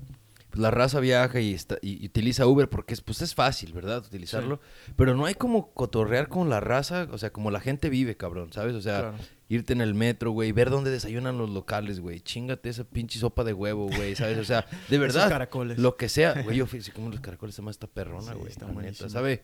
pues, 0.51 0.61
la 0.61 0.69
raza 0.69 0.99
viaja 0.99 1.39
y, 1.39 1.53
está, 1.53 1.77
y, 1.81 2.03
y 2.03 2.05
utiliza 2.05 2.45
Uber 2.45 2.69
porque 2.69 2.93
es, 2.93 3.01
pues, 3.01 3.21
es 3.23 3.33
fácil, 3.33 3.73
¿verdad? 3.73 4.03
Utilizarlo. 4.05 4.59
Pero 4.95 5.15
no 5.15 5.25
hay 5.25 5.33
como 5.33 5.71
cotorrear 5.73 6.27
con 6.29 6.49
la 6.49 6.59
raza, 6.59 7.07
o 7.11 7.17
sea, 7.17 7.31
como 7.33 7.49
la 7.49 7.59
gente 7.59 7.89
vive, 7.89 8.15
cabrón, 8.17 8.53
¿sabes? 8.53 8.75
O 8.75 8.81
sea, 8.81 8.99
Claro. 8.99 9.17
irte 9.49 9.73
en 9.73 9.81
el 9.81 9.93
metro, 9.95 10.31
güey, 10.31 10.51
ver 10.51 10.69
dónde 10.69 10.91
desayunan 10.91 11.37
los 11.37 11.49
locales, 11.49 11.99
güey. 11.99 12.19
Chingate 12.21 12.69
esa 12.69 12.83
pinche 12.83 13.17
sopa 13.19 13.43
de 13.43 13.53
huevo, 13.53 13.87
güey, 13.87 14.15
¿sabes? 14.15 14.37
O 14.37 14.43
sea, 14.45 14.61
de 14.61 14.67
Esos 14.97 14.99
verdad. 14.99 15.29
caracoles. 15.29 15.79
Lo 15.79 15.97
que 15.97 16.07
sea. 16.09 16.33
Güey, 16.43 16.57
yo 16.57 16.67
fui 16.67 16.79
como 16.93 17.09
los 17.09 17.19
caracoles, 17.21 17.55
se 17.55 17.61
llama 17.61 17.71
esta 17.71 17.87
perrona, 17.87 18.33
Sí, 18.33 18.37
güey. 18.39 18.51
está 18.51 18.65
la 18.65 18.71
neta, 18.71 18.81
buenísimo. 18.81 19.09
¿sabe? 19.09 19.43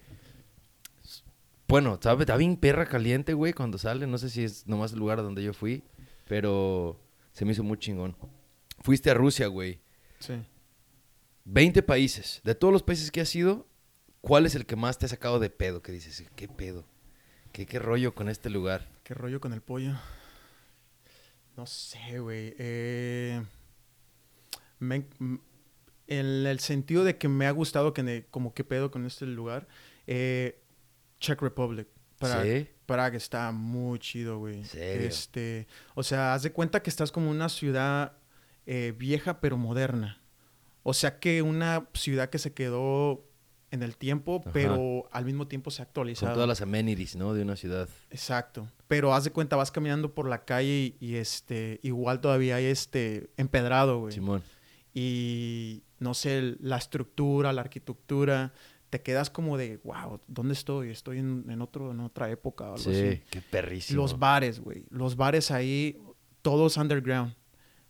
Bueno, 1.67 1.99
¿sabe? 2.01 2.23
Está 2.23 2.37
bien 2.37 2.55
perra 2.55 2.85
caliente, 2.85 3.33
güey, 3.33 3.53
cuando 3.53 3.77
sale. 3.77 4.07
No 4.07 4.17
sé 4.17 4.29
si 4.29 4.43
es 4.43 4.67
nomás 4.67 4.93
el 4.93 4.99
lugar 4.99 5.17
donde 5.21 5.43
yo 5.43 5.53
fui, 5.53 5.83
pero 6.27 6.99
se 7.33 7.43
me 7.45 7.51
hizo 7.51 7.63
muy 7.63 7.77
chingón. 7.77 8.15
Fuiste 8.81 9.09
a 9.11 9.13
Rusia, 9.13 9.47
güey. 9.47 9.79
Sí. 10.19 10.33
20 11.49 11.81
países. 11.83 12.41
De 12.43 12.55
todos 12.55 12.71
los 12.73 12.83
países 12.83 13.09
que 13.11 13.21
has 13.21 13.33
ido, 13.35 13.67
¿cuál 14.21 14.45
es 14.45 14.53
el 14.55 14.65
que 14.65 14.75
más 14.75 14.97
te 14.97 15.05
ha 15.05 15.09
sacado 15.09 15.39
de 15.39 15.49
pedo? 15.49 15.81
Que 15.81 15.91
dices, 15.91 16.23
¿qué 16.35 16.47
pedo? 16.47 16.85
¿Qué, 17.53 17.65
qué 17.65 17.79
rollo 17.79 18.13
con 18.13 18.27
este 18.29 18.49
lugar? 18.49 18.87
¿Qué 19.03 19.13
rollo 19.13 19.39
con 19.39 19.53
el 19.53 19.61
pollo? 19.61 19.93
No 21.55 21.65
sé, 21.65 22.19
güey. 22.19 22.53
Eh, 22.59 23.41
me- 24.79 25.05
en 26.07 26.45
el 26.45 26.59
sentido 26.59 27.03
de 27.03 27.17
que 27.17 27.27
me 27.27 27.47
ha 27.47 27.51
gustado 27.51 27.93
que 27.93 28.03
ne- 28.03 28.25
como 28.29 28.53
qué 28.53 28.63
pedo 28.63 28.91
con 28.91 29.05
este 29.05 29.25
lugar. 29.25 29.67
eh, 30.05 30.61
Czech 31.19 31.41
Republic. 31.41 31.87
Praga, 32.19 32.43
¿Sí? 32.43 32.67
Praga 32.85 33.17
está 33.17 33.51
muy 33.51 33.99
chido, 33.99 34.37
güey. 34.39 34.55
¿En 34.55 34.65
serio? 34.65 35.07
Este, 35.07 35.67
o 35.95 36.03
sea, 36.03 36.33
haz 36.33 36.43
de 36.43 36.51
cuenta 36.51 36.81
que 36.83 36.89
estás 36.89 37.11
como 37.11 37.29
una 37.31 37.49
ciudad 37.49 38.17
eh, 38.65 38.93
vieja 38.97 39.39
pero 39.39 39.57
moderna. 39.57 40.21
O 40.89 40.93
sea 40.93 41.19
que 41.19 41.41
una 41.41 41.85
ciudad 41.93 42.29
que 42.29 42.37
se 42.39 42.53
quedó 42.53 43.25
en 43.71 43.83
el 43.83 43.97
tiempo, 43.97 44.39
Ajá. 44.41 44.51
pero 44.53 45.09
al 45.11 45.25
mismo 45.25 45.45
tiempo 45.45 45.69
se 45.69 45.81
ha 45.81 45.85
actualizado. 45.85 46.27
Con 46.31 46.35
todas 46.35 46.47
las 46.47 46.61
amenities, 46.61 47.17
¿no? 47.17 47.33
De 47.33 47.41
una 47.41 47.57
ciudad. 47.57 47.89
Exacto. 48.09 48.71
Pero 48.87 49.13
haz 49.13 49.25
de 49.25 49.31
cuenta, 49.31 49.57
vas 49.57 49.69
caminando 49.69 50.13
por 50.15 50.29
la 50.29 50.45
calle 50.45 50.95
y, 51.01 51.05
y, 51.05 51.15
este, 51.15 51.81
igual 51.83 52.21
todavía 52.21 52.55
hay 52.55 52.65
este 52.67 53.29
empedrado, 53.35 53.99
güey. 53.99 54.13
Simón. 54.13 54.41
Y 54.93 55.83
no 55.99 56.13
sé, 56.13 56.55
la 56.61 56.77
estructura, 56.77 57.51
la 57.51 57.59
arquitectura, 57.61 58.53
te 58.89 59.01
quedas 59.01 59.29
como 59.29 59.57
de, 59.57 59.81
wow, 59.83 60.21
¿dónde 60.27 60.53
estoy? 60.53 60.91
Estoy 60.91 61.17
en, 61.19 61.43
en 61.49 61.61
otro, 61.61 61.91
en 61.91 61.99
otra 61.99 62.29
época 62.31 62.63
o 62.63 62.75
algo 62.75 62.77
Sí, 62.77 62.91
así. 62.91 63.21
qué 63.29 63.41
perrísimo. 63.41 64.01
Los 64.01 64.17
bares, 64.17 64.61
güey. 64.61 64.85
Los 64.89 65.17
bares 65.17 65.51
ahí, 65.51 66.01
todos 66.41 66.77
underground. 66.77 67.35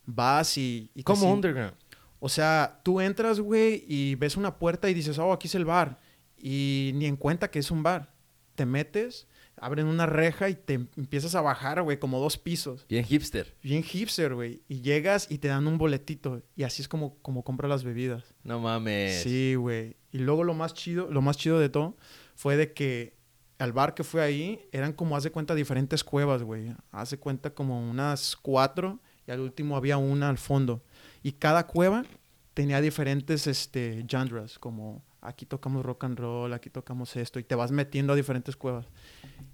Vas 0.08 0.58
y... 0.58 0.90
y 0.96 1.04
¿Cómo 1.04 1.32
underground? 1.32 1.76
O 2.20 2.30
sea, 2.30 2.82
tú 2.84 3.00
entras, 3.00 3.40
güey, 3.40 3.86
y 3.88 4.16
ves 4.16 4.38
una 4.38 4.58
puerta 4.58 4.90
y 4.90 4.94
dices, 4.94 5.20
oh, 5.20 5.32
aquí 5.32 5.48
es 5.48 5.56
el 5.56 5.66
bar. 5.66 6.00
Y 6.38 6.92
ni 6.96 7.06
en 7.06 7.16
cuenta 7.16 7.50
que 7.52 7.60
es 7.60 7.72
un 7.72 7.84
bar. 7.84 8.14
Te 8.56 8.66
metes, 8.66 9.28
abren 9.56 9.88
una 9.88 10.06
reja 10.06 10.50
y 10.50 10.56
te 10.56 10.74
empiezas 10.74 11.36
a 11.36 11.42
bajar, 11.42 11.82
güey, 11.84 12.00
como 12.00 12.20
dos 12.20 12.38
pisos. 12.38 12.86
Bien 12.88 13.04
hipster. 13.04 13.56
Bien 13.62 13.84
hipster, 13.84 14.34
güey. 14.34 14.64
Y 14.68 14.82
llegas 14.82 15.28
y 15.30 15.38
te 15.38 15.48
dan 15.48 15.68
un 15.68 15.78
boletito. 15.78 16.42
Y 16.56 16.64
así 16.64 16.82
es 16.82 16.88
como, 16.88 17.18
como 17.22 17.44
compras 17.44 17.70
las 17.70 17.84
bebidas. 17.84 18.24
No 18.44 18.60
mames. 18.60 19.22
Sí, 19.22 19.56
güey. 19.56 19.98
Y 20.12 20.20
luego 20.20 20.44
lo 20.44 20.56
más 20.56 20.74
chido, 20.74 21.10
lo 21.12 21.22
más 21.22 21.38
chido 21.38 21.60
de 21.60 21.70
todo 21.70 21.98
fue 22.36 22.58
de 22.58 22.74
que 22.74 23.16
al 23.60 23.74
bar 23.74 23.94
que 23.94 24.04
fue 24.04 24.22
ahí 24.22 24.68
eran 24.72 24.94
como, 24.94 25.16
haz 25.16 25.24
de 25.24 25.32
cuenta, 25.32 25.56
diferentes 25.56 26.04
cuevas, 26.04 26.44
güey. 26.44 26.74
Haz 26.92 27.12
de 27.12 27.18
cuenta 27.18 27.52
como 27.52 27.80
unas 27.90 28.36
cuatro 28.36 29.00
y 29.28 29.32
al 29.32 29.40
último 29.40 29.76
había 29.76 29.98
una 29.98 30.30
al 30.30 30.38
fondo. 30.38 30.84
Y 31.24 31.34
cada 31.34 31.68
cueva 31.68 32.06
tenía 32.54 32.82
diferentes 32.82 33.48
este, 33.48 34.06
genres, 34.10 34.58
como 34.60 35.04
aquí 35.22 35.46
tocamos 35.46 35.86
rock 35.86 36.06
and 36.06 36.18
roll, 36.20 36.54
aquí 36.54 36.70
tocamos 36.70 37.16
esto, 37.16 37.40
y 37.40 37.44
te 37.44 37.56
vas 37.56 37.72
metiendo 37.72 38.14
a 38.14 38.16
diferentes 38.16 38.56
cuevas. 38.56 38.88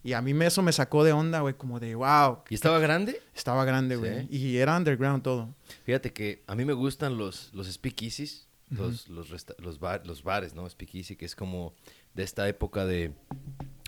Y 0.03 0.13
a 0.13 0.21
mí 0.21 0.33
me- 0.33 0.45
eso 0.45 0.61
me 0.61 0.71
sacó 0.71 1.03
de 1.03 1.11
onda, 1.13 1.39
güey, 1.41 1.55
como 1.55 1.79
de, 1.79 1.95
wow, 1.95 2.39
¿Y 2.49 2.53
estaba 2.55 2.79
grande? 2.79 3.19
estaba 3.35 3.65
grande, 3.65 3.95
Sí. 3.95 3.99
güey. 4.01 4.27
Y 4.29 4.57
era 4.57 4.77
underground 4.77 5.23
todo. 5.23 5.53
Fíjate 5.85 6.13
que 6.13 6.43
a 6.47 6.55
mí 6.55 6.63
me 6.65 6.73
gustan 6.73 7.17
los, 7.17 7.53
los 7.53 7.67
speakeasies, 7.71 8.47
los, 8.69 9.07
los, 9.07 9.29
resta- 9.29 9.55
los, 9.59 9.79
bar- 9.79 10.05
los 10.05 10.23
bares, 10.23 10.53
¿no? 10.55 10.67
Speakeasy, 10.69 11.15
que 11.15 11.25
es 11.25 11.35
como 11.35 11.73
de 12.13 12.23
esta 12.23 12.47
época 12.47 12.85
de, 12.85 13.13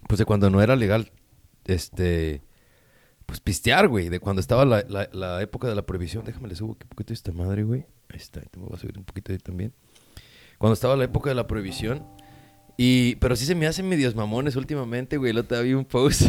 pues 0.08 0.18
de 0.20 0.26
cuando 0.26 0.50
no 0.50 0.62
era 0.62 0.76
legal, 0.76 1.12
este, 1.66 2.42
pues 3.26 3.40
pistear, 3.40 3.88
güey, 3.88 4.10
de 4.10 4.20
cuando 4.20 4.40
estaba 4.40 4.66
la, 4.66 4.84
la- 4.88 5.10
la 5.14 5.42
época 5.42 5.68
de 5.68 5.76
la 5.76 5.86
prohibición. 5.86 6.24
Déjame 6.26 6.48
le 6.48 6.56
subo 6.56 6.72
un 6.72 6.90
poquito 6.90 7.14
esta 7.14 7.32
madre, 7.32 7.64
güey. 7.64 7.86
Ahí 8.10 8.18
está, 8.18 8.42
te 8.42 8.60
voy 8.60 8.70
a 8.74 8.78
subir 8.78 8.98
un 8.98 9.04
poquito 9.04 9.32
ahí 9.32 9.38
también. 9.40 9.74
Cuando 10.58 10.74
estaba 10.74 10.96
la 10.96 11.04
época 11.06 11.30
de 11.30 11.36
la 11.36 11.48
prohibición. 11.48 12.06
Y, 12.78 13.16
pero 13.16 13.36
sí 13.36 13.46
se 13.46 13.56
me 13.56 13.68
hacen 13.68 13.88
medios 13.88 14.16
mamones 14.16 14.56
últimamente, 14.58 15.18
güey. 15.18 15.32
El 15.32 15.38
otro 15.40 15.58
día 15.58 15.64
vi 15.66 15.74
un 15.74 15.86
post 15.86 16.24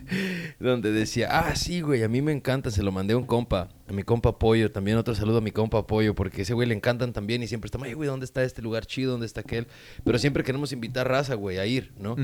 donde 0.58 0.90
decía, 0.92 1.28
ah, 1.30 1.54
sí, 1.54 1.80
güey, 1.80 2.02
a 2.02 2.08
mí 2.08 2.22
me 2.22 2.32
encanta, 2.32 2.70
se 2.70 2.82
lo 2.82 2.92
mandé 2.92 3.14
a 3.14 3.16
un 3.16 3.24
compa, 3.26 3.68
a 3.88 3.92
mi 3.92 4.02
compa 4.02 4.38
Pollo, 4.38 4.70
también 4.72 4.96
otro 4.96 5.14
saludo 5.14 5.38
a 5.38 5.40
mi 5.40 5.50
compa 5.52 5.86
Pollo, 5.86 6.14
porque 6.14 6.42
ese 6.42 6.54
güey 6.54 6.68
le 6.68 6.74
encantan 6.74 7.12
también 7.12 7.42
y 7.42 7.46
siempre 7.46 7.66
estamos, 7.66 7.86
ay, 7.86 7.94
güey, 7.94 8.08
¿dónde 8.08 8.24
está 8.24 8.42
este 8.42 8.62
lugar 8.62 8.86
chido? 8.86 9.12
¿Dónde 9.12 9.26
está 9.26 9.40
aquel? 9.40 9.66
Pero 10.04 10.18
siempre 10.18 10.42
queremos 10.44 10.72
invitar 10.72 11.08
raza, 11.08 11.34
güey, 11.34 11.58
a 11.58 11.66
ir, 11.66 11.92
¿no? 11.98 12.16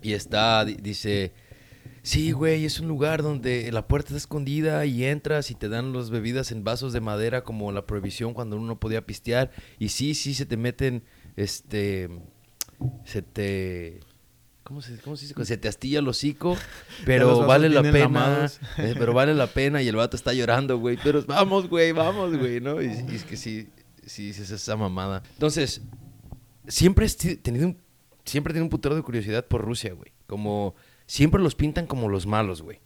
Y 0.00 0.12
está, 0.14 0.64
di- 0.64 0.74
dice, 0.74 1.32
sí, 2.02 2.32
güey, 2.32 2.64
es 2.64 2.80
un 2.80 2.88
lugar 2.88 3.22
donde 3.22 3.70
la 3.72 3.86
puerta 3.86 4.08
está 4.08 4.18
escondida 4.18 4.84
y 4.86 5.04
entras 5.04 5.50
y 5.50 5.54
te 5.54 5.68
dan 5.68 5.92
las 5.92 6.10
bebidas 6.10 6.52
en 6.52 6.64
vasos 6.64 6.92
de 6.92 7.00
madera 7.00 7.44
como 7.44 7.72
la 7.72 7.86
prohibición 7.86 8.34
cuando 8.34 8.56
uno 8.56 8.66
no 8.66 8.80
podía 8.80 9.06
pistear. 9.06 9.50
Y 9.78 9.88
sí, 9.88 10.14
sí, 10.14 10.34
se 10.34 10.46
te 10.46 10.56
meten, 10.56 11.02
este, 11.36 12.08
se 13.04 13.22
te... 13.22 14.00
¿Cómo 14.64 14.80
se, 14.80 14.96
cómo 14.98 15.16
se 15.16 15.26
dice? 15.26 15.44
Se 15.44 15.56
te 15.56 15.68
astilla 15.68 15.98
el 15.98 16.08
hocico, 16.08 16.56
pero 17.04 17.46
vale 17.46 17.68
la 17.68 17.82
pena. 17.82 18.50
eh, 18.78 18.94
pero 18.96 19.12
vale 19.12 19.34
la 19.34 19.48
pena 19.48 19.82
y 19.82 19.88
el 19.88 19.96
vato 19.96 20.16
está 20.16 20.32
llorando, 20.32 20.78
güey. 20.78 20.98
Pero 21.02 21.22
vamos, 21.26 21.68
güey, 21.68 21.92
vamos, 21.92 22.36
güey, 22.38 22.60
¿no? 22.60 22.80
Y, 22.80 22.86
y 22.86 23.14
es 23.16 23.24
que 23.24 23.36
sí, 23.36 23.68
sí, 24.06 24.30
es 24.30 24.50
esa 24.50 24.76
mamada. 24.76 25.22
Entonces, 25.34 25.82
siempre 26.68 27.06
he 27.06 27.36
tenido 27.36 27.66
un, 27.66 27.78
siempre 28.24 28.52
he 28.52 28.54
tenido 28.54 28.66
un 28.66 28.70
putero 28.70 28.94
de 28.94 29.02
curiosidad 29.02 29.46
por 29.46 29.62
Rusia, 29.62 29.92
güey. 29.94 30.12
Como 30.26 30.74
siempre 31.12 31.42
los 31.42 31.54
pintan 31.54 31.86
como 31.86 32.08
los 32.08 32.26
malos, 32.26 32.62
güey. 32.62 32.80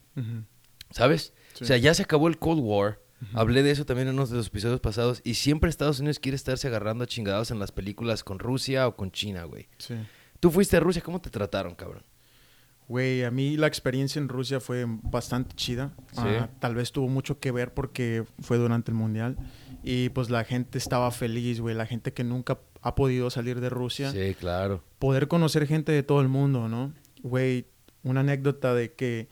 ¿Sabes? 0.91 1.33
Sí. 1.55 1.63
O 1.63 1.67
sea, 1.69 1.77
ya 1.77 1.95
se 1.95 2.03
acabó 2.03 2.27
el 2.27 2.39
Cold 2.39 2.61
War. 2.61 3.01
Hablé 3.35 3.63
de 3.63 3.71
eso 3.71 3.87
también 3.87 4.09
en 4.09 4.15
uno 4.15 4.27
de 4.27 4.35
los 4.35 4.49
episodios 4.49 4.81
pasados. 4.81 5.21
Y 5.23 5.35
siempre 5.35 5.71
Estados 5.71 6.01
Unidos 6.01 6.19
quiere 6.19 6.35
estarse 6.35 6.67
agarrando 6.67 7.05
a 7.05 7.07
chingados 7.07 7.53
en 7.53 7.61
las 7.61 7.71
películas 7.71 8.25
con 8.25 8.41
Rusia 8.41 8.89
o 8.89 8.97
con 8.97 9.13
China, 9.13 9.45
güey. 9.45 9.69
Sí. 9.79 9.95
Tú 10.41 10.51
fuiste 10.51 10.77
a 10.77 10.81
Rusia, 10.81 11.03
¿cómo 11.03 11.21
te 11.21 11.31
trataron, 11.31 11.77
cabrón? 11.77 12.03
Güey, 12.89 13.23
a 13.23 13.31
mí 13.31 13.57
la 13.57 13.69
experiencia 13.69 14.19
en 14.21 14.29
Rusia 14.29 14.59
fue 14.59 14.85
bastante 14.89 15.55
chida. 15.55 15.95
Sí. 16.11 16.23
Ah, 16.25 16.51
tal 16.59 16.75
vez 16.75 16.91
tuvo 16.91 17.07
mucho 17.07 17.39
que 17.39 17.53
ver 17.53 17.75
porque 17.75 18.25
fue 18.41 18.59
durante 18.59 18.91
el 18.91 18.97
mundial. 18.97 19.37
Y 19.85 20.09
pues 20.09 20.31
la 20.31 20.43
gente 20.43 20.79
estaba 20.79 21.13
feliz, 21.13 21.61
güey. 21.61 21.77
La 21.77 21.87
gente 21.87 22.13
que 22.13 22.25
nunca 22.25 22.59
ha 22.83 22.97
podido 22.97 23.31
salir 23.31 23.61
de 23.61 23.71
Rusia. 23.71 24.11
Sí, 24.11 24.35
claro. 24.35 24.83
Poder 24.99 25.29
conocer 25.29 25.69
gente 25.69 25.93
de 25.93 26.03
todo 26.03 26.21
el 26.21 26.29
mundo, 26.29 26.69
¿no? 26.69 26.93
Güey, 27.23 27.67
una 28.07 28.21
anécdota 28.21 28.75
de 28.75 28.93
que 28.95 29.29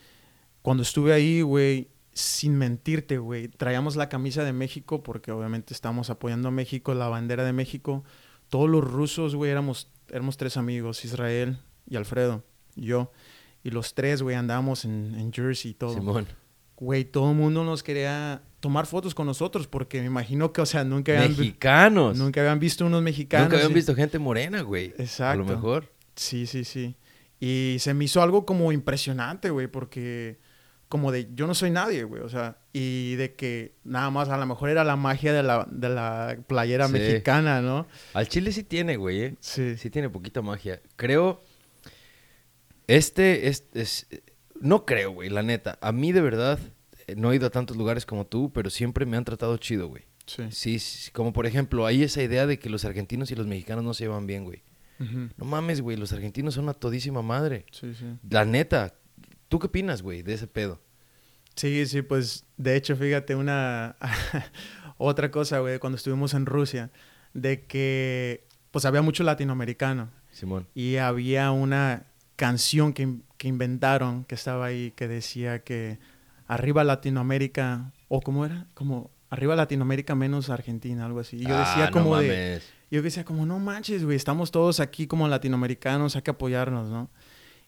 cuando 0.62 0.82
estuve 0.82 1.12
ahí, 1.12 1.42
güey, 1.42 1.88
sin 2.12 2.56
mentirte, 2.56 3.18
güey, 3.18 3.48
traíamos 3.48 3.96
la 3.96 4.08
camisa 4.08 4.44
de 4.44 4.52
México 4.52 5.02
porque 5.02 5.32
obviamente 5.32 5.74
estamos 5.74 6.10
apoyando 6.10 6.48
a 6.48 6.50
México, 6.50 6.94
la 6.94 7.08
bandera 7.08 7.44
de 7.44 7.52
México. 7.52 8.04
Todos 8.48 8.68
los 8.68 8.84
rusos, 8.84 9.34
güey, 9.34 9.50
éramos, 9.50 9.90
éramos 10.10 10.37
tres 10.37 10.56
amigos, 10.56 11.04
Israel 11.04 11.58
y 11.88 11.96
Alfredo, 11.96 12.44
y 12.76 12.87
yo. 12.87 13.10
Y 13.62 13.70
los 13.70 13.94
tres, 13.94 14.22
güey, 14.22 14.37
andábamos 14.37 14.84
en, 14.84 15.14
en 15.18 15.32
jersey 15.32 15.70
y 15.72 15.74
todo. 15.74 15.94
Simón. 15.94 16.26
Güey, 16.76 17.04
todo 17.04 17.30
el 17.30 17.37
mundo 17.37 17.64
nos 17.64 17.82
quería 17.82 18.42
tomar 18.60 18.87
fotos 18.87 19.14
con 19.14 19.26
nosotros, 19.26 19.66
porque 19.68 20.00
me 20.00 20.06
imagino 20.06 20.52
que, 20.52 20.60
o 20.60 20.66
sea, 20.66 20.82
nunca 20.84 21.12
habían, 21.12 21.37
Mexicanos. 21.37 22.18
nunca 22.18 22.40
habían 22.40 22.58
visto 22.58 22.84
unos 22.84 23.02
mexicanos. 23.02 23.46
Nunca 23.46 23.56
habían 23.56 23.70
y- 23.70 23.74
visto 23.74 23.94
gente 23.94 24.18
morena, 24.18 24.62
güey. 24.62 24.87
Exacto. 24.98 25.42
A 25.42 25.44
lo 25.44 25.44
mejor. 25.44 25.92
Sí, 26.16 26.46
sí, 26.46 26.64
sí. 26.64 26.96
Y 27.40 27.77
se 27.81 27.94
me 27.94 28.05
hizo 28.05 28.23
algo 28.23 28.47
como 28.47 28.73
impresionante, 28.73 29.51
güey, 29.51 29.66
porque 29.66 30.38
como 30.88 31.11
de 31.11 31.29
yo 31.35 31.47
no 31.47 31.55
soy 31.55 31.70
nadie, 31.70 32.05
güey, 32.05 32.23
o 32.23 32.29
sea, 32.29 32.59
y 32.73 33.16
de 33.16 33.35
que 33.35 33.75
nada 33.85 34.11
más 34.11 34.29
a 34.29 34.37
lo 34.37 34.47
mejor 34.47 34.68
era 34.70 34.85
la 34.85 34.94
magia 34.97 35.33
de 35.33 35.42
la, 35.42 35.66
de 35.70 35.88
la 35.88 36.38
playera 36.47 36.87
Sí. 36.87 36.92
mexicana, 36.92 37.61
¿no? 37.61 37.87
Al 38.12 38.29
Chile 38.29 38.53
sí 38.53 38.62
tiene, 38.62 38.97
güey, 38.97 39.20
¿eh? 39.23 39.35
Sí. 39.40 39.77
Sí 39.77 39.90
tiene 39.90 40.09
poquita 40.09 40.40
magia. 40.42 40.81
Creo. 40.97 41.42
Este 42.87 43.49
es. 43.49 43.64
es- 43.75 44.07
no 44.61 44.85
creo, 44.87 45.11
güey, 45.12 45.31
la 45.31 45.42
neta. 45.42 45.79
A 45.81 45.92
mí 45.92 46.12
de 46.12 46.20
verdad. 46.20 46.59
No 47.16 47.33
he 47.33 47.37
ido 47.37 47.49
a 47.49 47.51
tantos 47.51 47.77
lugares 47.77 48.07
como 48.07 48.27
tú, 48.27 48.51
pero 48.55 48.70
siempre 48.70 49.05
me 49.05 49.18
han 49.18 49.25
tratado 49.27 49.57
chido, 49.59 49.88
güey. 49.88 50.05
Sí. 50.27 50.44
Sí, 50.51 50.79
sí, 50.79 51.11
como 51.11 51.35
por 51.35 51.44
ejemplo, 51.47 51.85
hay 51.85 52.03
esa 52.03 52.23
idea 52.23 52.47
de 52.47 52.59
que 52.59 52.70
los 52.70 52.87
argentinos 52.87 53.31
y 53.31 53.35
los 53.35 53.47
mexicanos 53.47 53.85
no 53.85 53.92
se 53.92 54.05
llevan 54.05 54.27
bien, 54.27 54.44
güey. 54.44 54.62
No 54.98 55.44
mames, 55.44 55.80
güey, 55.80 55.96
los 55.96 56.12
argentinos 56.12 56.54
son 56.54 56.64
una 56.64 56.74
todísima 56.74 57.20
madre. 57.22 57.66
Sí, 57.72 57.94
sí. 57.94 58.07
La 58.30 58.44
neta, 58.44 58.94
¿tú 59.48 59.59
qué 59.59 59.66
opinas, 59.66 60.02
güey, 60.02 60.22
de 60.22 60.35
ese 60.35 60.46
pedo? 60.46 60.80
Sí, 61.57 61.87
sí, 61.87 62.02
pues 62.02 62.44
de 62.57 62.76
hecho, 62.76 62.96
fíjate, 62.96 63.35
una 63.37 63.96
otra 64.98 65.30
cosa, 65.30 65.59
güey, 65.61 65.78
cuando 65.78 65.96
estuvimos 65.96 66.35
en 66.35 66.46
Rusia, 66.46 66.90
de 67.33 67.64
que 67.66 68.46
pues 68.70 68.85
había 68.85 69.02
mucho 69.02 69.22
latinoamericano 69.22 70.11
Simón. 70.33 70.66
y 70.74 70.96
había 70.96 71.50
una 71.52 72.07
canción 72.37 72.92
que, 72.92 73.18
que 73.37 73.46
inventaron 73.48 74.24
que 74.24 74.35
estaba 74.35 74.66
ahí 74.66 74.92
que 74.96 75.07
decía 75.07 75.62
que 75.62 75.98
arriba 76.48 76.83
Latinoamérica, 76.85 77.92
o 78.09 78.20
cómo 78.20 78.44
era, 78.44 78.66
como 78.74 79.11
arriba 79.30 79.54
Latinoamérica 79.54 80.14
menos 80.16 80.50
Argentina, 80.50 81.07
algo 81.07 81.20
así. 81.20 81.37
Y 81.37 81.46
yo 81.46 81.57
decía 81.59 81.87
Ah, 81.87 81.90
como 81.92 82.16
no 82.16 82.20
de. 82.20 82.61
Yo 82.94 83.02
decía 83.02 83.24
como, 83.24 83.44
no 83.46 83.59
manches, 83.59 84.04
güey, 84.04 84.16
estamos 84.16 84.50
todos 84.50 84.80
aquí 84.80 85.07
como 85.07 85.26
latinoamericanos, 85.28 86.16
hay 86.16 86.22
que 86.22 86.30
apoyarnos, 86.30 86.90
¿no? 86.90 87.11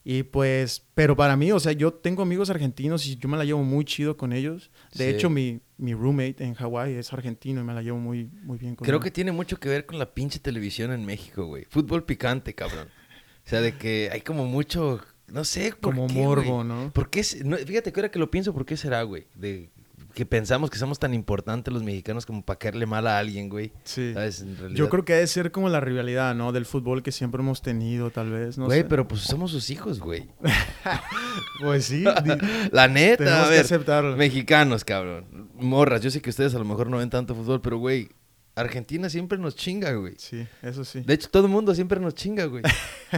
Y 0.09 0.23
pues, 0.23 0.85
pero 0.95 1.17
para 1.17 1.37
mí, 1.37 1.51
o 1.51 1.59
sea, 1.59 1.73
yo 1.73 1.93
tengo 1.93 2.23
amigos 2.23 2.49
argentinos 2.49 3.05
y 3.09 3.17
yo 3.17 3.29
me 3.29 3.37
la 3.37 3.45
llevo 3.45 3.65
muy 3.65 3.85
chido 3.85 4.17
con 4.17 4.33
ellos. 4.33 4.71
De 4.95 5.11
Sí. 5.11 5.17
hecho, 5.17 5.29
mi, 5.31 5.61
mi 5.79 5.95
roommate 5.95 6.45
en 6.45 6.55
Hawái 6.55 6.95
es 6.95 7.13
argentino 7.13 7.61
y 7.61 7.65
me 7.65 7.75
la 7.75 7.83
llevo 7.83 7.99
muy, 7.99 8.31
muy 8.45 8.57
bien 8.57 8.77
con 8.77 8.87
Creo 8.87 8.99
él. 8.99 9.03
que 9.05 9.11
tiene 9.11 9.33
mucho 9.33 9.59
que 9.59 9.69
ver 9.69 9.85
con 9.85 9.99
la 9.99 10.15
pinche 10.15 10.39
televisión 10.39 10.93
en 10.93 11.05
México, 11.05 11.45
güey. 11.47 11.65
Fútbol 11.69 12.05
picante, 12.05 12.55
cabrón. 12.55 12.87
O 13.45 13.49
sea, 13.49 13.61
de 13.61 13.77
que 13.77 14.09
hay 14.13 14.21
como 14.21 14.47
mucho, 14.47 15.01
no 15.27 15.43
sé, 15.45 15.71
¿por 15.73 15.93
Como 15.95 16.07
qué, 16.07 16.15
morbo, 16.15 16.55
güey? 16.63 16.69
¿no? 16.69 16.93
¿Por 16.93 17.11
qué? 17.11 17.25
se- 17.25 17.43
no, 17.43 17.57
fíjate 17.57 17.93
que 17.93 17.99
ahora 17.99 18.11
que 18.13 18.21
lo 18.21 18.31
pienso, 18.31 18.55
¿por 18.55 18.65
qué 18.65 18.77
será, 18.77 19.03
güey? 19.03 19.27
De 19.35 19.71
que 20.17 20.25
pensamos 20.25 20.71
que 20.71 20.79
somos 20.79 20.99
tan 20.99 21.13
importantes 21.13 21.75
los 21.75 21.83
mexicanos 21.83 22.25
como 22.25 22.41
para 22.43 22.59
caerle 22.59 22.87
mal 22.87 23.07
a 23.07 23.19
alguien, 23.19 23.51
güey. 23.51 23.71
Sí. 23.85 24.15
¿Sabes? 24.15 24.41
En 24.41 24.57
realidad. 24.57 24.79
Yo 24.79 24.89
creo 24.89 25.05
que 25.05 25.13
debe 25.13 25.27
ser 25.27 25.53
como 25.53 25.69
la 25.69 25.79
rivalidad, 25.79 26.35
¿no? 26.35 26.53
Del 26.53 26.65
fútbol 26.65 27.03
que 27.03 27.13
siempre 27.13 27.43
hemos 27.43 27.61
tenido, 27.61 28.11
tal 28.11 28.31
vez, 28.31 28.57
no 28.57 28.65
Güey, 28.65 28.81
sé. 28.81 28.85
pero 28.87 29.07
pues 29.07 29.21
somos 29.21 29.51
sus 29.51 29.69
hijos, 29.69 30.01
güey. 30.01 30.27
Pues 31.61 31.85
sí, 31.85 32.03
La 32.73 32.89
neta, 32.89 33.25
tenemos 33.25 33.41
a 33.41 33.45
que 33.45 33.51
ver. 33.51 33.61
aceptarlo. 33.67 34.17
Mexicanos, 34.17 34.85
cabrón. 34.85 35.51
Morras, 35.55 36.01
yo 36.01 36.11
sé 36.11 36.23
que 36.23 36.31
ustedes 36.31 36.55
a 36.55 36.59
lo 36.59 36.65
mejor 36.65 36.89
no 36.89 36.97
ven 36.97 37.11
tanto 37.11 37.35
fútbol, 37.35 37.61
pero, 37.61 37.77
güey, 37.79 38.09
Argentina 38.55 39.11
siempre 39.11 39.37
nos 39.37 39.55
chinga, 39.55 39.93
güey. 39.93 40.15
Sí, 40.17 40.47
eso 40.63 40.83
sí. 40.85 41.01
De 41.01 41.13
hecho, 41.15 41.29
todo 41.31 41.45
el 41.47 41.53
mundo 41.53 41.75
siempre 41.75 42.01
nos 42.01 42.15
chinga, 42.15 42.47
güey. 42.47 42.63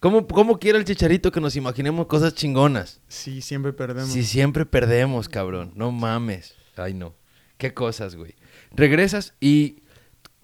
¿Cómo, 0.00 0.26
¿Cómo 0.26 0.58
quiere 0.58 0.78
el 0.78 0.84
chicharito 0.84 1.32
que 1.32 1.40
nos 1.40 1.56
imaginemos 1.56 2.06
cosas 2.06 2.34
chingonas? 2.34 3.00
Sí, 3.08 3.40
siempre 3.40 3.72
perdemos. 3.72 4.10
Si 4.10 4.24
siempre 4.24 4.66
perdemos, 4.66 5.28
cabrón. 5.28 5.72
No 5.74 5.90
mames. 5.90 6.54
Ay, 6.76 6.92
no. 6.94 7.14
Qué 7.56 7.72
cosas, 7.72 8.14
güey. 8.14 8.34
Regresas 8.72 9.34
y 9.40 9.82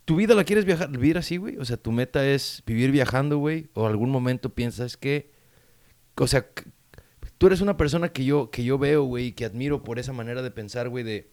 tu 0.04 0.16
vida 0.16 0.34
la 0.34 0.44
quieres 0.44 0.64
viajar, 0.64 0.90
vivir 0.90 1.18
así, 1.18 1.36
güey. 1.36 1.58
O 1.58 1.64
sea, 1.64 1.76
tu 1.76 1.92
meta 1.92 2.26
es 2.26 2.62
vivir 2.66 2.90
viajando, 2.90 3.38
güey. 3.38 3.68
O 3.74 3.86
algún 3.86 4.10
momento 4.10 4.54
piensas 4.54 4.96
que, 4.96 5.30
o 6.16 6.26
sea, 6.26 6.46
tú 7.36 7.46
eres 7.46 7.60
una 7.60 7.76
persona 7.76 8.08
que 8.08 8.24
yo, 8.24 8.50
que 8.50 8.64
yo 8.64 8.78
veo, 8.78 9.04
güey, 9.04 9.26
y 9.26 9.32
que 9.32 9.44
admiro 9.44 9.82
por 9.84 9.98
esa 9.98 10.14
manera 10.14 10.42
de 10.42 10.50
pensar, 10.50 10.88
güey, 10.88 11.04
de, 11.04 11.30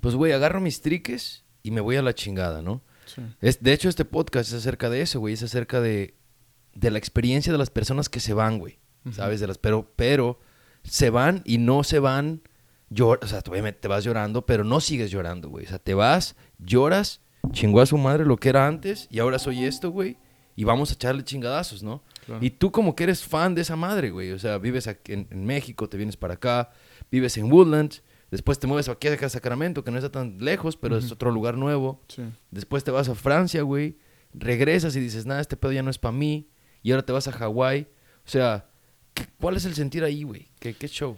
pues, 0.00 0.16
güey, 0.16 0.32
agarro 0.32 0.60
mis 0.60 0.80
triques 0.80 1.44
y 1.62 1.70
me 1.70 1.80
voy 1.80 1.96
a 1.96 2.02
la 2.02 2.14
chingada, 2.14 2.62
¿no? 2.62 2.82
Sí. 3.06 3.22
Es, 3.40 3.62
de 3.62 3.72
hecho, 3.72 3.88
este 3.88 4.04
podcast 4.04 4.50
es 4.50 4.54
acerca 4.56 4.90
de 4.90 5.02
eso, 5.02 5.20
güey. 5.20 5.34
Es 5.34 5.42
acerca 5.44 5.80
de, 5.80 6.16
de 6.76 6.90
la 6.90 6.98
experiencia 6.98 7.52
de 7.52 7.58
las 7.58 7.70
personas 7.70 8.08
que 8.08 8.20
se 8.20 8.34
van, 8.34 8.58
güey. 8.58 8.78
¿Sabes? 9.10 9.40
De 9.40 9.46
las, 9.46 9.58
pero, 9.58 9.92
pero 9.96 10.38
se 10.82 11.10
van 11.10 11.42
y 11.44 11.58
no 11.58 11.84
se 11.84 11.98
van. 11.98 12.42
Llor, 12.88 13.18
o 13.22 13.26
sea, 13.26 13.40
obviamente 13.48 13.80
te 13.80 13.88
vas 13.88 14.04
llorando, 14.04 14.46
pero 14.46 14.62
no 14.62 14.80
sigues 14.80 15.10
llorando, 15.10 15.48
güey. 15.48 15.64
O 15.64 15.68
sea, 15.68 15.78
te 15.78 15.94
vas, 15.94 16.36
lloras, 16.58 17.20
chingó 17.50 17.80
a 17.80 17.86
su 17.86 17.98
madre 17.98 18.24
lo 18.24 18.36
que 18.36 18.48
era 18.48 18.66
antes 18.66 19.08
y 19.10 19.18
ahora 19.18 19.38
soy 19.38 19.64
esto, 19.64 19.90
güey. 19.90 20.18
Y 20.54 20.64
vamos 20.64 20.90
a 20.90 20.94
echarle 20.94 21.24
chingadazos, 21.24 21.82
¿no? 21.82 22.02
Claro. 22.24 22.44
Y 22.44 22.50
tú 22.50 22.70
como 22.70 22.94
que 22.94 23.04
eres 23.04 23.24
fan 23.24 23.54
de 23.54 23.62
esa 23.62 23.76
madre, 23.76 24.10
güey. 24.10 24.32
O 24.32 24.38
sea, 24.38 24.58
vives 24.58 24.86
aquí 24.86 25.12
en, 25.12 25.26
en 25.30 25.44
México, 25.44 25.88
te 25.88 25.96
vienes 25.96 26.16
para 26.16 26.34
acá, 26.34 26.70
vives 27.10 27.36
en 27.36 27.52
Woodlands, 27.52 28.02
después 28.30 28.58
te 28.58 28.66
mueves 28.66 28.88
aquí 28.88 29.08
a 29.08 29.28
Sacramento, 29.28 29.84
que 29.84 29.90
no 29.90 29.98
está 29.98 30.10
tan 30.10 30.38
lejos, 30.38 30.76
pero 30.76 30.96
es 30.96 31.10
otro 31.12 31.30
lugar 31.30 31.56
nuevo. 31.56 32.00
Sí. 32.08 32.22
Después 32.50 32.84
te 32.84 32.90
vas 32.90 33.08
a 33.08 33.14
Francia, 33.14 33.62
güey. 33.62 33.98
Regresas 34.32 34.96
y 34.96 35.00
dices, 35.00 35.26
nada, 35.26 35.40
este 35.40 35.56
pedo 35.56 35.72
ya 35.72 35.82
no 35.82 35.90
es 35.90 35.98
para 35.98 36.12
mí. 36.12 36.48
Y 36.86 36.92
ahora 36.92 37.04
te 37.04 37.10
vas 37.12 37.26
a 37.26 37.32
Hawái. 37.32 37.88
O 38.24 38.28
sea, 38.28 38.70
¿qué- 39.12 39.26
¿cuál 39.40 39.56
es 39.56 39.64
el 39.64 39.74
sentir 39.74 40.04
ahí, 40.04 40.22
güey? 40.22 40.52
¿Qué, 40.60 40.72
¿Qué 40.74 40.86
show? 40.86 41.16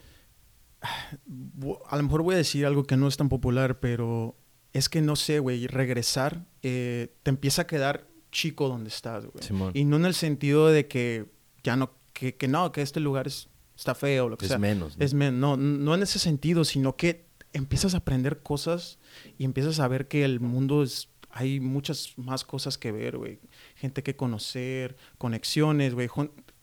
A 1.91 1.97
lo 1.97 2.03
mejor 2.03 2.23
voy 2.23 2.35
a 2.37 2.39
decir 2.39 2.65
algo 2.65 2.85
que 2.85 2.97
no 2.97 3.07
es 3.07 3.19
tan 3.19 3.29
popular, 3.29 3.79
pero 3.81 4.35
es 4.73 4.89
que 4.89 5.03
no 5.03 5.15
sé, 5.15 5.41
güey, 5.41 5.67
regresar 5.67 6.47
eh, 6.63 7.15
te 7.23 7.29
empieza 7.31 7.63
a 7.63 7.67
quedar 7.67 8.07
chico 8.33 8.69
donde 8.69 8.89
estás, 8.89 9.27
güey. 9.27 9.45
Y 9.75 9.85
no 9.85 9.97
en 9.97 10.07
el 10.07 10.15
sentido 10.15 10.69
de 10.69 10.89
que 10.89 11.27
ya 11.63 11.77
no, 11.77 11.93
que, 12.15 12.35
que 12.37 12.49
no, 12.49 12.73
que 12.73 12.81
este 12.81 13.01
lugar 13.01 13.27
es, 13.27 13.49
está 13.77 13.95
feo 13.95 14.25
o 14.25 14.29
lo 14.31 14.39
que 14.39 14.47
Es 14.47 14.51
sea. 14.51 14.59
menos. 14.59 14.97
¿no? 14.97 15.05
Es 15.05 15.13
men- 15.13 15.39
no, 15.39 15.59
no 15.59 15.95
en 15.95 16.03
ese 16.03 16.19
sentido, 16.19 16.65
sino 16.65 16.97
que 16.97 17.27
empiezas 17.53 17.93
a 17.93 17.99
aprender 17.99 18.43
cosas 18.43 18.99
y 19.37 19.45
empiezas 19.45 19.81
a 19.81 19.89
ver 19.89 20.09
que 20.09 20.25
el 20.25 20.41
mundo 20.41 20.83
es, 20.83 21.09
hay 21.31 21.61
muchas 21.61 22.15
más 22.17 22.45
cosas 22.45 22.79
que 22.79 22.93
ver, 22.93 23.17
güey. 23.17 23.41
Gente 23.75 24.03
que 24.03 24.17
conocer, 24.17 24.97
conexiones, 25.19 25.95
güey, 25.95 26.09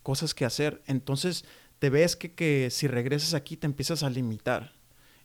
cosas 0.03 0.33
que 0.33 0.45
hacer. 0.45 0.81
Entonces 0.87 1.45
te 1.79 1.89
ves 1.89 2.15
que, 2.15 2.33
que 2.33 2.69
si 2.71 2.87
regresas 2.87 3.33
aquí 3.33 3.57
te 3.57 3.67
empiezas 3.67 4.03
a 4.03 4.09
limitar 4.09 4.73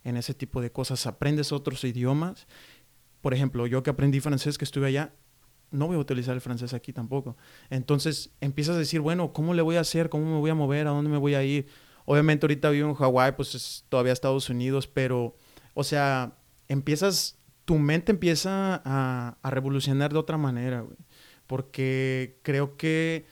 en 0.03 0.17
ese 0.17 0.33
tipo 0.33 0.61
de 0.61 0.71
cosas. 0.71 1.05
Aprendes 1.07 1.51
otros 1.51 1.83
idiomas. 1.83 2.47
Por 3.21 3.33
ejemplo, 3.33 3.67
yo 3.67 3.83
que 3.83 3.89
aprendí 3.89 4.19
francés, 4.19 4.57
que 4.57 4.65
estuve 4.65 4.87
allá, 4.87 5.13
no 5.71 5.87
voy 5.87 5.95
a 5.95 5.99
utilizar 5.99 6.35
el 6.35 6.41
francés 6.41 6.73
aquí 6.73 6.93
tampoco. 6.93 7.37
Entonces 7.69 8.31
empiezas 8.41 8.75
a 8.75 8.79
decir, 8.79 8.99
bueno, 8.99 9.33
¿cómo 9.33 9.53
le 9.53 9.61
voy 9.61 9.77
a 9.77 9.81
hacer? 9.81 10.09
¿Cómo 10.09 10.25
me 10.25 10.39
voy 10.39 10.49
a 10.49 10.55
mover? 10.55 10.87
¿A 10.87 10.91
dónde 10.91 11.09
me 11.09 11.17
voy 11.17 11.35
a 11.35 11.43
ir? 11.43 11.67
Obviamente 12.05 12.45
ahorita 12.45 12.69
vivo 12.69 12.89
en 12.89 12.95
Hawái, 12.95 13.33
pues 13.33 13.55
es 13.55 13.85
todavía 13.87 14.11
Estados 14.11 14.49
Unidos, 14.49 14.87
pero, 14.87 15.35
o 15.73 15.83
sea, 15.83 16.37
empiezas, 16.67 17.37
tu 17.71 17.79
mente 17.79 18.11
empieza 18.11 18.81
a, 18.83 19.37
a 19.41 19.49
revolucionar 19.49 20.11
de 20.11 20.19
otra 20.19 20.35
manera. 20.37 20.85
Porque 21.47 22.37
creo 22.43 22.75
que 22.75 23.25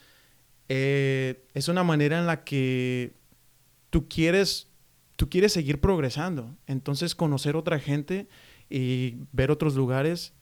eh, 0.69 1.45
es 1.53 1.67
una 1.67 1.83
manera 1.83 2.17
en 2.17 2.25
la 2.25 2.45
que 2.45 3.17
tú 3.89 4.07
quieres, 4.07 4.69
tú 5.17 5.29
quieres 5.29 5.51
seguir 5.51 5.81
progresando. 5.81 6.55
Entonces 6.67 7.15
conocer 7.15 7.57
otra 7.57 7.79
gente 7.79 8.29
y 8.69 9.17
ver 9.33 9.51
otros 9.51 9.75
lugares 9.75 10.33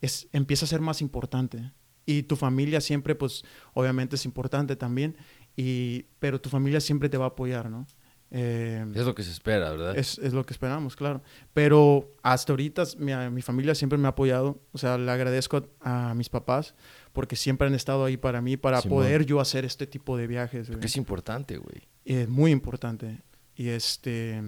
es, 0.00 0.26
empieza 0.32 0.64
a 0.64 0.68
ser 0.68 0.80
más 0.80 1.00
importante. 1.00 1.70
Y 2.06 2.24
tu 2.24 2.34
familia 2.34 2.80
siempre, 2.80 3.14
pues, 3.14 3.44
obviamente 3.72 4.16
es 4.16 4.24
importante 4.24 4.74
también, 4.74 5.16
y, 5.54 6.06
pero 6.18 6.40
tu 6.40 6.48
familia 6.48 6.80
siempre 6.80 7.08
te 7.08 7.18
va 7.18 7.26
a 7.26 7.28
apoyar, 7.28 7.70
¿no? 7.70 7.86
Eh, 8.30 8.84
Es 8.94 9.06
lo 9.06 9.14
que 9.14 9.22
se 9.22 9.30
espera, 9.30 9.70
¿verdad? 9.70 9.96
es, 9.96 10.18
es 10.18 10.34
lo 10.34 10.44
que 10.44 10.52
esperamos, 10.52 10.96
claro. 10.96 11.22
Pero 11.54 12.14
hasta 12.22 12.52
ahorita 12.52 12.84
mi, 12.98 13.12
mi 13.30 13.40
familia 13.42 13.74
siempre 13.74 13.98
me 13.98 14.06
ha 14.06 14.10
apoyado. 14.10 14.60
O 14.72 14.78
sea, 14.78 14.98
le 14.98 15.10
agradezco 15.10 15.66
a, 15.80 16.10
a 16.10 16.14
mis 16.14 16.28
papás 16.28 16.74
porque 17.12 17.36
siempre 17.36 17.66
han 17.66 17.74
estado 17.74 18.04
ahí 18.04 18.16
para 18.16 18.40
mí, 18.42 18.56
para 18.56 18.82
Simón. 18.82 18.98
poder 18.98 19.24
yo 19.24 19.40
hacer 19.40 19.64
este 19.64 19.86
tipo 19.86 20.16
de 20.16 20.26
viajes. 20.26 20.66
güey. 20.68 20.74
Porque 20.74 20.86
es 20.88 20.96
importante, 20.96 21.56
güey. 21.56 21.88
Y 22.04 22.14
es 22.14 22.28
muy 22.28 22.50
importante. 22.50 23.22
Y 23.56 23.68
este. 23.68 24.42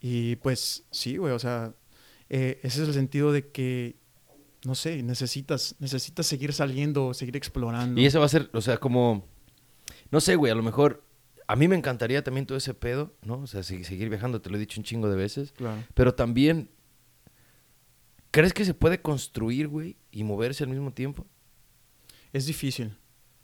Y 0.00 0.36
pues 0.36 0.84
sí, 0.90 1.16
güey. 1.16 1.32
O 1.32 1.38
sea, 1.38 1.72
eh, 2.28 2.60
ese 2.62 2.82
es 2.82 2.88
el 2.88 2.94
sentido 2.94 3.32
de 3.32 3.48
que. 3.50 3.96
No 4.66 4.74
sé, 4.74 5.02
necesitas, 5.02 5.76
necesitas 5.78 6.24
seguir 6.26 6.52
saliendo, 6.54 7.12
seguir 7.12 7.36
explorando. 7.36 8.00
Y 8.00 8.06
eso 8.06 8.18
va 8.20 8.24
a 8.26 8.30
ser, 8.30 8.48
o 8.54 8.62
sea, 8.62 8.78
como... 8.78 9.26
No 10.10 10.22
sé, 10.22 10.36
güey, 10.36 10.50
a 10.50 10.54
lo 10.54 10.62
mejor... 10.62 11.03
A 11.54 11.56
mí 11.56 11.68
me 11.68 11.76
encantaría 11.76 12.24
también 12.24 12.46
todo 12.46 12.58
ese 12.58 12.74
pedo, 12.74 13.14
¿no? 13.22 13.34
O 13.38 13.46
sea, 13.46 13.62
se- 13.62 13.84
seguir 13.84 14.08
viajando, 14.08 14.40
te 14.42 14.50
lo 14.50 14.56
he 14.56 14.58
dicho 14.58 14.80
un 14.80 14.84
chingo 14.84 15.08
de 15.08 15.14
veces. 15.14 15.52
Claro. 15.52 15.84
Pero 15.94 16.12
también... 16.12 16.68
¿Crees 18.32 18.52
que 18.52 18.64
se 18.64 18.74
puede 18.74 19.00
construir, 19.00 19.68
güey, 19.68 19.96
y 20.10 20.24
moverse 20.24 20.64
al 20.64 20.70
mismo 20.70 20.92
tiempo? 20.92 21.24
Es 22.32 22.46
difícil, 22.46 22.96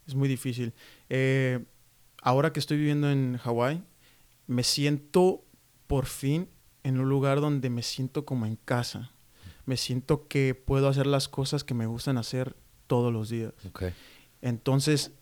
es 0.09 0.17
muy 0.17 0.29
difícil. 0.29 0.73
Eh, 1.09 1.65
ahora 2.21 2.53
que 2.53 2.59
estoy 2.59 2.79
viviendo 2.79 3.09
en 3.09 3.37
Hawái, 3.37 3.85
me 4.49 4.65
siento 4.65 5.45
por 5.87 6.07
fin 6.07 6.49
en 6.83 6.99
un 6.99 7.09
lugar 7.09 7.41
donde 7.41 7.71
me 7.71 7.85
siento 7.85 8.25
como 8.25 8.45
en 8.47 8.57
casa. 8.57 9.13
Me 9.67 9.77
siento 9.77 10.27
que 10.27 10.57
puedo 10.57 10.89
hacer 10.89 11.07
las 11.07 11.29
cosas 11.29 11.63
que 11.63 11.75
me 11.75 11.87
gustan 11.87 12.19
hacer 12.19 12.57
todos 12.89 13.13
los 13.13 13.29
días. 13.29 13.53
Entonces, 14.43 15.13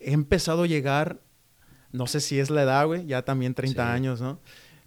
he 0.00 0.10
empezado 0.10 0.64
a 0.64 0.66
llegar, 0.66 1.20
no 1.94 2.06
sé 2.08 2.20
si 2.20 2.38
es 2.40 2.50
la 2.50 2.62
edad, 2.64 2.86
güey, 2.86 3.06
ya 3.06 3.22
también 3.22 3.54
30 3.54 3.82
Sí. 3.84 3.90
años, 3.90 4.20
¿no? 4.20 4.40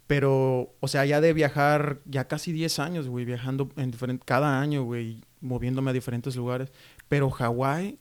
Pero, 0.06 0.74
o 0.80 0.88
sea, 0.88 1.04
ya 1.06 1.20
de 1.20 1.32
viajar, 1.32 2.00
ya 2.04 2.28
casi 2.28 2.52
10 2.52 2.78
años, 2.78 3.08
güey, 3.08 3.24
viajando 3.24 3.70
en 3.76 3.90
diferente, 3.90 4.24
cada 4.24 4.60
año, 4.60 4.84
güey, 4.84 5.22
moviéndome 5.40 5.90
a 5.90 5.94
diferentes 5.94 6.36
lugares. 6.36 6.70
Pero 7.08 7.30
Hawái 7.30 7.98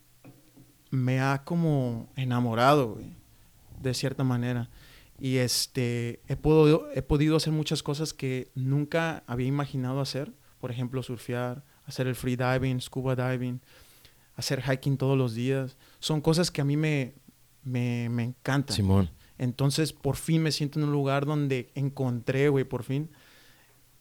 me 0.92 1.20
ha 1.20 1.44
como 1.44 2.10
enamorado, 2.16 2.94
güey, 2.96 3.14
de 3.82 3.94
cierta 3.94 4.24
manera. 4.24 4.70
Y 5.20 5.38
este, 5.38 6.22
he 6.28 6.36
podido, 6.36 6.90
he 6.94 7.02
podido 7.02 7.36
hacer 7.38 7.52
muchas 7.54 7.82
cosas 7.84 8.14
que 8.14 8.52
nunca 8.56 9.24
había 9.28 9.48
imaginado 9.48 10.00
hacer. 10.00 10.32
Por 10.60 10.70
ejemplo, 10.72 11.02
surfear, 11.04 11.64
hacer 11.86 12.08
el 12.08 12.16
free 12.16 12.36
diving, 12.36 12.82
scuba 12.82 13.16
diving, 13.16 13.62
hacer 14.36 14.62
hiking 14.62 14.98
todos 14.98 15.18
los 15.18 15.34
días. 15.34 15.78
Son 16.00 16.22
cosas 16.22 16.52
que 16.52 16.62
a 16.62 16.66
mí 16.66 16.78
me, 16.78 17.16
me, 17.68 18.10
me 18.10 18.24
encantan. 18.24 18.76
Simón. 18.76 19.10
Entonces, 19.38 19.94
por 19.94 20.16
fin 20.16 20.42
me 20.42 20.52
siento 20.52 20.80
en 20.80 20.86
un 20.86 20.92
lugar 20.92 21.26
donde 21.26 21.72
encontré, 21.76 22.50
güey, 22.50 22.64
por 22.66 22.84
fin, 22.84 23.10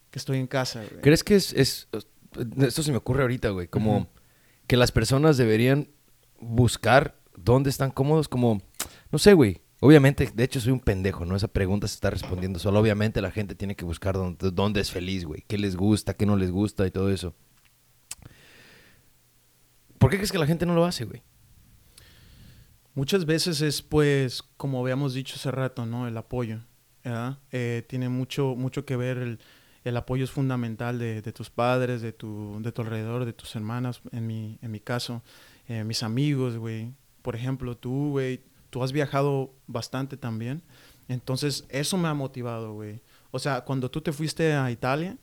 que 0.09 0.17
estoy 0.19 0.37
en 0.39 0.47
casa, 0.47 0.83
güey. 0.89 1.01
¿Crees 1.01 1.23
que 1.23 1.35
es, 1.35 1.53
es- 1.53 1.87
Esto 2.59 2.81
se 2.83 2.91
me 2.91 2.97
ocurre 2.97 3.21
ahorita, 3.21 3.49
güey. 3.49 3.67
Como 3.67 4.07
que 4.67 4.77
las 4.77 4.91
personas 4.91 5.37
deberían 5.37 5.89
buscar 6.39 7.19
dónde 7.35 7.69
están 7.69 7.91
cómodos. 7.91 8.27
Como, 8.27 8.61
no 9.11 9.19
sé, 9.19 9.33
güey. 9.33 9.61
Obviamente, 9.79 10.27
de 10.33 10.43
hecho, 10.43 10.59
soy 10.59 10.71
un 10.71 10.79
pendejo, 10.79 11.23
¿no? 11.23 11.35
Esa 11.35 11.47
pregunta 11.49 11.87
se 11.87 11.93
está 11.93 12.09
respondiendo 12.09 12.57
solo. 12.57 12.79
Obviamente, 12.79 13.21
la 13.21 13.29
gente 13.29 13.53
tiene 13.53 13.75
que 13.75 13.85
buscar 13.85 14.15
dónde, 14.15 14.49
dónde 14.49 14.81
es 14.81 14.89
feliz, 14.89 15.23
güey. 15.23 15.43
¿Qué 15.47 15.59
les 15.59 15.75
gusta, 15.75 16.15
qué 16.15 16.25
no 16.25 16.35
les 16.35 16.49
gusta 16.49 16.87
y 16.87 16.91
todo 16.91 17.11
eso. 17.11 17.35
¿Por 19.99 20.09
qué 20.11 20.17
crees 20.17 20.31
que 20.31 20.37
la 20.39 20.47
gente 20.47 20.65
no 20.65 20.73
lo 20.75 20.85
hace, 20.85 21.05
güey? 21.05 21.21
Muchas 22.97 23.27
veces 23.27 23.61
es, 23.61 23.83
pues, 23.83 24.41
como 24.57 24.81
habíamos 24.81 25.13
dicho 25.13 25.35
hace 25.35 25.51
rato, 25.51 25.85
¿no? 25.85 26.07
El 26.07 26.17
apoyo. 26.17 26.61
Eh, 27.51 27.83
tiene 27.87 28.09
mucho, 28.09 28.55
mucho 28.55 28.85
que 28.85 28.95
ver, 28.95 29.19
el, 29.19 29.39
el 29.83 29.97
apoyo 29.97 30.23
es 30.23 30.31
fundamental 30.31 30.97
de, 30.97 31.21
de 31.21 31.31
tus 31.31 31.51
padres, 31.51 32.01
de 32.01 32.11
tu, 32.11 32.57
de 32.59 32.71
tu 32.71 32.81
alrededor, 32.81 33.25
de 33.25 33.33
tus 33.33 33.55
hermanas, 33.55 34.01
en 34.11 34.25
mi, 34.25 34.57
en 34.63 34.71
mi 34.71 34.79
caso, 34.79 35.21
eh, 35.67 35.83
mis 35.83 36.01
amigos, 36.01 36.57
güey. 36.57 36.91
Por 37.21 37.35
ejemplo, 37.35 37.77
tú, 37.77 38.09
güey, 38.09 38.41
tú 38.71 38.81
has 38.81 38.91
viajado 38.91 39.53
bastante 39.67 40.17
también. 40.17 40.63
Entonces, 41.07 41.65
eso 41.69 41.99
me 41.99 42.07
ha 42.07 42.15
motivado, 42.15 42.73
güey. 42.73 43.03
O 43.29 43.37
sea, 43.37 43.61
cuando 43.61 43.91
tú 43.91 44.01
te 44.01 44.11
fuiste 44.11 44.53
a 44.53 44.71
Italia, 44.71 45.19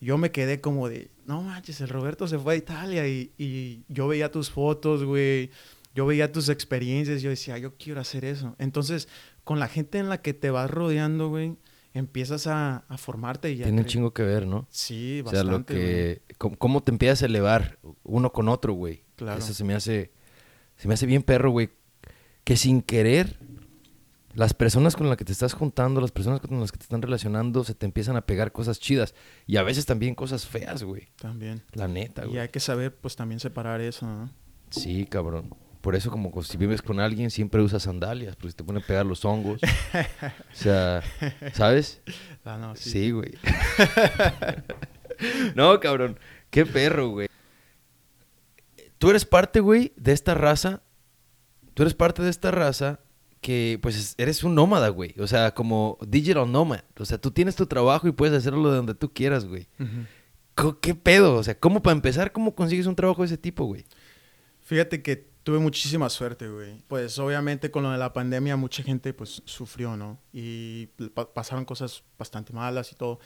yo 0.00 0.16
me 0.16 0.30
quedé 0.30 0.62
como 0.62 0.88
de, 0.88 1.10
no 1.26 1.42
manches, 1.42 1.82
el 1.82 1.90
Roberto 1.90 2.26
se 2.26 2.38
fue 2.38 2.54
a 2.54 2.56
Italia 2.56 3.06
y, 3.06 3.30
y 3.36 3.84
yo 3.88 4.08
veía 4.08 4.30
tus 4.30 4.48
fotos, 4.48 5.04
güey, 5.04 5.50
yo 5.94 6.06
veía 6.06 6.32
tus 6.32 6.48
experiencias, 6.48 7.22
yo 7.22 7.30
decía, 7.30 7.56
yo 7.58 7.76
quiero 7.76 8.00
hacer 8.00 8.24
eso. 8.24 8.54
Entonces, 8.58 9.08
con 9.44 9.58
la 9.60 9.68
gente 9.68 9.98
en 9.98 10.08
la 10.08 10.20
que 10.22 10.34
te 10.34 10.50
vas 10.50 10.70
rodeando, 10.70 11.28
güey, 11.28 11.56
empiezas 11.92 12.46
a, 12.48 12.78
a 12.88 12.98
formarte 12.98 13.50
y 13.52 13.56
ya. 13.58 13.64
Tiene 13.64 13.80
un 13.82 13.86
chingo 13.86 14.12
que 14.12 14.22
ver, 14.24 14.46
¿no? 14.46 14.66
Sí, 14.70 15.22
O 15.24 15.30
sea, 15.30 15.42
bastante. 15.44 15.74
lo 15.74 15.78
güey. 15.80 15.86
que... 15.86 16.22
Cómo, 16.38 16.56
cómo 16.56 16.82
te 16.82 16.90
empiezas 16.90 17.22
a 17.22 17.26
elevar 17.26 17.78
uno 18.02 18.32
con 18.32 18.48
otro, 18.48 18.72
güey. 18.72 19.04
Claro. 19.16 19.38
Eso 19.38 19.54
se 19.54 19.62
me 19.64 19.74
hace... 19.74 20.10
Se 20.76 20.88
me 20.88 20.94
hace 20.94 21.06
bien 21.06 21.22
perro, 21.22 21.50
güey. 21.52 21.70
Que 22.42 22.56
sin 22.56 22.82
querer, 22.82 23.38
las 24.34 24.52
personas 24.54 24.96
con 24.96 25.08
las 25.08 25.16
que 25.16 25.24
te 25.24 25.30
estás 25.30 25.54
juntando, 25.54 26.00
las 26.00 26.10
personas 26.10 26.40
con 26.40 26.58
las 26.58 26.72
que 26.72 26.78
te 26.78 26.82
están 26.82 27.00
relacionando, 27.00 27.62
se 27.62 27.74
te 27.76 27.86
empiezan 27.86 28.16
a 28.16 28.26
pegar 28.26 28.50
cosas 28.50 28.80
chidas. 28.80 29.14
Y 29.46 29.56
a 29.58 29.62
veces 29.62 29.86
también 29.86 30.16
cosas 30.16 30.44
feas, 30.46 30.82
güey. 30.82 31.06
También. 31.16 31.62
La 31.72 31.86
neta, 31.86 32.24
Y 32.24 32.28
güey. 32.30 32.38
hay 32.40 32.48
que 32.48 32.58
saber, 32.58 32.92
pues, 32.96 33.14
también 33.14 33.38
separar 33.38 33.80
eso, 33.80 34.04
¿no? 34.04 34.30
Sí, 34.70 35.06
cabrón. 35.06 35.54
Por 35.84 35.94
eso, 35.94 36.10
como 36.10 36.42
si 36.42 36.56
vives 36.56 36.80
con 36.80 36.98
alguien, 36.98 37.30
siempre 37.30 37.60
usas 37.60 37.82
sandalias, 37.82 38.36
porque 38.36 38.54
te 38.54 38.64
ponen 38.64 38.82
a 38.82 38.86
pegar 38.86 39.04
los 39.04 39.22
hongos. 39.26 39.60
o 39.92 40.54
sea, 40.54 41.02
¿sabes? 41.52 42.00
Ah, 42.42 42.56
no, 42.58 42.74
sí. 42.74 42.88
Sí, 42.88 43.10
güey. 43.10 43.32
no, 45.54 45.78
cabrón. 45.80 46.18
Qué 46.48 46.64
perro, 46.64 47.08
güey. 47.10 47.28
Tú 48.98 49.10
eres 49.10 49.26
parte, 49.26 49.60
güey, 49.60 49.92
de 49.96 50.12
esta 50.12 50.32
raza. 50.34 50.82
Tú 51.74 51.82
eres 51.82 51.92
parte 51.94 52.22
de 52.22 52.30
esta 52.30 52.50
raza 52.50 53.00
que, 53.42 53.78
pues, 53.82 53.96
es- 53.96 54.14
eres 54.16 54.42
un 54.42 54.54
nómada, 54.54 54.88
güey. 54.88 55.14
O 55.18 55.26
sea, 55.26 55.52
como 55.52 55.98
digital 56.06 56.50
nomad. 56.50 56.80
O 56.98 57.04
sea, 57.04 57.18
tú 57.18 57.30
tienes 57.30 57.56
tu 57.56 57.66
trabajo 57.66 58.08
y 58.08 58.12
puedes 58.12 58.34
hacerlo 58.38 58.70
de 58.70 58.76
donde 58.76 58.94
tú 58.94 59.12
quieras, 59.12 59.44
güey. 59.44 59.68
Co- 60.54 60.80
¿Qué 60.80 60.94
pedo? 60.94 61.34
O 61.36 61.42
sea, 61.42 61.58
¿cómo 61.58 61.82
para 61.82 61.94
empezar, 61.94 62.32
cómo 62.32 62.54
consigues 62.54 62.86
un 62.86 62.96
trabajo 62.96 63.20
de 63.20 63.26
ese 63.26 63.36
tipo, 63.36 63.66
güey? 63.66 63.84
Fíjate 64.62 65.02
que 65.02 65.33
tuve 65.44 65.58
muchísima 65.60 66.08
suerte, 66.10 66.48
güey. 66.48 66.82
Pues 66.88 67.18
obviamente 67.20 67.70
con 67.70 67.84
lo 67.84 67.90
de 67.92 67.98
la 67.98 68.12
pandemia 68.12 68.56
mucha 68.56 68.82
gente 68.82 69.12
pues 69.14 69.42
sufrió, 69.44 69.96
¿no? 69.96 70.18
Y 70.32 70.86
pa- 71.14 71.32
pasaron 71.32 71.64
cosas 71.64 72.02
bastante 72.18 72.52
malas 72.52 72.90
y 72.90 72.96
todo. 72.96 73.20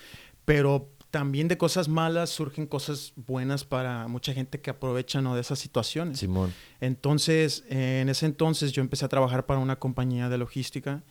Pero 0.44 0.90
también 1.10 1.48
de 1.48 1.56
cosas 1.56 1.88
malas 1.88 2.28
surgen 2.30 2.66
cosas 2.66 3.12
buenas 3.16 3.64
para 3.64 4.08
mucha 4.08 4.32
gente 4.34 4.60
que 4.60 4.70
aprovecha, 4.70 5.20
¿no? 5.22 5.34
De 5.34 5.40
esas 5.40 5.58
situaciones. 5.58 6.18
Simón. 6.18 6.52
Entonces, 6.80 7.64
eh, 7.70 8.00
en 8.02 8.08
ese 8.10 8.26
entonces 8.26 8.72
yo 8.72 8.82
empecé 8.82 9.04
a 9.04 9.08
trabajar 9.08 9.46
para 9.46 9.60
una 9.60 9.78
compañía 9.78 10.28
de 10.28 10.36
logística 10.38 11.02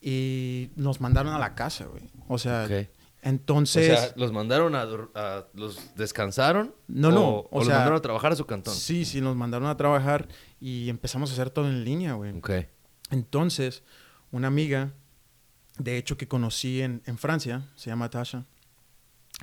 y 0.00 0.70
nos 0.76 1.00
mandaron 1.00 1.32
a 1.34 1.38
la 1.38 1.54
casa, 1.54 1.84
güey. 1.86 2.02
O 2.28 2.38
sea, 2.38 2.68
entonces... 3.22 3.90
o 3.90 3.96
sea, 4.02 4.12
¿los 4.16 4.32
mandaron 4.32 4.74
a, 4.74 4.86
¿Los 5.54 5.94
descansaron? 5.96 6.74
No, 6.88 7.10
no, 7.10 7.28
O, 7.28 7.48
o 7.50 7.58
los 7.60 7.68
mandaron 7.68 7.96
a 7.96 8.00
trabajar 8.02 8.32
a 8.32 8.36
su 8.36 8.44
cantón. 8.44 8.74
sí, 8.74 9.04
sí, 9.04 9.20
nos 9.20 9.34
mandaron 9.34 9.66
a 9.68 9.76
trabajar 9.76 10.28
y 10.64 10.88
empezamos 10.88 11.28
a 11.28 11.34
hacer 11.34 11.50
todo 11.50 11.68
en 11.68 11.84
línea, 11.84 12.14
güey. 12.14 12.32
Ok. 12.38 12.50
Entonces, 13.10 13.82
una 14.30 14.46
amiga, 14.48 14.94
de 15.76 15.98
hecho 15.98 16.16
que 16.16 16.26
conocí 16.26 16.80
en, 16.80 17.02
en 17.04 17.18
Francia, 17.18 17.68
se 17.76 17.90
llama 17.90 18.08
Tasha. 18.08 18.46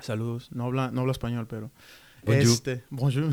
Saludos, 0.02 0.50
no 0.50 0.64
habla, 0.64 0.90
no 0.90 1.02
habla 1.02 1.12
español, 1.12 1.46
pero... 1.46 1.70
Bonjour. 2.24 2.42
Este, 2.42 2.84
bonjour. 2.90 3.30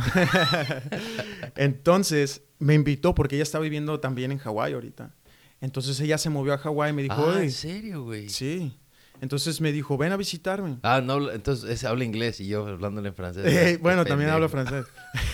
Entonces, 1.55 2.43
me 2.59 2.75
invitó 2.75 3.15
porque 3.15 3.37
ella 3.37 3.43
está 3.43 3.57
viviendo 3.57 3.99
también 3.99 4.31
en 4.31 4.37
Hawái 4.37 4.73
ahorita. 4.73 5.15
Entonces 5.59 5.99
ella 5.99 6.19
se 6.19 6.29
movió 6.29 6.53
a 6.53 6.59
Hawái 6.59 6.91
y 6.91 6.93
me 6.93 7.01
dijo, 7.01 7.27
ah, 7.27 7.41
¿en 7.41 7.51
serio, 7.51 8.03
güey? 8.03 8.29
sí. 8.29 8.77
Entonces 9.21 9.59
me 9.61 9.71
dijo, 9.71 9.97
ven 9.97 10.11
a 10.11 10.17
visitarme. 10.17 10.77
Ah, 10.83 11.01
no, 11.03 11.29
entonces 11.31 11.69
ese 11.69 11.87
habla 11.87 12.03
inglés 12.05 12.39
y 12.39 12.47
yo 12.47 12.65
hablándole 12.65 13.09
en 13.09 13.15
francés. 13.15 13.45
Eh, 13.45 13.77
bueno, 13.81 14.05
también 14.05 14.29
pendejo. 14.29 14.49
francés. 14.49 14.85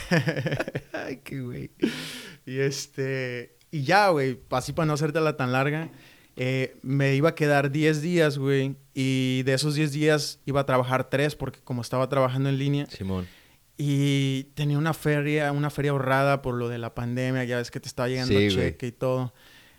Ay, 0.94 1.22
qué 1.24 1.42
güey. 1.42 1.72
Y 2.46 2.60
este, 2.60 3.58
y 3.72 3.84
ya, 3.84 4.10
güey, 4.10 4.40
así 4.52 4.74
para 4.74 4.86
no 4.88 4.94
hacértela 4.94 5.38
tan 5.38 5.52
larga, 5.52 5.90
eh, 6.36 6.78
me 6.82 7.16
iba 7.16 7.30
a 7.30 7.36
quedar 7.36 7.72
10 7.72 8.02
días, 8.02 8.38
güey, 8.38 8.76
y 8.94 9.44
de 9.44 9.54
esos 9.54 9.76
10 9.76 9.92
días 9.92 10.40
iba 10.46 10.62
a 10.62 10.66
trabajar 10.66 11.10
3 11.10 11.36
porque 11.36 11.60
como 11.64 11.82
estaba 11.82 12.10
trabajando 12.10 12.50
en 12.50 12.58
línea 12.58 12.88
Simón. 12.88 13.28
y 13.78 14.46
tenía 14.56 14.78
una 14.78 14.94
feria, 14.94 15.52
una 15.52 15.70
feria 15.70 15.92
ahorrada 15.92 16.42
por 16.42 16.56
lo 16.56 16.70
de 16.70 16.78
la 16.78 16.94
pandemia, 16.94 17.44
ya 17.46 17.58
ves 17.58 17.72
que 17.72 17.80
te 17.80 17.88
estaba 17.88 18.10
llegando 18.10 18.34
Sí, 18.38 18.46
el 18.46 18.54
cheque 18.54 18.88
y 18.88 18.92
todo. 18.92 19.34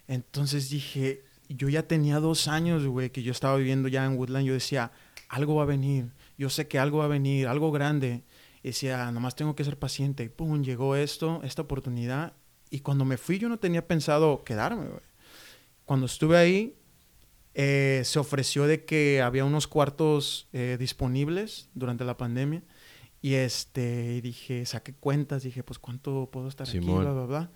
Entonces 0.09 0.71
dije, 0.71 1.25
yo 1.49 1.69
ya 1.69 1.87
tenía 1.87 2.21
dos 2.21 2.49
años, 2.49 2.87
güey, 2.87 3.11
que 3.11 3.23
yo 3.23 3.33
estaba 3.33 3.57
viviendo 3.57 3.89
ya 3.89 4.05
en 4.05 4.17
Woodland, 4.17 4.47
yo 4.47 4.53
decía, 4.53 4.93
algo 5.29 5.57
va 5.57 5.63
a 5.63 5.67
venir, 5.67 6.13
yo 6.39 6.51
sé 6.51 6.69
que 6.69 6.79
algo 6.79 6.99
va 6.99 7.05
a 7.07 7.09
venir, 7.09 7.49
algo 7.49 7.73
grande. 7.73 8.25
Y 8.63 8.69
decía, 8.69 9.11
nomás 9.13 9.37
tengo 9.37 9.55
que 9.55 9.65
ser 9.65 9.79
paciente. 9.79 10.25
Y 10.25 10.29
pum, 10.29 10.63
llegó 10.63 10.97
esto, 10.97 11.41
esta 11.45 11.63
oportunidad. 11.63 12.33
Y 12.71 12.81
cuando 12.81 13.05
me 13.05 13.17
fui, 13.17 13.39
yo 13.39 13.49
no 13.49 13.59
tenía 13.59 13.87
pensado 13.87 14.43
quedarme, 14.45 14.87
güey. 14.87 15.01
Cuando 15.85 16.07
estuve 16.07 16.37
ahí, 16.37 16.77
eh, 17.55 18.03
se 18.05 18.19
ofreció 18.19 18.67
de 18.67 18.85
que 18.85 19.23
había 19.23 19.45
unos 19.45 19.69
cuartos 19.69 20.49
eh, 20.53 20.77
disponibles 20.79 21.69
durante 21.75 22.05
la 22.05 22.17
pandemia. 22.17 22.63
Y 23.23 23.35
este, 23.35 24.21
dije, 24.21 24.67
saqué 24.67 24.95
cuentas, 24.95 25.43
dije, 25.43 25.63
pues 25.63 25.79
cuánto 25.79 26.29
puedo 26.31 26.49
estar 26.49 26.69
aquí, 26.69 26.81
bla, 26.81 27.13
bla, 27.13 27.25
bla. 27.25 27.51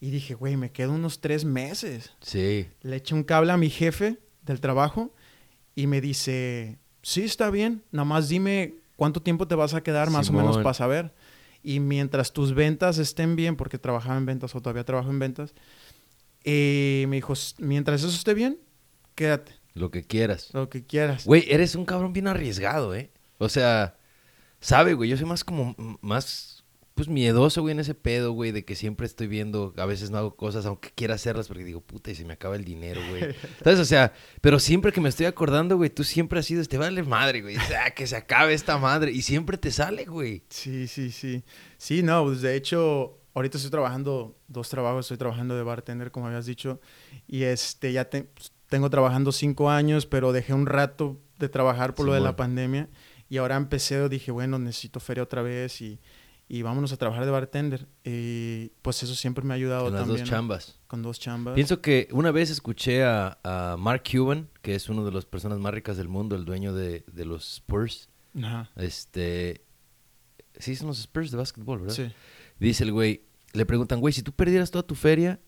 Y 0.00 0.10
dije, 0.10 0.34
güey, 0.34 0.56
me 0.56 0.70
quedo 0.72 0.92
unos 0.92 1.20
tres 1.20 1.44
meses. 1.44 2.12
Sí. 2.20 2.68
Le 2.82 2.96
eché 2.96 3.14
un 3.14 3.24
cable 3.24 3.52
a 3.52 3.56
mi 3.56 3.70
jefe 3.70 4.18
del 4.42 4.60
trabajo 4.60 5.14
y 5.74 5.86
me 5.86 6.00
dice, 6.00 6.78
sí, 7.02 7.22
está 7.24 7.50
bien, 7.50 7.82
nada 7.92 8.04
más 8.04 8.28
dime 8.28 8.74
cuánto 8.96 9.20
tiempo 9.22 9.48
te 9.48 9.54
vas 9.54 9.74
a 9.74 9.82
quedar 9.82 10.10
más 10.10 10.28
o 10.30 10.32
menos 10.32 10.58
para 10.58 10.74
saber. 10.74 11.14
Y 11.62 11.80
mientras 11.80 12.32
tus 12.32 12.54
ventas 12.54 12.98
estén 12.98 13.36
bien, 13.36 13.56
porque 13.56 13.78
trabajaba 13.78 14.16
en 14.18 14.26
ventas 14.26 14.54
o 14.54 14.60
todavía 14.60 14.84
trabajo 14.84 15.10
en 15.10 15.18
ventas, 15.18 15.54
y 16.44 17.04
me 17.08 17.16
dijo, 17.16 17.32
"S- 17.32 17.54
mientras 17.58 18.02
eso 18.02 18.14
esté 18.14 18.34
bien, 18.34 18.58
quédate, 19.14 19.52
Lo 19.74 19.90
que 19.90 20.04
quieras. 20.04 20.50
lo 20.52 20.68
que 20.68 20.84
quieras. 20.84 21.24
Güey, 21.24 21.44
eres 21.48 21.74
un 21.74 21.84
cabrón 21.84 22.12
bien 22.12 22.28
arriesgado, 22.28 22.94
¿eh? 22.94 23.10
O 23.38 23.48
sea, 23.48 23.96
sabe, 24.60 24.94
güey, 24.94 25.10
yo 25.10 25.16
soy 25.16 25.26
más 25.26 25.42
como, 25.44 25.74
más 26.00 26.55
pues 26.96 27.08
miedoso, 27.08 27.60
güey, 27.60 27.72
en 27.72 27.80
ese 27.80 27.94
pedo, 27.94 28.32
güey, 28.32 28.52
de 28.52 28.64
que 28.64 28.74
siempre 28.74 29.06
estoy 29.06 29.26
viendo, 29.26 29.74
a 29.76 29.84
veces 29.84 30.10
no 30.10 30.16
hago 30.16 30.34
cosas, 30.34 30.64
aunque 30.64 30.90
quiera 30.94 31.16
hacerlas, 31.16 31.46
porque 31.46 31.62
digo, 31.62 31.82
puta, 31.82 32.10
y 32.10 32.14
se 32.14 32.24
me 32.24 32.32
acaba 32.32 32.56
el 32.56 32.64
dinero, 32.64 33.02
güey. 33.10 33.22
Entonces, 33.58 33.78
o 33.78 33.84
sea, 33.84 34.14
pero 34.40 34.58
siempre 34.58 34.92
que 34.92 35.02
me 35.02 35.10
estoy 35.10 35.26
acordando, 35.26 35.76
güey, 35.76 35.90
tú 35.90 36.04
siempre 36.04 36.40
has 36.40 36.46
sido, 36.46 36.62
este 36.62 36.78
vale 36.78 37.02
madre, 37.02 37.42
güey, 37.42 37.58
o 37.58 37.60
sea, 37.60 37.90
que 37.90 38.06
se 38.06 38.16
acabe 38.16 38.54
esta 38.54 38.78
madre, 38.78 39.12
y 39.12 39.20
siempre 39.20 39.58
te 39.58 39.70
sale, 39.70 40.06
güey. 40.06 40.42
Sí, 40.48 40.88
sí, 40.88 41.10
sí. 41.10 41.44
Sí, 41.76 42.02
no, 42.02 42.24
pues 42.24 42.40
de 42.40 42.56
hecho, 42.56 43.18
ahorita 43.34 43.58
estoy 43.58 43.70
trabajando 43.70 44.34
dos 44.48 44.70
trabajos, 44.70 45.04
estoy 45.04 45.18
trabajando 45.18 45.54
de 45.54 45.64
bartender, 45.64 46.10
como 46.10 46.28
habías 46.28 46.46
dicho, 46.46 46.80
y 47.28 47.42
este, 47.42 47.92
ya 47.92 48.08
pues, 48.08 48.52
tengo 48.70 48.88
trabajando 48.88 49.32
cinco 49.32 49.68
años, 49.68 50.06
pero 50.06 50.32
dejé 50.32 50.54
un 50.54 50.64
rato 50.64 51.20
de 51.38 51.50
trabajar 51.50 51.94
por 51.94 52.06
lo 52.06 52.14
de 52.14 52.20
la 52.20 52.36
pandemia, 52.36 52.88
y 53.28 53.36
ahora 53.36 53.56
empecé, 53.56 54.08
dije, 54.08 54.30
bueno, 54.30 54.58
necesito 54.58 54.98
feria 54.98 55.24
otra 55.24 55.42
vez, 55.42 55.82
y 55.82 56.00
y 56.48 56.62
vámonos 56.62 56.92
a 56.92 56.96
trabajar 56.96 57.24
de 57.24 57.30
bartender. 57.30 57.88
Y 58.04 58.68
pues 58.82 59.02
eso 59.02 59.14
siempre 59.14 59.44
me 59.44 59.54
ha 59.54 59.56
ayudado 59.56 59.84
con 59.84 59.94
también. 59.94 60.08
Con 60.08 60.18
dos 60.18 60.28
chambas. 60.28 60.80
Con 60.86 61.02
dos 61.02 61.20
chambas. 61.20 61.54
Pienso 61.54 61.80
que 61.80 62.08
una 62.12 62.30
vez 62.30 62.50
escuché 62.50 63.04
a, 63.04 63.38
a, 63.42 63.76
Mark 63.76 64.04
Cuban, 64.10 64.48
que 64.62 64.74
es 64.74 64.88
uno 64.88 65.04
de 65.04 65.12
las 65.12 65.24
personas 65.24 65.58
más 65.58 65.74
ricas 65.74 65.96
del 65.96 66.08
mundo, 66.08 66.36
el 66.36 66.44
dueño 66.44 66.72
de, 66.72 67.04
de 67.12 67.24
los 67.24 67.54
Spurs. 67.54 68.10
Ajá. 68.40 68.70
Este. 68.76 69.64
Sí, 70.58 70.76
son 70.76 70.88
los 70.88 71.00
Spurs 71.00 71.30
de 71.30 71.36
básquetbol, 71.36 71.80
¿verdad? 71.80 71.94
Sí. 71.94 72.12
Dice 72.58 72.84
el 72.84 72.92
güey, 72.92 73.26
le 73.52 73.66
preguntan, 73.66 74.00
güey, 74.00 74.12
si 74.12 74.22
tú 74.22 74.32
perdieras 74.32 74.70
toda 74.70 74.86
tu 74.86 74.94
feria, 74.94 75.40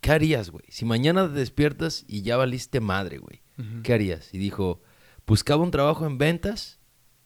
¿qué 0.00 0.12
harías, 0.12 0.50
güey? 0.50 0.64
Si 0.68 0.84
mañana 0.84 1.28
te 1.28 1.34
despiertas 1.34 2.04
y 2.08 2.22
ya 2.22 2.36
valiste 2.36 2.80
madre, 2.80 3.18
güey, 3.18 3.42
¿qué 3.82 3.92
harías? 3.92 4.32
Y 4.32 4.38
dijo, 4.38 4.82
buscaba 5.26 5.62
un 5.62 5.70
trabajo 5.70 6.06
en 6.06 6.18
ventas 6.18 6.80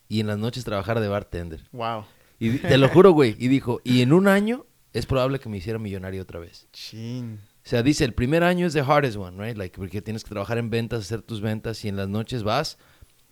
y 0.07 0.19
en 0.19 0.27
las 0.27 0.37
noches 0.37 0.65
trabajara 0.65 1.01
de 1.01 1.07
bartender. 1.07 1.67
Wow. 1.71 2.05
Y 2.39 2.57
te 2.57 2.77
lo 2.77 2.89
juro, 2.89 3.11
güey. 3.11 3.35
Y 3.39 3.47
dijo, 3.47 3.81
y 3.83 4.01
en 4.01 4.13
un 4.13 4.27
año 4.27 4.65
es 4.93 5.05
probable 5.05 5.39
que 5.39 5.49
me 5.49 5.57
hiciera 5.57 5.79
millonario 5.79 6.21
otra 6.21 6.39
vez. 6.39 6.67
Chin. 6.71 7.39
O 7.65 7.69
sea, 7.69 7.81
dice, 7.81 8.03
el 8.03 8.13
primer 8.13 8.43
año 8.43 8.67
es 8.67 8.73
the 8.73 8.81
hardest 8.81 9.17
one, 9.17 9.43
right? 9.43 9.57
Like, 9.57 9.77
porque 9.77 10.01
tienes 10.01 10.23
que 10.23 10.29
trabajar 10.29 10.57
en 10.57 10.69
ventas, 10.69 11.01
hacer 11.01 11.21
tus 11.21 11.41
ventas 11.41 11.83
y 11.85 11.87
en 11.87 11.95
las 11.95 12.09
noches 12.09 12.43
vas 12.43 12.77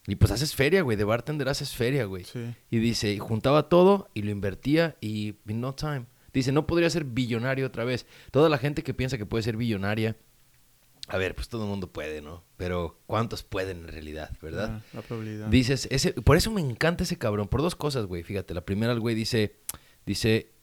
y 0.07 0.15
pues 0.15 0.31
haces 0.31 0.55
feria, 0.55 0.81
güey. 0.81 0.97
De 0.97 1.03
bartender 1.03 1.47
haces 1.49 1.75
feria, 1.75 2.05
güey. 2.05 2.23
Sí. 2.23 2.53
Y 2.69 2.79
dice, 2.79 3.17
juntaba 3.19 3.69
todo 3.69 4.09
y 4.13 4.23
lo 4.23 4.31
invertía 4.31 4.95
y 4.99 5.35
in 5.47 5.61
no 5.61 5.75
time. 5.75 6.05
Dice, 6.33 6.51
no 6.51 6.65
podría 6.65 6.89
ser 6.89 7.03
billonario 7.03 7.67
otra 7.67 7.83
vez. 7.83 8.05
Toda 8.31 8.49
la 8.49 8.57
gente 8.57 8.83
que 8.83 8.93
piensa 8.93 9.17
que 9.17 9.25
puede 9.25 9.43
ser 9.43 9.57
billonaria 9.57 10.15
a 11.11 11.17
ver, 11.17 11.35
pues 11.35 11.49
todo 11.49 11.63
el 11.63 11.69
mundo 11.69 11.91
puede, 11.91 12.21
¿no? 12.21 12.45
Pero 12.55 13.01
¿cuántos 13.05 13.43
pueden 13.43 13.79
en 13.79 13.87
realidad, 13.89 14.31
verdad? 14.41 14.81
Ah, 14.81 14.85
la 14.93 15.01
probabilidad. 15.01 15.47
Dices, 15.47 15.89
ese, 15.91 16.13
por 16.13 16.37
eso 16.37 16.51
me 16.51 16.61
encanta 16.61 17.03
ese 17.03 17.17
cabrón, 17.17 17.49
por 17.49 17.61
dos 17.61 17.75
cosas, 17.75 18.05
güey. 18.05 18.23
Fíjate, 18.23 18.53
la 18.53 18.61
primera, 18.61 18.93
el 18.93 19.01
güey 19.01 19.13
dice, 19.13 19.57
dice, 20.05 20.53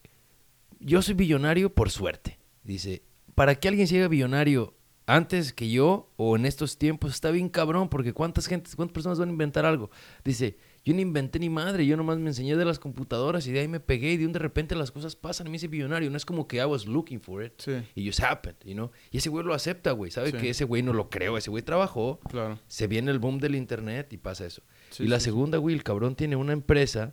yo 0.80 1.03
soy 1.03 1.12
billonario 1.12 1.74
por 1.74 1.90
suerte. 1.90 2.38
Dice, 2.62 3.03
para 3.34 3.57
que 3.57 3.68
alguien 3.68 3.86
llegue 3.86 4.09
billonario 4.09 4.74
antes 5.05 5.53
que 5.53 5.68
yo 5.68 6.14
o 6.16 6.34
en 6.34 6.46
estos 6.46 6.78
tiempos 6.78 7.12
está 7.12 7.30
bien 7.30 7.51
cabrón, 7.51 7.90
porque 7.90 8.14
¿cuántas 8.14 8.46
gente, 8.46 8.70
cuántas 8.74 8.94
personas 8.94 9.18
van 9.18 9.28
a 9.28 9.32
inventar 9.32 9.66
algo? 9.66 9.90
Dice, 10.24 10.57
yo 10.85 10.95
no 10.95 11.01
inventé 11.01 11.39
ni 11.39 11.51
madre, 11.51 11.85
yo 11.87 11.97
nomás 11.97 12.18
me 12.18 12.29
enseñé 12.31 12.57
de 12.57 12.64
las 12.64 12.79
computadoras 12.79 13.47
y 13.47 13.53
de 13.53 13.61
ahí 13.61 13.68
me 13.68 13.81
pegué 13.81 14.12
y 14.12 14.16
de 14.16 14.26
un 14.26 14.33
de 14.33 14.39
repente 14.39 14.74
las 14.74 14.91
cosas 14.91 15.16
pasan 15.16 15.47
y 15.47 15.51
me 15.51 15.57
hice 15.57 15.68
billonario. 15.68 16.11
No 16.11 16.16
es 16.16 16.24
como 16.24 16.49
que 16.49 16.59
I 16.59 16.64
was 16.64 16.87
looking 16.87 17.20
for 17.20 17.45
it. 17.45 17.53
Sí. 17.59 17.72
Y 17.95 18.07
just 18.07 18.22
happened, 18.22 18.57
you 18.64 18.74
know. 18.74 18.91
Y 19.11 19.18
ese 19.18 19.29
güey 19.29 19.45
lo 19.45 19.55
acepta, 19.55 19.93
güey. 19.93 20.11
Sabe 20.11 20.33
que 20.33 20.51
ese 20.51 20.64
güey 20.64 20.83
no 20.83 20.93
lo 20.93 21.11
creó, 21.11 21.37
ese 21.37 21.51
güey 21.51 21.62
trabajó. 21.62 22.20
Claro. 22.29 22.59
Se 22.68 22.87
viene 22.87 23.11
el 23.11 23.18
boom 23.18 23.39
del 23.39 23.55
internet 23.55 24.12
y 24.12 24.16
pasa 24.18 24.47
eso. 24.47 24.62
y 24.99 25.07
la 25.07 25.20
segunda, 25.20 25.59
güey, 25.59 25.74
el 25.74 25.83
cabrón 25.83 26.14
tiene 26.14 26.37
una 26.37 26.53
empresa 26.53 27.12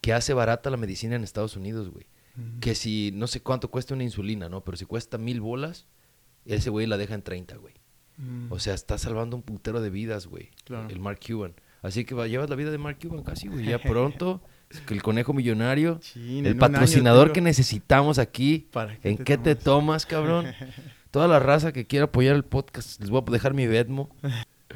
que 0.00 0.12
hace 0.12 0.34
barata 0.34 0.70
la 0.70 0.76
medicina 0.76 1.16
en 1.16 1.24
Estados 1.24 1.56
Unidos, 1.56 1.90
güey. 1.90 2.06
Que 2.60 2.74
si, 2.74 3.10
no 3.12 3.26
sé 3.26 3.42
cuánto 3.42 3.70
cuesta 3.70 3.92
una 3.92 4.04
insulina, 4.04 4.48
¿no? 4.48 4.64
Pero 4.64 4.78
si 4.78 4.86
cuesta 4.86 5.18
mil 5.18 5.42
bolas, 5.42 5.86
ese 6.46 6.70
güey 6.70 6.86
la 6.86 6.96
deja 6.96 7.14
en 7.14 7.22
30, 7.22 7.56
güey. 7.56 7.74
O 8.50 8.58
sea, 8.58 8.74
está 8.74 8.98
salvando 8.98 9.36
un 9.36 9.42
putero 9.42 9.80
de 9.80 9.90
vidas, 9.90 10.26
güey. 10.26 10.50
Claro. 10.64 10.88
El 10.88 11.00
Mark 11.00 11.18
Cuban. 11.26 11.54
Así 11.82 12.04
que 12.04 12.14
va, 12.14 12.28
llevas 12.28 12.48
la 12.48 12.56
vida 12.56 12.70
de 12.70 12.78
Mark 12.78 12.98
Cuban 13.02 13.22
casi, 13.22 13.48
güey. 13.48 13.66
Ya 13.66 13.78
pronto, 13.82 14.40
el 14.88 15.02
conejo 15.02 15.32
millonario, 15.32 16.00
el 16.14 16.56
patrocinador 16.56 17.32
que 17.32 17.40
necesitamos 17.40 18.18
aquí. 18.18 18.68
¿En 19.02 19.18
qué 19.18 19.36
te 19.36 19.56
tomas, 19.56 20.06
cabrón? 20.06 20.46
Toda 21.10 21.28
la 21.28 21.40
raza 21.40 21.72
que 21.72 21.86
quiera 21.86 22.06
apoyar 22.06 22.36
el 22.36 22.44
podcast, 22.44 23.00
les 23.00 23.10
voy 23.10 23.22
a 23.26 23.30
dejar 23.30 23.52
mi 23.52 23.66
Vedmo. 23.66 24.14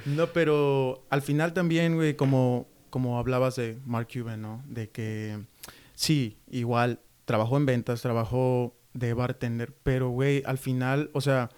No, 0.04 0.26
pero 0.26 1.06
al 1.08 1.22
final 1.22 1.54
también, 1.54 1.94
güey, 1.94 2.14
como, 2.14 2.66
como 2.90 3.18
hablabas 3.18 3.56
de 3.56 3.78
Mark 3.86 4.08
Cuban, 4.12 4.42
¿no? 4.42 4.62
De 4.66 4.90
que 4.90 5.38
sí, 5.94 6.36
igual, 6.50 7.00
trabajó 7.24 7.56
en 7.56 7.66
ventas, 7.66 8.02
trabajó 8.02 8.76
de 8.92 9.14
bartender, 9.14 9.74
pero, 9.82 10.10
güey, 10.10 10.42
al 10.44 10.58
final, 10.58 11.10
o 11.14 11.20
sea, 11.20 11.50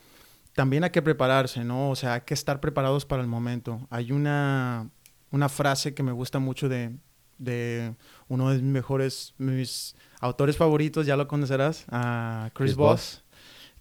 también 0.54 0.84
hay 0.84 0.90
que 0.90 1.02
prepararse, 1.02 1.64
¿no? 1.64 1.90
O 1.90 1.96
sea, 1.96 2.14
hay 2.14 2.20
que 2.22 2.34
estar 2.34 2.60
preparados 2.60 3.04
para 3.04 3.22
el 3.22 3.28
momento. 3.28 3.86
Hay 3.90 4.12
una 4.12 4.90
una 5.30 5.48
frase 5.48 5.94
que 5.94 6.02
me 6.02 6.12
gusta 6.12 6.38
mucho 6.38 6.68
de, 6.68 6.96
de 7.38 7.94
uno 8.28 8.50
de 8.50 8.56
mis 8.56 8.72
mejores, 8.72 9.34
mis 9.38 9.94
autores 10.20 10.56
favoritos, 10.56 11.06
ya 11.06 11.16
lo 11.16 11.26
conocerás, 11.28 11.84
a 11.88 12.50
Chris, 12.54 12.74
Voss, 12.74 13.22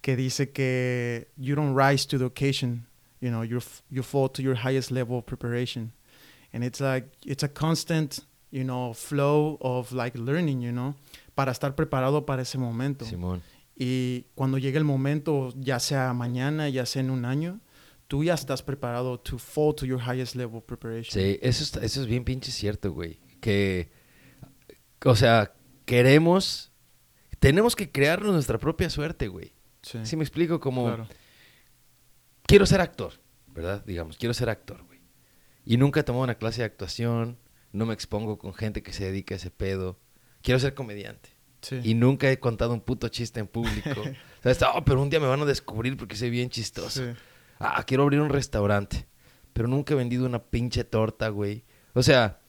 que 0.02 0.16
dice 0.16 0.52
que 0.52 1.30
you 1.38 1.56
don't 1.56 1.76
rise 1.78 2.08
to 2.08 2.18
the 2.18 2.26
occasion, 2.26 2.86
you 3.22 3.30
know, 3.30 3.44
you 3.44 3.60
you 3.90 4.04
fall 4.04 4.30
to 4.30 4.42
your 4.42 4.56
highest 4.56 4.92
level 4.92 5.18
of 5.18 5.26
preparation. 5.26 5.92
And 6.54 6.64
it's 6.64 6.80
like, 6.80 7.10
it's 7.26 7.44
a 7.44 7.50
constant, 7.50 8.26
you 8.52 8.64
know, 8.64 8.94
flow 8.94 9.58
of 9.62 9.92
like 9.92 10.18
learning, 10.18 10.62
you 10.62 10.72
know, 10.72 10.96
para 11.36 11.52
estar 11.52 11.76
preparado 11.76 12.26
para 12.26 12.42
ese 12.42 12.58
momento. 12.58 13.06
Simón. 13.06 13.42
Y 13.76 14.26
cuando 14.34 14.58
llegue 14.58 14.78
el 14.78 14.84
momento, 14.84 15.54
ya 15.56 15.80
sea 15.80 16.14
mañana, 16.14 16.68
ya 16.70 16.86
sea 16.86 17.02
en 17.02 17.12
un 17.12 17.26
año, 17.26 17.60
tú 18.08 18.24
ya 18.24 18.34
estás 18.34 18.64
preparado 18.64 19.20
to 19.20 19.38
fall 19.38 19.76
to 19.76 19.86
your 19.86 20.00
highest 20.02 20.36
level 20.36 20.58
of 20.58 20.64
preparation. 20.64 21.12
Sí, 21.12 21.40
eso, 21.42 21.80
eso 21.80 22.02
es 22.02 22.08
bien 22.08 22.24
pinche 22.24 22.52
cierto, 22.52 22.92
güey. 22.92 23.20
Que, 23.42 23.92
o 25.04 25.16
sea, 25.16 25.54
queremos, 25.86 26.72
tenemos 27.40 27.76
que 27.76 27.92
crearnos 27.92 28.34
nuestra 28.34 28.58
propia 28.58 28.90
suerte, 28.90 29.28
güey. 29.28 29.54
Sí. 29.82 30.00
¿Sí 30.04 30.16
me 30.16 30.24
explico? 30.24 30.60
Como, 30.60 31.08
quiero 32.46 32.66
ser 32.66 32.82
actor, 32.82 33.14
¿verdad? 33.48 33.84
Digamos, 33.86 34.18
quiero 34.18 34.34
ser 34.34 34.50
actor, 34.50 34.84
güey. 34.84 35.02
Y 35.66 35.78
nunca 35.78 36.00
he 36.00 36.04
tomado 36.04 36.24
una 36.24 36.36
clase 36.36 36.62
de 36.62 36.66
actuación, 36.66 37.38
no 37.74 37.86
me 37.86 37.94
expongo 37.94 38.38
con 38.38 38.54
gente 38.54 38.82
que 38.82 38.94
se 38.94 39.06
dedica 39.06 39.36
a 39.36 39.38
ese 39.38 39.52
pedo. 39.52 40.00
Quiero 40.42 40.60
ser 40.60 40.74
comediante. 40.74 41.36
Sí. 41.62 41.80
Y 41.84 41.94
nunca 41.96 42.32
he 42.32 42.40
contado 42.40 42.74
un 42.74 42.82
puto 42.82 43.10
chiste 43.10 43.42
en 43.42 43.48
público. 43.48 44.02
o 44.44 44.54
sea, 44.54 44.72
oh, 44.72 44.86
pero 44.86 45.02
un 45.02 45.10
día 45.10 45.20
me 45.20 45.28
van 45.28 45.42
a 45.42 45.46
descubrir 45.46 45.98
porque 45.98 46.16
soy 46.16 46.30
bien 46.30 46.50
chistoso. 46.50 47.04
Sí 47.04 47.20
ah, 47.60 47.84
quiero 47.86 48.04
abrir 48.04 48.22
un 48.22 48.30
restaurante, 48.30 49.08
pero 49.54 49.68
nunca 49.68 49.94
he 49.94 49.98
vendido 49.98 50.26
una 50.26 50.44
pinche 50.44 50.84
torta, 50.84 51.30
güey. 51.30 51.64
O 51.94 52.04
sea, 52.04 52.40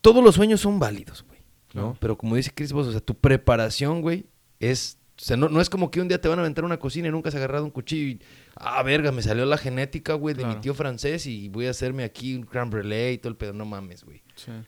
todos 0.00 0.22
los 0.22 0.34
sueños 0.34 0.60
son 0.60 0.78
válidos, 0.78 1.24
güey, 1.26 1.40
¿no? 1.72 1.96
Pero 2.00 2.18
como 2.18 2.36
dice 2.36 2.52
Chris 2.54 2.72
Voss, 2.72 2.88
o 2.88 2.92
sea, 2.92 3.00
tu 3.00 3.14
preparación, 3.14 4.02
güey, 4.02 4.26
es... 4.60 4.98
O 5.16 5.22
sea, 5.22 5.36
no, 5.36 5.48
no, 5.48 5.60
es 5.60 5.70
como 5.70 5.92
que 5.92 6.00
un 6.00 6.08
día 6.08 6.20
te 6.20 6.26
van 6.26 6.40
a 6.40 6.42
aventar 6.42 6.64
una 6.64 6.78
cocina 6.78 7.06
y 7.06 7.10
nunca 7.12 7.28
has 7.28 7.34
agarrado 7.36 7.64
un 7.64 7.70
cuchillo 7.70 8.08
y... 8.08 8.20
Ah, 8.56 8.82
verga, 8.82 9.12
me 9.12 9.22
salió 9.22 9.46
la 9.46 9.56
genética, 9.56 10.14
güey, 10.14 10.34
de 10.34 10.44
mi 10.44 10.56
tío 10.56 10.74
francés 10.74 11.26
y 11.26 11.48
voy 11.48 11.66
a 11.66 11.70
hacerme 11.70 12.02
aquí 12.02 12.34
un 12.34 12.44
crème 12.44 12.68
brûlée 12.68 13.12
y 13.12 13.18
todo 13.18 13.30
el 13.30 13.36
pedo. 13.36 13.52
No 13.52 13.64
mames, 13.64 14.02
güey. 14.02 14.22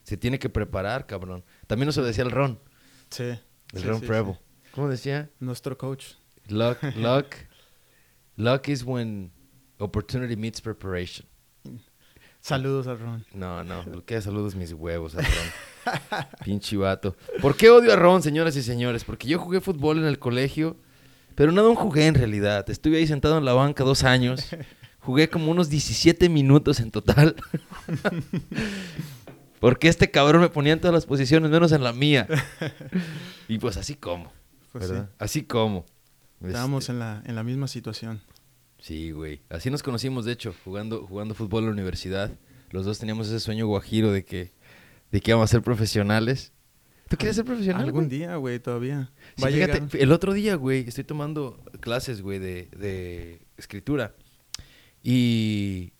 Se 0.04 0.16
tiene 0.16 0.38
que 0.38 0.48
preparar, 0.48 1.06
cabrón. 1.06 1.44
También 1.66 1.88
eso 1.88 2.02
decía 2.04 2.22
el 2.22 2.30
Ron. 2.30 2.60
Sí. 3.10 3.38
El 3.72 3.82
Ron 3.82 4.00
Prevo. 4.00 4.38
¿Cómo 4.72 4.88
decía? 4.88 5.30
Nuestro 5.40 5.76
coach. 5.76 6.14
Luck, 6.48 6.78
luck. 6.96 7.34
luck 8.36 8.68
is 8.68 8.84
when 8.84 9.32
Opportunity 9.78 10.36
meets 10.36 10.60
preparation. 10.60 11.26
Saludos 12.40 12.86
a 12.86 12.94
Ron. 12.94 13.24
No, 13.34 13.64
no, 13.64 14.04
¿qué 14.04 14.20
saludos 14.22 14.54
mis 14.54 14.72
huevos 14.72 15.16
a 15.16 15.20
Ron? 15.20 16.26
Pinche 16.44 16.76
vato. 16.76 17.16
¿Por 17.42 17.56
qué 17.56 17.70
odio 17.70 17.92
a 17.92 17.96
Ron, 17.96 18.22
señoras 18.22 18.56
y 18.56 18.62
señores? 18.62 19.04
Porque 19.04 19.26
yo 19.26 19.38
jugué 19.38 19.60
fútbol 19.60 19.98
en 19.98 20.04
el 20.04 20.18
colegio, 20.18 20.76
pero 21.34 21.50
no 21.50 21.74
jugué 21.74 22.06
en 22.06 22.14
realidad. 22.14 22.68
Estuve 22.70 22.98
ahí 22.98 23.06
sentado 23.06 23.36
en 23.38 23.44
la 23.44 23.52
banca 23.52 23.82
dos 23.82 24.04
años. 24.04 24.48
Jugué 25.00 25.28
como 25.28 25.50
unos 25.50 25.68
17 25.70 26.28
minutos 26.28 26.80
en 26.80 26.90
total. 26.90 27.36
Porque 29.60 29.88
este 29.88 30.10
cabrón 30.10 30.42
me 30.42 30.48
ponía 30.48 30.72
en 30.72 30.80
todas 30.80 30.94
las 30.94 31.06
posiciones, 31.06 31.50
menos 31.50 31.72
en 31.72 31.82
la 31.82 31.92
mía. 31.92 32.28
Y 33.48 33.58
pues 33.58 33.76
así 33.76 33.94
como. 33.94 34.32
Pues. 34.72 34.92
Así 35.18 35.42
como. 35.42 35.84
Estábamos 36.44 36.84
este 36.84 36.92
en, 36.92 36.98
la, 36.98 37.22
en 37.24 37.34
la 37.34 37.42
misma 37.42 37.66
situación. 37.66 38.20
Sí, 38.78 39.10
güey. 39.10 39.40
Así 39.48 39.70
nos 39.70 39.82
conocimos, 39.82 40.24
de 40.24 40.32
hecho, 40.32 40.54
jugando, 40.64 41.06
jugando 41.06 41.34
fútbol 41.34 41.64
en 41.64 41.66
la 41.66 41.72
universidad. 41.72 42.30
Los 42.70 42.84
dos 42.84 42.98
teníamos 42.98 43.28
ese 43.28 43.40
sueño 43.40 43.66
guajiro 43.66 44.12
de 44.12 44.24
que, 44.24 44.52
de 45.10 45.20
que 45.20 45.30
íbamos 45.30 45.50
a 45.50 45.52
ser 45.52 45.62
profesionales. 45.62 46.52
¿Tú 47.08 47.16
quieres 47.16 47.36
ser 47.36 47.44
profesional? 47.44 47.84
Algún 47.84 48.08
día, 48.08 48.36
güey, 48.36 48.58
todavía. 48.58 49.12
fíjate, 49.36 50.02
el 50.02 50.12
otro 50.12 50.32
día, 50.32 50.56
güey, 50.56 50.86
estoy 50.88 51.04
tomando 51.04 51.62
clases, 51.80 52.20
güey, 52.20 52.38
de, 52.38 52.68
de 52.76 53.46
escritura. 53.56 54.14
Y 55.02 55.92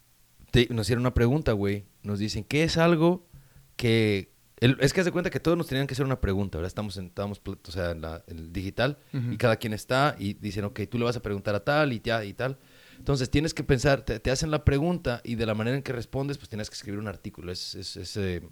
nos 0.70 0.87
hicieron 0.87 1.03
una 1.03 1.14
pregunta, 1.14 1.53
güey. 1.53 1.85
Nos 2.03 2.18
dicen, 2.18 2.45
¿qué 2.45 2.64
es 2.64 2.77
algo 2.77 3.29
que 3.77 4.33
el- 4.59 4.77
es 4.81 4.93
que 4.93 5.01
haz 5.01 5.07
de 5.07 5.13
cuenta 5.13 5.31
que 5.31 5.41
todos 5.41 5.57
nos 5.59 5.67
tenían 5.67 5.87
que 5.87 5.95
hacer 5.95 6.07
una 6.07 6.21
pregunta, 6.21 6.59
¿verdad? 6.59 6.69
Estamos 6.69 6.97
en, 6.97 7.07
estábamos, 7.07 7.41
o 7.45 7.71
sea, 7.71 7.91
en, 7.91 8.01
la- 8.01 8.25
en 8.27 8.39
el 8.39 8.53
digital 8.53 8.99
y 9.13 9.37
cada 9.37 9.57
quien 9.57 9.73
está 9.73 10.17
y 10.19 10.35
dicen, 10.35 10.65
ok, 10.65 10.81
tú 10.91 10.99
le 10.99 11.05
vas 11.05 11.17
a 11.17 11.23
preguntar 11.23 11.55
a 11.55 11.65
tal 11.65 11.93
y, 11.93 12.01
ya, 12.03 12.25
y 12.25 12.33
tal. 12.33 12.59
Entonces 12.99 13.31
tienes 13.31 13.53
que 13.53 13.63
pensar, 13.65 14.03
te, 14.03 14.19
te 14.21 14.31
hacen 14.31 14.51
la 14.51 14.65
pregunta 14.65 15.21
y 15.25 15.35
de 15.35 15.45
la 15.47 15.55
manera 15.55 15.77
en 15.77 15.83
que 15.83 15.93
respondes, 15.93 16.39
pues 16.39 16.49
tienes 16.49 16.71
que 16.71 16.75
escribir 16.75 16.99
un 16.99 17.09
artículo. 17.09 17.53
Es, 17.53 17.75
es, 17.75 17.97
es, 17.99 18.17
eh, 18.17 18.43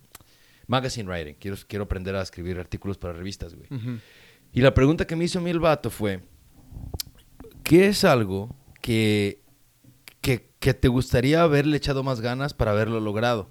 magazine 0.67 1.09
writing. 1.11 1.35
Quiero, 1.41 1.57
quiero 1.67 1.85
aprender 1.85 2.15
a 2.17 2.23
escribir 2.23 2.59
artículos 2.59 2.99
para 2.99 3.15
revistas, 3.15 3.55
güey. 3.55 3.69
Y 4.53 4.61
la 4.61 4.75
pregunta 4.75 5.07
que 5.07 5.17
me 5.17 5.25
hizo 5.25 5.39
a 5.39 5.43
mí 5.43 5.51
el 5.51 5.61
vato 5.61 5.91
fue, 5.91 6.21
¿qué 7.63 7.87
es 7.89 8.05
algo 8.05 8.55
que, 8.81 9.41
que, 10.21 10.51
que 10.61 10.75
te 10.75 10.89
gustaría 10.89 11.43
haberle 11.43 11.77
echado 11.77 12.03
más 12.03 12.21
ganas 12.21 12.55
para 12.55 12.73
haberlo 12.73 13.01
logrado? 13.01 13.49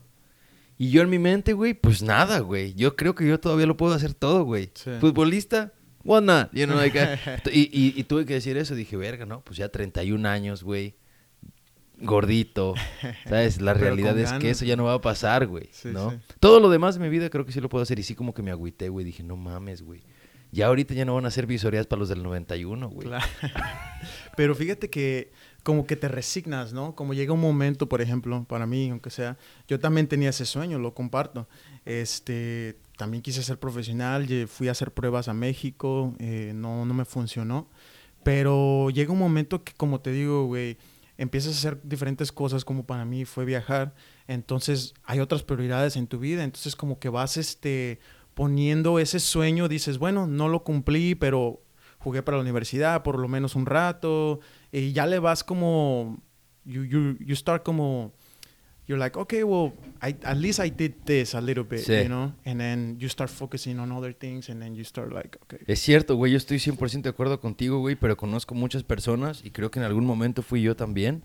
Y 0.84 0.90
yo 0.90 1.02
en 1.02 1.10
mi 1.10 1.18
mente, 1.18 1.54
güey, 1.54 1.74
pues 1.74 2.04
nada, 2.04 2.40
güey. 2.40 2.74
Yo 2.74 2.98
creo 2.98 3.16
que 3.16 3.26
yo 3.26 3.40
todavía 3.40 3.66
lo 3.66 3.78
puedo 3.78 3.94
hacer 3.94 4.14
todo, 4.14 4.44
güey. 4.44 4.70
Sí. 4.74 4.92
Futbolista, 5.00 5.72
why 6.04 6.22
not? 6.22 6.52
You 6.52 6.66
know, 6.66 6.76
like, 6.76 7.00
y, 7.54 7.70
y, 7.72 7.94
y 7.98 8.04
tuve 8.04 8.26
que 8.26 8.34
decir 8.34 8.58
eso. 8.58 8.76
Dije, 8.76 8.98
verga, 8.98 9.26
¿no? 9.26 9.40
Pues 9.46 9.56
ya 9.56 9.70
31 9.70 10.28
años, 10.28 10.62
güey. 10.62 10.98
Gordito. 12.00 12.74
¿Sabes? 13.30 13.62
La 13.62 13.74
realidad 13.74 14.20
es 14.20 14.34
que 14.34 14.50
eso 14.50 14.66
ya 14.66 14.76
no 14.76 14.84
va 14.84 14.96
a 14.96 15.00
pasar, 15.00 15.48
güey. 15.48 15.70
Sí, 15.72 15.88
¿no? 15.88 16.12
sí. 16.12 16.18
Todo 16.42 16.60
lo 16.60 16.70
demás 16.70 16.96
de 16.96 17.02
mi 17.02 17.08
vida 17.08 17.30
creo 17.30 17.46
que 17.46 17.54
sí 17.54 17.62
lo 17.62 17.70
puedo 17.70 17.84
hacer. 17.84 17.98
Y 18.00 18.04
sí 18.04 18.14
como 18.14 18.34
que 18.34 18.42
me 18.42 18.52
agüité, 18.52 18.90
güey. 18.90 19.06
Dije, 19.06 19.24
no 19.24 19.38
mames, 19.38 19.84
güey. 19.84 20.02
Ya 20.52 20.68
ahorita 20.68 20.94
ya 20.94 21.06
no 21.06 21.16
van 21.16 21.26
a 21.26 21.32
ser 21.32 21.48
visorías 21.48 21.88
para 21.88 22.02
los 22.02 22.10
del 22.10 22.24
91, 22.24 22.90
güey. 22.90 23.08
Claro. 23.08 23.26
Pero 24.36 24.54
fíjate 24.54 24.90
que 24.90 25.32
como 25.64 25.88
que 25.88 25.96
te 25.96 26.10
resignas, 26.10 26.74
¿no? 26.74 26.94
Como 26.94 27.14
llega 27.14 27.34
un 27.34 27.40
momento, 27.40 27.88
por 27.88 28.02
ejemplo, 28.02 28.44
para 28.44 28.68
mí, 28.68 28.90
aunque 28.90 29.10
sea, 29.10 29.38
yo 29.68 29.80
también 29.80 30.08
tenía 30.08 30.30
ese 30.30 30.46
sueño, 30.46 30.78
lo 30.78 30.94
comparto. 30.94 31.48
Este, 31.86 32.78
también 32.98 33.24
quise 33.24 33.42
ser 33.44 33.58
profesional, 33.58 34.28
fui 34.48 34.68
a 34.68 34.72
hacer 34.72 34.94
pruebas 34.94 35.30
a 35.30 35.34
México, 35.34 36.16
eh, 36.20 36.52
no, 36.54 36.86
no 36.86 36.94
me 36.94 37.06
funcionó. 37.06 37.70
Pero 38.24 38.90
llega 38.90 39.14
un 39.14 39.20
momento 39.20 39.64
que, 39.64 39.74
como 39.74 40.02
te 40.02 40.12
digo, 40.12 40.46
güey, 40.46 40.78
empiezas 41.18 41.56
a 41.56 41.58
hacer 41.58 41.82
diferentes 41.84 42.32
cosas, 42.32 42.66
como 42.66 42.86
para 42.86 43.06
mí 43.06 43.24
fue 43.24 43.46
viajar. 43.46 43.96
Entonces, 44.28 44.94
hay 45.06 45.22
otras 45.22 45.44
prioridades 45.44 45.96
en 45.96 46.08
tu 46.08 46.20
vida. 46.20 46.44
Entonces, 46.44 46.76
como 46.76 47.00
que 47.00 47.08
vas, 47.08 47.38
este, 47.38 48.00
poniendo 48.34 49.00
ese 49.00 49.20
sueño, 49.20 49.70
dices, 49.70 49.98
bueno, 49.98 50.28
no 50.28 50.50
lo 50.50 50.64
cumplí, 50.64 51.16
pero 51.16 51.62
jugué 52.04 52.22
para 52.22 52.38
la 52.38 52.44
universidad 52.44 53.02
por 53.02 53.18
lo 53.18 53.30
menos 53.30 53.56
un 53.56 53.66
rato 53.66 54.42
y 54.74 54.92
ya 54.92 55.06
le 55.06 55.20
vas 55.20 55.44
como 55.46 56.22
you 56.66 56.84
you 56.84 57.16
you 57.20 57.36
start 57.36 57.64
como 57.64 58.12
you're 58.88 59.00
like 59.02 59.18
okay 59.18 59.44
well 59.44 59.72
I, 60.02 60.16
at 60.26 60.36
least 60.38 60.60
I 60.60 60.70
did 60.70 60.94
this 61.06 61.36
a 61.36 61.40
little 61.42 61.64
bit 61.64 61.82
Sí. 61.86 61.94
you 61.94 62.06
know 62.08 62.34
and 62.44 62.60
then 62.60 62.98
you 63.00 63.08
start 63.08 63.30
focusing 63.30 63.80
on 63.80 63.92
other 63.94 64.14
things 64.14 64.50
and 64.50 64.60
then 64.62 64.76
you 64.76 64.84
start 64.84 65.14
like 65.14 65.38
okay 65.44 65.60
Es 65.68 65.80
cierto, 65.80 66.16
güey, 66.18 66.32
yo 66.34 66.38
estoy 66.38 66.58
100% 66.60 67.02
de 67.04 67.10
acuerdo 67.10 67.40
contigo, 67.40 67.80
güey, 67.80 67.96
pero 67.96 68.18
conozco 68.18 68.56
muchas 68.56 68.84
personas 68.84 69.42
y 69.46 69.52
creo 69.52 69.72
que 69.72 69.80
en 69.80 69.86
algún 69.86 70.06
momento 70.06 70.42
fui 70.42 70.62
yo 70.62 70.76
también, 70.76 71.24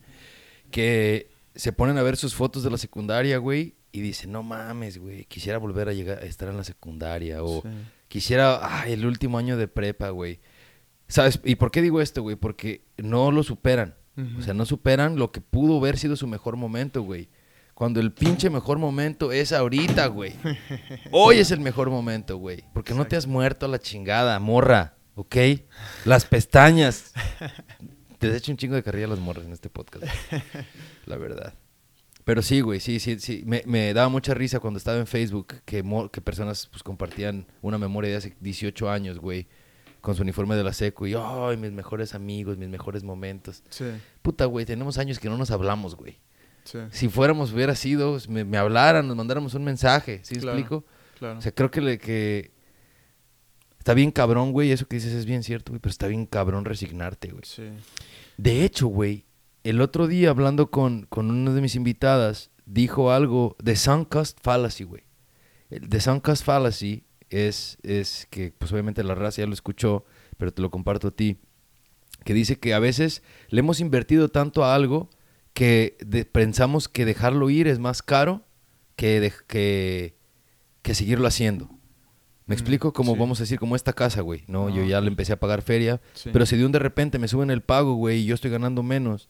que 0.71 1.31
se 1.55 1.73
ponen 1.73 1.99
a 1.99 2.03
ver 2.03 2.17
sus 2.17 2.35
fotos 2.35 2.63
de 2.63 2.71
la 2.71 2.79
secundaria, 2.79 3.39
güey, 3.39 3.75
y 3.91 4.01
dicen, 4.01 4.31
no 4.31 4.43
mames, 4.43 4.99
güey, 4.99 5.25
quisiera 5.25 5.59
volver 5.59 5.89
a 5.89 5.93
llegar 5.93 6.19
a 6.19 6.27
estar 6.27 6.49
en 6.49 6.57
la 6.57 6.65
secundaria 6.65 7.43
o 7.43 7.63
Sí. 7.63 7.69
quisiera, 8.09 8.61
ay, 8.83 8.93
el 8.93 9.05
último 9.07 9.39
año 9.39 9.57
de 9.57 9.67
prepa, 9.67 10.11
güey. 10.11 10.39
¿Sabes? 11.09 11.41
¿Y 11.45 11.57
por 11.57 11.71
qué 11.71 11.83
digo 11.83 12.01
esto, 12.01 12.23
güey? 12.23 12.37
Porque 12.37 12.85
no 12.97 13.33
lo 13.33 13.43
superan. 13.43 13.97
O 14.37 14.43
sea, 14.43 14.53
no 14.53 14.67
superan 14.67 15.17
lo 15.17 15.31
que 15.31 15.41
pudo 15.41 15.79
haber 15.79 15.97
sido 15.97 16.17
su 16.17 16.27
mejor 16.27 16.57
momento, 16.57 17.03
güey. 17.03 17.29
Cuando 17.75 18.01
el 18.01 18.13
pinche 18.13 18.51
mejor 18.51 18.79
momento 18.79 19.31
es 19.31 19.53
ahorita, 19.53 20.09
güey. 20.09 20.35
Hoy 21.13 21.39
es 21.39 21.53
el 21.53 21.61
mejor 21.61 21.89
momento, 21.89 22.37
güey. 22.37 22.65
Porque 22.75 22.95
no 22.95 23.07
te 23.07 23.15
has 23.15 23.29
muerto 23.29 23.67
a 23.67 23.69
la 23.69 23.79
chingada, 23.79 24.37
morra. 24.41 24.97
¿Ok? 25.15 25.37
Las 26.05 26.25
pestañas. 26.25 27.13
Te 28.19 28.27
he 28.27 28.37
hecho 28.37 28.51
un 28.51 28.59
chingo 28.59 28.75
de 28.75 28.83
carrilla 28.83 29.07
a 29.07 29.11
las 29.11 29.21
morras 29.21 29.47
en 29.47 29.53
este 29.53 29.71
podcast. 29.71 30.05
La 31.07 31.17
verdad. 31.17 31.55
Pero 32.25 32.43
sí, 32.43 32.61
güey, 32.61 32.81
sí, 32.81 32.99
sí, 32.99 33.21
sí. 33.21 33.45
Me, 33.47 33.63
me 33.65 33.95
daba 33.95 34.09
mucha 34.09 34.35
risa 34.35 34.59
cuando 34.59 34.79
estaba 34.79 34.99
en 34.99 35.07
Facebook 35.07 35.63
que 35.65 36.21
personas 36.21 36.67
pues, 36.67 36.83
compartían 36.83 37.47
una 37.63 37.79
memoria 37.79 38.11
de 38.11 38.17
hace 38.17 38.37
18 38.41 38.91
años, 38.91 39.21
güey. 39.21 39.47
Con 40.09 40.17
su 40.17 40.23
uniforme 40.23 40.57
de 40.57 40.65
la 40.65 40.73
secu. 40.73 41.07
Y, 41.07 41.15
ay, 41.15 41.59
mis 41.59 41.71
mejores 41.71 42.15
amigos, 42.15 42.57
mis 42.57 42.71
mejores 42.71 43.05
momentos. 43.05 43.63
sí 43.69 43.85
Puta, 44.23 44.47
güey, 44.47 44.65
tenemos 44.65 44.97
años 44.97 45.19
que 45.19 45.29
no 45.29 45.37
nos 45.37 45.51
hablamos, 45.51 45.97
güey. 45.97 46.17
sí 46.65 46.79
Si 46.91 47.11
fuéramos, 47.11 47.53
hubiera 47.53 47.75
sido, 47.75 48.17
me, 48.27 48.43
me 48.43 48.57
hablaran, 48.57 49.07
nos 49.07 49.19
mandáramos 49.19 49.53
un 49.53 49.65
mensaje, 49.65 50.21
¿sí 50.23 50.37
Claro. 50.37 50.57
explico? 50.59 50.85
claro 51.19 51.39
O 51.39 51.43
sea, 51.43 51.53
creo 51.53 51.71
que, 51.71 51.83
le, 51.83 51.99
que 51.99 52.53
está 53.79 53.93
bien 53.93 54.11
cabrón, 54.11 54.53
güey, 54.53 54.73
eso 54.73 54.87
que 54.89 54.97
dices 54.97 55.13
es 55.13 55.27
bien 55.27 55.43
cierto, 55.43 55.73
güey, 55.73 55.79
pero 55.81 55.91
está 55.91 56.07
bien 56.07 56.25
cabrón 56.25 56.65
resignarte, 56.65 57.29
güey. 57.29 57.43
sí 57.45 57.65
De 58.39 58.65
hecho, 58.65 58.87
güey, 58.87 59.27
el 59.63 59.83
otro 59.83 60.07
día 60.07 60.31
hablando 60.31 60.71
con, 60.71 61.05
con 61.11 61.31
una 61.31 61.53
de 61.53 61.61
mis 61.61 61.75
invitadas, 61.75 62.51
dijo 62.65 63.13
algo 63.13 63.57
de 63.63 63.77
sunk 63.77 64.09
cost 64.09 64.39
fallacy, 64.41 64.85
güey. 64.85 65.03
Sunk 66.01 66.25
cost 66.25 66.45
fallacy 66.47 67.05
es, 67.31 67.79
es 67.83 68.27
que, 68.31 68.53
pues 68.57 68.73
obviamente 68.73 69.03
la 69.05 69.15
raza 69.15 69.43
ya 69.43 69.47
lo 69.47 69.53
escuchó, 69.55 70.05
pero 70.37 70.53
te 70.53 70.63
lo 70.63 70.71
comparto 70.71 71.09
a 71.09 71.11
ti, 71.11 71.39
que 72.25 72.35
dice 72.35 72.59
que 72.59 72.75
a 72.75 72.79
veces 72.79 73.23
le 73.49 73.61
hemos 73.61 73.81
invertido 73.81 74.29
tanto 74.29 74.65
a 74.65 74.75
algo 74.75 75.11
que 75.55 75.97
de- 76.05 76.25
pensamos 76.25 76.89
que 76.89 77.05
dejarlo 77.05 77.51
ir 77.51 77.69
es 77.69 77.79
más 77.79 78.03
caro 78.03 78.45
que, 78.97 79.21
de- 79.21 79.33
que, 79.47 80.17
que 80.83 80.95
seguirlo 80.95 81.27
haciendo. 81.29 81.67
¿Me 82.47 82.55
Mm, 82.55 82.59
explico? 82.59 82.93
Como 82.93 83.13
sí. 83.13 83.19
vamos 83.19 83.41
a 83.41 83.43
decir, 83.43 83.59
como 83.59 83.77
esta 83.77 83.93
casa, 83.93 84.23
güey. 84.23 84.45
No, 84.47 84.71
yo 84.71 84.83
Ah, 84.83 84.87
ya 84.87 85.01
le 85.01 85.09
empecé 85.09 85.33
a 85.35 85.39
pagar 85.41 85.61
feria, 85.63 86.01
Sí. 86.15 86.31
pero 86.33 86.47
si 86.47 86.57
de 86.57 86.65
un 86.65 86.73
de 86.73 86.79
repente 86.79 87.19
me 87.19 87.29
suben 87.29 87.51
el 87.51 87.61
pago, 87.63 87.95
güey, 87.95 88.21
y 88.21 88.25
yo 88.25 88.35
estoy 88.35 88.51
ganando 88.51 88.83
menos, 88.83 89.29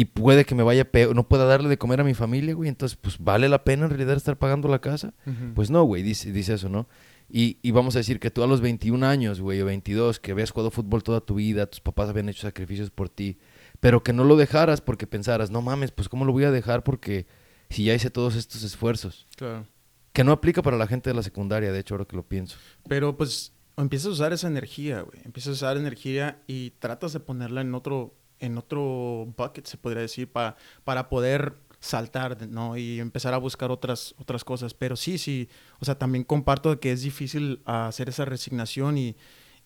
y 0.00 0.06
puede 0.06 0.46
que 0.46 0.54
me 0.54 0.62
vaya 0.62 0.90
peor, 0.90 1.14
no 1.14 1.28
pueda 1.28 1.44
darle 1.44 1.68
de 1.68 1.76
comer 1.76 2.00
a 2.00 2.04
mi 2.04 2.14
familia, 2.14 2.54
güey, 2.54 2.70
entonces, 2.70 2.96
pues, 2.98 3.18
¿vale 3.18 3.50
la 3.50 3.64
pena 3.64 3.84
en 3.84 3.90
realidad 3.90 4.16
estar 4.16 4.38
pagando 4.38 4.66
la 4.66 4.80
casa? 4.80 5.12
Pues 5.54 5.70
no, 5.70 5.84
güey, 5.84 6.02
dice, 6.02 6.32
dice 6.32 6.54
eso, 6.54 6.70
¿no? 6.70 6.88
Y, 7.28 7.58
y 7.60 7.70
vamos 7.72 7.96
a 7.96 7.98
decir 7.98 8.18
que 8.18 8.30
tú 8.30 8.42
a 8.42 8.46
los 8.46 8.62
21 8.62 9.06
años, 9.06 9.42
güey, 9.42 9.60
o 9.60 9.66
22, 9.66 10.18
que 10.18 10.32
habías 10.32 10.52
jugado 10.52 10.70
fútbol 10.70 11.02
toda 11.02 11.20
tu 11.20 11.34
vida, 11.34 11.66
tus 11.66 11.80
papás 11.80 12.08
habían 12.08 12.30
hecho 12.30 12.40
sacrificios 12.40 12.88
por 12.88 13.10
ti, 13.10 13.36
pero 13.78 14.02
que 14.02 14.14
no 14.14 14.24
lo 14.24 14.36
dejaras 14.36 14.80
porque 14.80 15.06
pensaras, 15.06 15.50
no 15.50 15.60
mames, 15.60 15.90
pues, 15.90 16.08
¿cómo 16.08 16.24
lo 16.24 16.32
voy 16.32 16.44
a 16.44 16.50
dejar? 16.50 16.82
Porque 16.82 17.26
si 17.68 17.84
ya 17.84 17.94
hice 17.94 18.08
todos 18.08 18.36
estos 18.36 18.62
esfuerzos. 18.62 19.26
claro 19.36 19.66
Que 20.14 20.24
no 20.24 20.32
aplica 20.32 20.62
para 20.62 20.78
la 20.78 20.86
gente 20.86 21.10
de 21.10 21.14
la 21.14 21.22
secundaria, 21.22 21.72
de 21.72 21.78
hecho, 21.78 21.92
ahora 21.92 22.06
que 22.06 22.16
lo 22.16 22.22
pienso. 22.22 22.56
Pero 22.88 23.18
pues 23.18 23.52
empiezas 23.76 24.06
a 24.06 24.10
usar 24.10 24.32
esa 24.32 24.48
energía, 24.48 25.02
güey. 25.02 25.20
Empiezas 25.24 25.50
a 25.50 25.52
usar 25.52 25.76
energía 25.76 26.40
y 26.46 26.70
tratas 26.78 27.12
de 27.12 27.20
ponerla 27.20 27.60
en 27.60 27.74
otro, 27.74 28.14
en 28.40 28.58
otro 28.58 29.32
bucket, 29.36 29.66
se 29.66 29.76
podría 29.76 30.02
decir, 30.02 30.30
para 30.30 30.56
para 30.84 31.08
poder 31.08 31.54
saltar, 31.78 32.46
¿no? 32.48 32.76
Y 32.76 33.00
empezar 33.00 33.32
a 33.32 33.38
buscar 33.38 33.70
otras, 33.70 34.14
otras 34.18 34.44
cosas. 34.44 34.74
Pero 34.74 34.96
sí, 34.96 35.16
sí, 35.16 35.48
o 35.78 35.84
sea, 35.84 35.96
también 35.98 36.24
comparto 36.24 36.78
que 36.78 36.92
es 36.92 37.00
difícil 37.02 37.62
hacer 37.64 38.08
esa 38.10 38.26
resignación 38.26 38.98
y, 38.98 39.16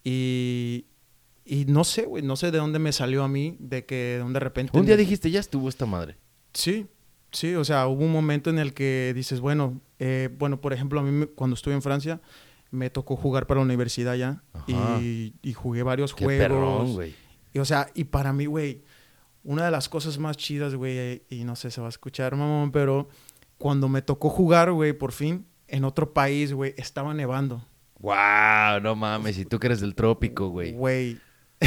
y, 0.05 0.87
y 1.45 1.65
no 1.67 1.83
sé, 1.85 2.05
güey, 2.07 2.23
no 2.23 2.37
sé 2.37 2.51
de 2.51 2.59
dónde 2.59 2.79
me 2.79 2.93
salió 2.93 3.25
a 3.25 3.29
mí, 3.29 3.57
de 3.59 3.85
que 3.85 4.23
de 4.29 4.39
repente... 4.41 4.79
Un 4.79 4.87
día 4.87 4.95
me- 4.95 5.01
dijiste, 5.03 5.31
ya 5.31 5.41
estuvo 5.41 5.69
esta 5.69 5.87
madre. 5.87 6.17
Sí, 6.53 6.87
sí, 7.33 7.55
o 7.57 7.65
sea, 7.65 7.87
hubo 7.89 8.05
un 8.05 8.13
momento 8.13 8.49
en 8.51 8.59
el 8.59 8.75
que 8.75 9.13
dices, 9.15 9.41
bueno, 9.41 9.81
eh, 9.99 10.29
bueno, 10.39 10.61
por 10.61 10.73
ejemplo, 10.73 11.01
a 11.01 11.03
mí 11.03 11.27
cuando 11.35 11.55
estuve 11.55 11.75
en 11.75 11.83
Francia 11.83 12.21
me 12.71 12.91
tocó 12.91 13.17
jugar 13.17 13.47
para 13.47 13.59
la 13.61 13.65
universidad 13.67 14.15
ya 14.15 14.43
y, 14.67 15.35
y 15.43 15.53
jugué 15.53 15.83
varios 15.83 16.15
Qué 16.15 16.25
juegos. 16.25 16.97
perrón. 16.97 17.15
Y, 17.55 17.59
o 17.61 17.65
sea, 17.65 17.89
y 17.95 18.05
para 18.05 18.33
mí, 18.35 18.45
güey, 18.47 18.83
una 19.45 19.65
de 19.65 19.71
las 19.71 19.89
cosas 19.89 20.19
más 20.19 20.37
chidas, 20.37 20.75
güey, 20.75 21.23
y 21.31 21.45
no 21.45 21.57
sé, 21.57 21.71
se 21.71 21.81
va 21.81 21.87
a 21.87 21.91
escuchar, 21.91 22.37
mamón, 22.37 22.71
pero 22.73 23.09
cuando 23.57 23.89
me 23.89 24.03
tocó 24.03 24.29
jugar, 24.29 24.71
güey, 24.73 24.93
por 24.93 25.13
fin, 25.13 25.47
en 25.69 25.85
otro 25.85 26.13
país, 26.13 26.53
güey, 26.53 26.75
estaba 26.77 27.15
nevando. 27.15 27.65
Wow, 28.01 28.81
no 28.83 28.95
mames, 28.97 29.39
y 29.39 29.47
tú 29.47 29.59
que 29.59 29.69
eres 29.69 29.81
del 29.81 29.95
trópico, 29.95 30.49
güey. 30.49 30.73
Güey. 30.73 31.19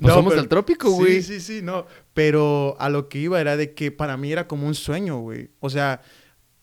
Pues 0.00 0.14
somos 0.14 0.32
pero- 0.32 0.40
del 0.40 0.48
trópico, 0.48 0.90
güey. 0.90 1.20
Sí, 1.22 1.34
sí, 1.34 1.40
sí, 1.40 1.60
no. 1.62 1.86
Pero 2.14 2.76
a 2.78 2.88
lo 2.88 3.08
que 3.10 3.18
iba 3.18 3.40
era 3.40 3.56
de 3.58 3.74
que 3.74 3.90
para 3.90 4.16
mí 4.16 4.32
era 4.32 4.48
como 4.48 4.66
un 4.66 4.74
sueño, 4.74 5.18
güey. 5.18 5.50
O 5.60 5.68
sea, 5.68 6.00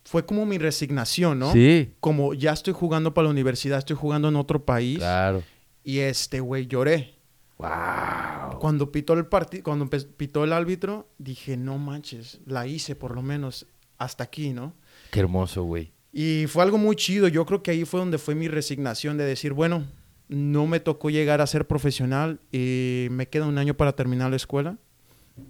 fue 0.04 0.26
como 0.26 0.45
mi 0.47 0.58
resignación, 0.58 1.38
¿no? 1.38 1.52
Sí, 1.54 1.93
Como 2.00 2.34
ya 2.34 2.54
estoy 2.54 2.74
jugando 2.74 3.14
para 3.14 3.26
la 3.26 3.32
universidad, 3.32 3.78
estoy 3.78 3.95
jugando 3.95 4.30
en 4.30 4.36
otro 4.36 4.66
país. 4.66 4.97
claro. 4.97 5.43
Y 5.84 6.00
este, 6.00 6.39
güey, 6.39 6.66
lloré. 6.68 7.18
Wow. 7.60 8.57
Cuando 8.60 8.91
pitó 8.91 9.14
el 9.14 9.28
partido, 9.28 9.64
cuando 9.64 9.88
pitó 9.89 10.43
el 10.45 10.53
árbitro, 10.53 11.10
dije, 11.18 11.57
no 11.57 11.78
manches, 11.78 12.39
la 12.45 12.66
hice 12.66 12.95
por 12.95 13.14
lo 13.14 13.22
menos 13.22 13.68
hasta 13.97 14.24
aquí, 14.24 14.53
¿no? 14.53 14.74
Qué 15.12 15.20
hermoso, 15.20 15.64
güey. 15.64 15.91
Y 16.12 16.45
fue 16.47 16.64
algo 16.64 16.78
muy 16.78 16.95
chido. 16.95 17.28
Yo 17.28 17.45
creo 17.45 17.62
que 17.62 17.72
ahí 17.72 17.86
fue 17.86 17.99
donde 17.99 18.18
fue 18.18 18.34
mi 18.34 18.47
resignación 18.47 19.18
de 19.18 19.26
decir, 19.26 19.53
bueno, 19.53 19.86
no 20.30 20.68
me 20.68 20.80
tocó 20.80 21.10
llegar 21.10 21.41
a 21.41 21.47
ser 21.47 21.68
profesional 21.68 22.39
y 22.51 23.07
me 23.12 23.28
queda 23.28 23.45
un 23.45 23.57
año 23.57 23.76
para 23.76 23.93
terminar 23.93 24.30
la 24.30 24.38
escuela. 24.38 24.78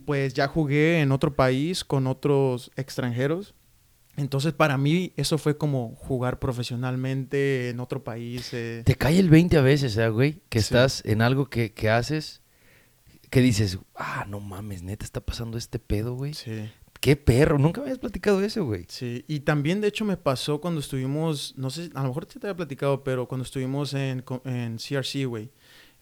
Pues 0.05 0.33
ya 0.33 0.47
jugué 0.47 1.01
en 1.01 1.11
otro 1.11 1.35
país 1.35 1.83
con 1.83 2.07
otros 2.07 2.71
extranjeros. 2.75 3.53
Entonces, 4.19 4.51
para 4.53 4.77
mí, 4.77 5.13
eso 5.15 5.37
fue 5.37 5.57
como 5.57 5.95
jugar 5.95 6.39
profesionalmente 6.39 7.69
en 7.69 7.79
otro 7.79 8.03
país. 8.03 8.49
eh. 8.53 8.81
Te 8.85 8.95
cae 8.95 9.17
el 9.19 9.29
20 9.29 9.57
a 9.57 9.61
veces, 9.61 9.95
¿eh, 9.97 10.09
güey? 10.09 10.41
Que 10.49 10.59
Sí. 10.59 10.65
estás 10.65 11.01
en 11.05 11.21
algo 11.21 11.49
que, 11.49 11.71
que 11.73 11.89
haces, 11.89 12.41
que 13.29 13.41
dices, 13.41 13.77
ah, 13.95 14.25
no 14.27 14.39
mames, 14.39 14.83
neta, 14.83 15.05
está 15.05 15.21
pasando 15.21 15.57
este 15.57 15.79
pedo, 15.79 16.15
güey. 16.15 16.33
Sí, 16.33 16.69
Qué 16.99 17.15
perro, 17.15 17.57
nunca 17.57 17.79
me 17.79 17.85
habías 17.85 17.99
platicado 17.99 18.43
eso, 18.43 18.65
güey. 18.65 18.85
sí. 18.89 19.23
Y 19.29 19.39
también, 19.41 19.79
de 19.79 19.87
hecho, 19.87 20.03
me 20.03 20.17
pasó 20.17 20.59
cuando 20.59 20.81
estuvimos, 20.81 21.53
no 21.55 21.69
sé, 21.69 21.89
a 21.95 22.01
lo 22.01 22.09
mejor 22.09 22.25
te 22.25 22.37
había 22.39 22.57
platicado, 22.57 23.05
pero 23.05 23.25
cuando 23.25 23.45
estuvimos 23.45 23.93
en, 23.93 24.23
en 24.43 24.77
CRC, 24.77 25.25
güey. 25.25 25.49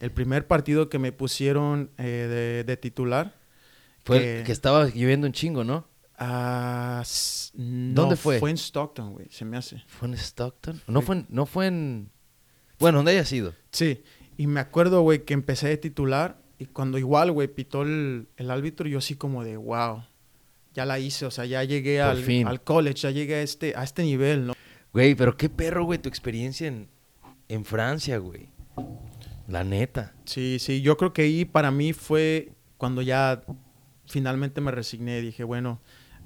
El 0.00 0.10
primer 0.10 0.46
partido 0.48 0.88
que 0.88 0.98
me 0.98 1.12
pusieron 1.12 1.90
eh, 1.98 2.02
de, 2.28 2.64
de 2.64 2.76
titular. 2.76 3.36
Fue 4.04 4.18
que- 4.18 4.38
el 4.40 4.44
que 4.46 4.50
estaba 4.52 4.86
lloviendo 4.86 5.26
un 5.28 5.32
chingo, 5.32 5.62
¿no? 5.62 5.86
Ah, 6.18 6.98
s- 7.02 7.50
¿Dónde 7.54 8.10
no, 8.10 8.16
fue? 8.16 8.38
Fue 8.38 8.50
en 8.50 8.56
Stockton, 8.58 9.12
güey, 9.12 9.26
se 9.30 9.44
me 9.44 9.56
hace. 9.56 9.82
¿Fue 9.86 10.08
en 10.08 10.14
Stockton? 10.14 10.80
No 10.86 11.00
fue 11.02 11.16
en, 11.16 11.26
no 11.28 11.46
fue 11.46 11.66
en... 11.66 12.10
Bueno, 12.78 12.98
donde 12.98 13.12
haya 13.12 13.24
sido. 13.24 13.54
Sí, 13.72 14.02
y 14.36 14.46
me 14.46 14.60
acuerdo, 14.60 15.02
güey, 15.02 15.24
que 15.24 15.34
empecé 15.34 15.68
de 15.68 15.76
titular 15.76 16.40
y 16.58 16.66
cuando 16.66 16.98
igual, 16.98 17.32
güey, 17.32 17.48
pitó 17.48 17.82
el, 17.82 18.28
el 18.36 18.50
árbitro, 18.50 18.88
yo 18.88 18.98
así 18.98 19.14
como 19.16 19.42
de, 19.44 19.56
wow, 19.56 20.04
ya 20.74 20.84
la 20.84 20.98
hice, 20.98 21.26
o 21.26 21.30
sea, 21.30 21.44
ya 21.44 21.64
llegué 21.64 22.00
al, 22.00 22.24
al 22.46 22.62
college, 22.62 23.00
ya 23.00 23.10
llegué 23.10 23.36
a 23.36 23.42
este, 23.42 23.74
a 23.76 23.82
este 23.84 24.02
nivel, 24.02 24.46
¿no? 24.46 24.54
Güey, 24.92 25.14
pero 25.14 25.36
qué 25.36 25.48
perro, 25.48 25.84
güey, 25.84 25.98
tu 25.98 26.08
experiencia 26.08 26.66
en, 26.66 26.88
en 27.48 27.64
Francia, 27.64 28.18
güey. 28.18 28.50
La 29.48 29.64
neta. 29.64 30.14
Sí, 30.24 30.58
sí, 30.60 30.82
yo 30.82 30.96
creo 30.96 31.12
que 31.12 31.22
ahí 31.22 31.44
para 31.44 31.70
mí 31.70 31.92
fue 31.92 32.52
cuando 32.76 33.02
ya 33.02 33.42
finalmente 34.06 34.60
me 34.60 34.70
resigné, 34.70 35.20
dije, 35.20 35.42
bueno, 35.44 35.80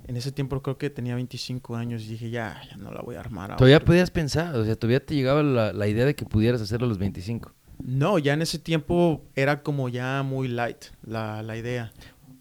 en 0.06 0.16
ese 0.16 0.32
tiempo 0.32 0.60
creo 0.62 0.78
que 0.78 0.90
tenía 0.90 1.14
25 1.14 1.76
años 1.76 2.02
y 2.04 2.08
dije, 2.08 2.30
ya, 2.30 2.60
ya 2.68 2.76
no 2.76 2.90
la 2.90 3.02
voy 3.02 3.16
a 3.16 3.20
armar. 3.20 3.56
Todavía 3.56 3.76
ahora". 3.76 3.86
podías 3.86 4.10
pensar, 4.10 4.54
o 4.56 4.64
sea, 4.64 4.76
todavía 4.76 5.04
te 5.04 5.14
llegaba 5.14 5.42
la, 5.42 5.72
la 5.72 5.88
idea 5.88 6.04
de 6.04 6.14
que 6.14 6.24
pudieras 6.24 6.60
hacerlo 6.60 6.86
a 6.86 6.88
los 6.88 6.98
25. 6.98 7.52
No, 7.82 8.18
ya 8.18 8.34
en 8.34 8.42
ese 8.42 8.58
tiempo 8.58 9.22
era 9.34 9.62
como 9.62 9.88
ya 9.88 10.22
muy 10.22 10.48
light 10.48 10.84
la, 11.04 11.42
la 11.42 11.56
idea. 11.56 11.92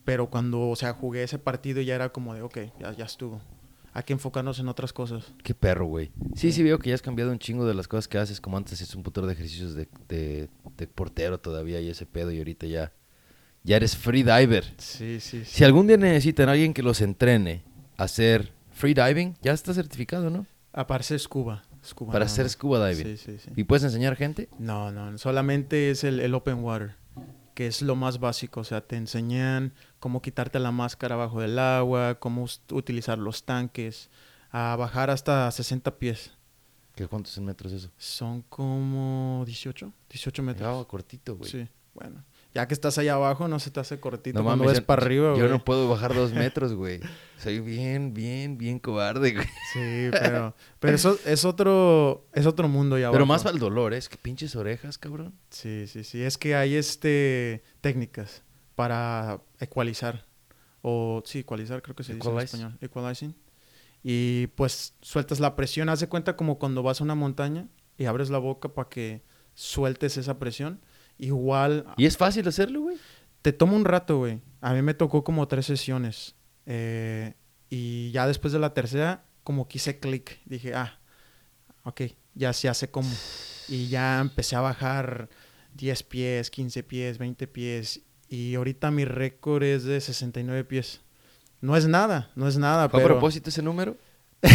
Pero 0.06 0.30
cuando, 0.30 0.70
o 0.70 0.76
sea, 0.76 0.94
jugué 0.94 1.24
ese 1.24 1.40
partido 1.40 1.82
ya 1.82 1.96
era 1.96 2.10
como 2.10 2.34
de, 2.34 2.42
ok, 2.42 2.58
ya, 2.80 2.92
ya 2.94 3.06
estuvo. 3.06 3.42
Hay 3.94 4.04
que 4.04 4.14
enfocarnos 4.14 4.58
en 4.60 4.68
otras 4.68 4.94
cosas. 4.94 5.34
Qué 5.44 5.54
perro, 5.54 5.86
güey. 5.86 6.12
Sí, 6.36 6.52
sí 6.52 6.64
veo 6.64 6.80
que 6.80 6.90
ya 6.90 6.96
has 6.96 7.02
cambiado 7.02 7.32
un 7.32 7.40
chingo 7.40 7.66
de 7.66 7.74
las 7.74 7.88
cosas 7.88 8.08
que 8.08 8.18
haces, 8.18 8.40
como 8.40 8.56
antes 8.58 8.80
es 8.82 8.96
un 8.96 9.04
putero 9.04 9.28
de 9.28 9.34
ejercicios 9.34 9.74
de, 9.74 9.88
de, 10.08 10.50
de 10.78 10.88
portero 10.88 11.40
todavía 11.40 11.82
y 11.82 11.90
ese 11.90 12.06
pedo 12.06 12.32
y 12.32 12.38
ahorita 12.38 12.68
ya, 12.68 12.94
ya 13.64 13.76
eres 13.76 13.96
free 13.96 14.24
diver. 14.24 14.66
Sí, 14.78 15.20
sí, 15.20 15.44
sí. 15.44 15.46
Si 15.46 15.64
algún 15.64 15.88
día 15.88 15.98
necesitan 15.98 16.50
a 16.50 16.54
alguien 16.54 16.74
que 16.74 16.84
los 16.84 17.02
entrene 17.02 17.64
a 17.98 18.04
hacer 18.04 18.52
free 18.72 18.94
diving, 18.94 19.36
ya 19.42 19.54
está 19.54 19.74
certificado, 19.74 20.30
¿no? 20.30 20.46
Aparece 20.74 21.18
scuba. 21.20 21.64
scuba 21.84 22.12
Para 22.12 22.26
nada 22.26 22.34
hacer 22.34 22.50
scuba 22.50 22.88
diving. 22.88 23.18
Sí, 23.18 23.18
sí, 23.18 23.38
sí. 23.38 23.52
¿Y 23.56 23.64
puedes 23.64 23.84
enseñar 23.84 24.16
gente? 24.16 24.50
No, 24.58 24.92
no, 24.92 25.18
solamente 25.18 25.92
es 25.92 26.04
el, 26.04 26.20
el 26.20 26.34
open 26.34 26.64
water, 26.64 26.96
que 27.54 27.68
es 27.68 27.82
lo 27.82 27.96
más 27.96 28.20
básico. 28.20 28.62
O 28.62 28.64
sea, 28.64 28.82
te 28.82 28.96
enseñan 28.96 29.74
cómo 30.00 30.22
quitarte 30.22 30.60
la 30.60 30.72
máscara 30.72 31.16
bajo 31.16 31.42
del 31.42 31.60
agua, 31.60 32.16
cómo 32.20 32.46
utilizar 32.72 33.18
los 33.18 33.44
tanques, 33.44 34.10
a 34.52 34.76
bajar 34.76 35.10
hasta 35.10 35.50
60 35.52 35.98
pies. 36.00 36.32
¿Qué 36.96 37.08
cuántos 37.08 37.38
metros 37.40 37.72
es 37.72 37.84
eso? 37.84 37.92
Son 37.98 38.42
como 38.44 39.44
18, 39.46 39.94
18 40.10 40.44
metros. 40.44 40.86
Ah, 40.86 40.88
cortito, 40.88 41.38
güey. 41.38 41.50
Sí, 41.50 41.68
bueno. 41.94 42.24
Ya 42.54 42.68
que 42.68 42.74
estás 42.74 42.98
allá 42.98 43.14
abajo, 43.14 43.48
no 43.48 43.60
se 43.60 43.72
te 43.72 43.80
hace 43.80 44.00
cortito 44.02 44.40
No 44.40 44.44
cuando 44.44 44.64
mames, 44.66 44.74
ves 44.74 44.82
yo- 44.82 44.86
para 44.86 45.02
arriba, 45.02 45.38
Yo 45.38 45.48
no 45.48 45.64
puedo 45.64 45.88
bajar 45.88 46.14
dos 46.14 46.34
metros, 46.34 46.74
güey. 46.74 47.00
Soy 47.38 47.60
bien, 47.62 48.14
bien, 48.14 48.58
bien 48.58 48.78
cobarde, 48.80 49.34
güey. 49.34 49.46
Sí, 49.74 50.10
pero, 50.12 50.54
pero 50.80 50.96
eso 50.96 51.18
es 51.26 51.46
otro, 51.46 52.28
es 52.34 52.46
otro 52.46 52.68
mundo 52.68 52.98
ya 52.98 53.08
Pero 53.10 53.24
abajo. 53.24 53.26
más 53.26 53.44
para 53.44 53.54
el 53.54 53.60
dolor, 53.60 53.94
¿eh? 53.94 53.98
es 53.98 54.10
que 54.10 54.18
pinches 54.18 54.56
orejas, 54.58 54.98
cabrón. 54.98 55.34
Sí, 55.50 55.88
sí, 55.88 56.04
sí. 56.04 56.22
Es 56.22 56.38
que 56.38 56.56
hay 56.56 56.76
este 56.76 57.64
técnicas 57.80 58.44
para 58.76 59.40
ecualizar. 59.60 60.26
O 60.82 61.22
sí, 61.26 61.40
ecualizar 61.40 61.82
creo 61.82 61.96
que 61.96 62.04
se 62.04 62.16
dice 62.16 62.30
en 62.30 62.38
español. 62.40 62.78
Equalizing. 62.82 63.36
Y 64.04 64.48
pues 64.56 64.96
sueltas 65.02 65.40
la 65.40 65.56
presión. 65.56 65.88
Haz 65.90 66.00
de 66.02 66.10
cuenta 66.10 66.36
como 66.36 66.58
cuando 66.60 66.84
vas 66.84 67.00
a 67.02 67.04
una 67.04 67.16
montaña 67.16 67.68
y 67.98 68.06
abres 68.06 68.30
la 68.30 68.40
boca 68.40 68.70
para 68.74 68.90
que 68.90 69.22
sueltes 69.54 70.18
esa 70.18 70.38
presión. 70.40 70.82
Igual 71.22 71.86
¿Y 71.98 72.08
es 72.08 72.18
fácil 72.18 72.48
hacerlo, 72.48 72.82
güey? 72.82 72.98
te 73.42 73.54
toma 73.54 73.74
un 73.74 73.86
rato, 73.86 74.18
güey. 74.18 74.42
A 74.60 74.74
mí 74.74 74.82
me 74.82 74.94
tocó 74.94 75.24
como 75.24 75.48
tres 75.48 75.66
sesiones. 75.68 76.36
Eh, 76.66 77.34
y 77.70 78.12
ya 78.12 78.28
después 78.28 78.54
de 78.54 78.60
la 78.60 78.74
tercera, 78.74 79.24
como 79.44 79.68
que 79.68 79.78
hice 79.78 80.00
clic. 80.00 80.40
Dije, 80.46 80.74
ah, 80.76 81.00
ok, 81.84 82.02
ya 82.36 82.54
se 82.54 82.70
hace 82.70 82.90
como. 82.90 83.10
Y 83.68 83.88
ya 83.88 84.20
empecé 84.20 84.56
a 84.56 84.62
bajar 84.62 85.30
10 85.76 86.04
pies, 86.04 86.52
15 86.52 86.84
pies, 86.84 87.18
20 87.18 87.48
pies. 87.48 88.02
Y 88.28 88.56
ahorita 88.56 88.92
mi 88.92 89.06
récord 89.06 89.64
es 89.64 89.84
de 89.84 90.02
69 90.02 90.64
pies. 90.66 91.02
No 91.62 91.78
es 91.78 91.88
nada, 91.88 92.32
no 92.36 92.48
es 92.48 92.58
nada, 92.58 92.90
¿Fue 92.90 93.00
a 93.00 93.04
pero... 93.04 93.16
propósito 93.16 93.50
ese 93.50 93.62
número? 93.62 93.96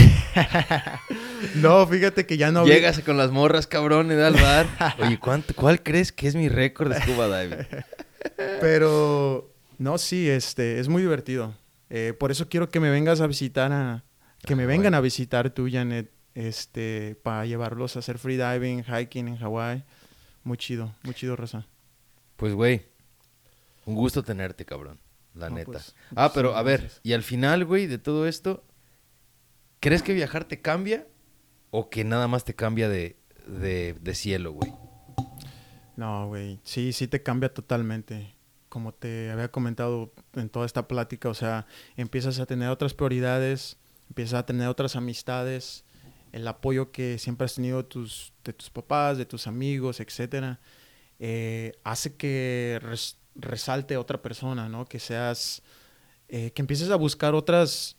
no, 1.56 1.86
fíjate 1.86 2.26
que 2.26 2.36
ya 2.36 2.50
no... 2.52 2.64
vi- 2.64 2.70
Llegas 2.72 3.00
con 3.00 3.16
las 3.16 3.30
morras, 3.30 3.66
cabrón, 3.66 4.10
y 4.10 4.14
da 4.14 4.28
al 4.28 4.34
bar. 4.34 4.66
Oye, 5.00 5.18
¿cuánto, 5.18 5.54
¿cuál 5.54 5.82
crees 5.82 6.12
que 6.12 6.28
es 6.28 6.34
mi 6.34 6.48
récord 6.48 6.92
de 6.92 7.00
scuba 7.00 7.40
diving? 7.40 7.66
Pero, 8.60 9.52
no, 9.78 9.98
sí, 9.98 10.28
este, 10.28 10.80
es 10.80 10.88
muy 10.88 11.02
divertido. 11.02 11.54
Eh, 11.90 12.14
por 12.18 12.30
eso 12.30 12.48
quiero 12.48 12.68
que 12.68 12.80
me 12.80 12.90
vengas 12.90 13.20
a 13.20 13.26
visitar 13.26 13.72
a... 13.72 14.04
Que 14.42 14.54
me 14.56 14.64
Ah, 14.64 14.66
vengan 14.66 14.82
bueno. 14.84 14.96
a 14.98 15.00
visitar 15.00 15.50
tú, 15.50 15.68
Janet, 15.70 16.10
este, 16.34 17.16
para 17.22 17.46
llevarlos 17.46 17.96
a 17.96 18.00
hacer 18.00 18.18
freediving, 18.18 18.84
hiking 18.84 19.28
en 19.28 19.36
Hawái. 19.38 19.84
Muy 20.44 20.56
chido, 20.56 20.94
muy 21.02 21.14
chido, 21.14 21.34
Rosa. 21.36 21.66
Pues, 22.36 22.52
güey, 22.54 22.82
un 23.86 23.94
gusto 23.94 24.22
tenerte, 24.22 24.64
cabrón. 24.64 24.98
La 25.34 25.48
No, 25.50 25.56
neta. 25.56 25.72
pues, 25.72 25.94
ah, 26.14 26.32
pero 26.32 26.54
a 26.56 26.62
ver, 26.62 26.80
gracias. 26.80 27.00
y 27.02 27.12
al 27.12 27.22
final, 27.22 27.64
güey, 27.64 27.86
de 27.86 27.98
todo 27.98 28.26
esto, 28.26 28.64
¿crees 29.80 30.02
que 30.02 30.14
viajar 30.14 30.44
te 30.44 30.60
cambia 30.60 31.06
o 31.78 31.90
que 31.90 32.04
nada 32.04 32.26
más 32.26 32.44
te 32.44 32.54
cambia 32.54 32.88
de, 32.88 33.16
de, 33.46 34.14
cielo, 34.14 34.52
güey? 34.52 34.72
No, 35.94 36.28
güey, 36.28 36.58
sí, 36.64 36.94
sí 36.94 37.06
te 37.06 37.22
cambia 37.22 37.52
totalmente. 37.52 38.34
Como 38.70 38.94
te 38.94 39.30
había 39.30 39.50
comentado 39.50 40.12
en 40.34 40.48
toda 40.48 40.64
esta 40.64 40.88
plática, 40.88 41.28
o 41.28 41.34
sea, 41.34 41.66
empiezas 41.96 42.38
a 42.40 42.46
tener 42.46 42.70
otras 42.70 42.94
prioridades, 42.94 43.76
empiezas 44.08 44.40
a 44.40 44.46
tener 44.46 44.68
otras 44.68 44.96
amistades, 44.96 45.84
el 46.32 46.48
apoyo 46.48 46.92
que 46.92 47.18
siempre 47.18 47.44
has 47.44 47.54
tenido 47.54 47.78
de 47.82 47.84
tus, 47.88 48.32
de 48.42 48.54
tus 48.54 48.70
papás, 48.70 49.18
de 49.18 49.26
tus 49.26 49.46
amigos, 49.46 50.00
etcétera, 50.00 50.60
eh, 51.18 51.72
hace 51.84 52.14
que 52.16 52.78
res- 52.82 53.18
resalte 53.34 53.98
otra 53.98 54.22
persona, 54.22 54.68
¿no? 54.70 54.86
Que 54.86 54.98
seas, 54.98 55.62
eh, 56.28 56.52
que 56.52 56.62
empieces 56.62 56.88
a 56.90 56.96
buscar 56.96 57.34
otras, 57.34 57.96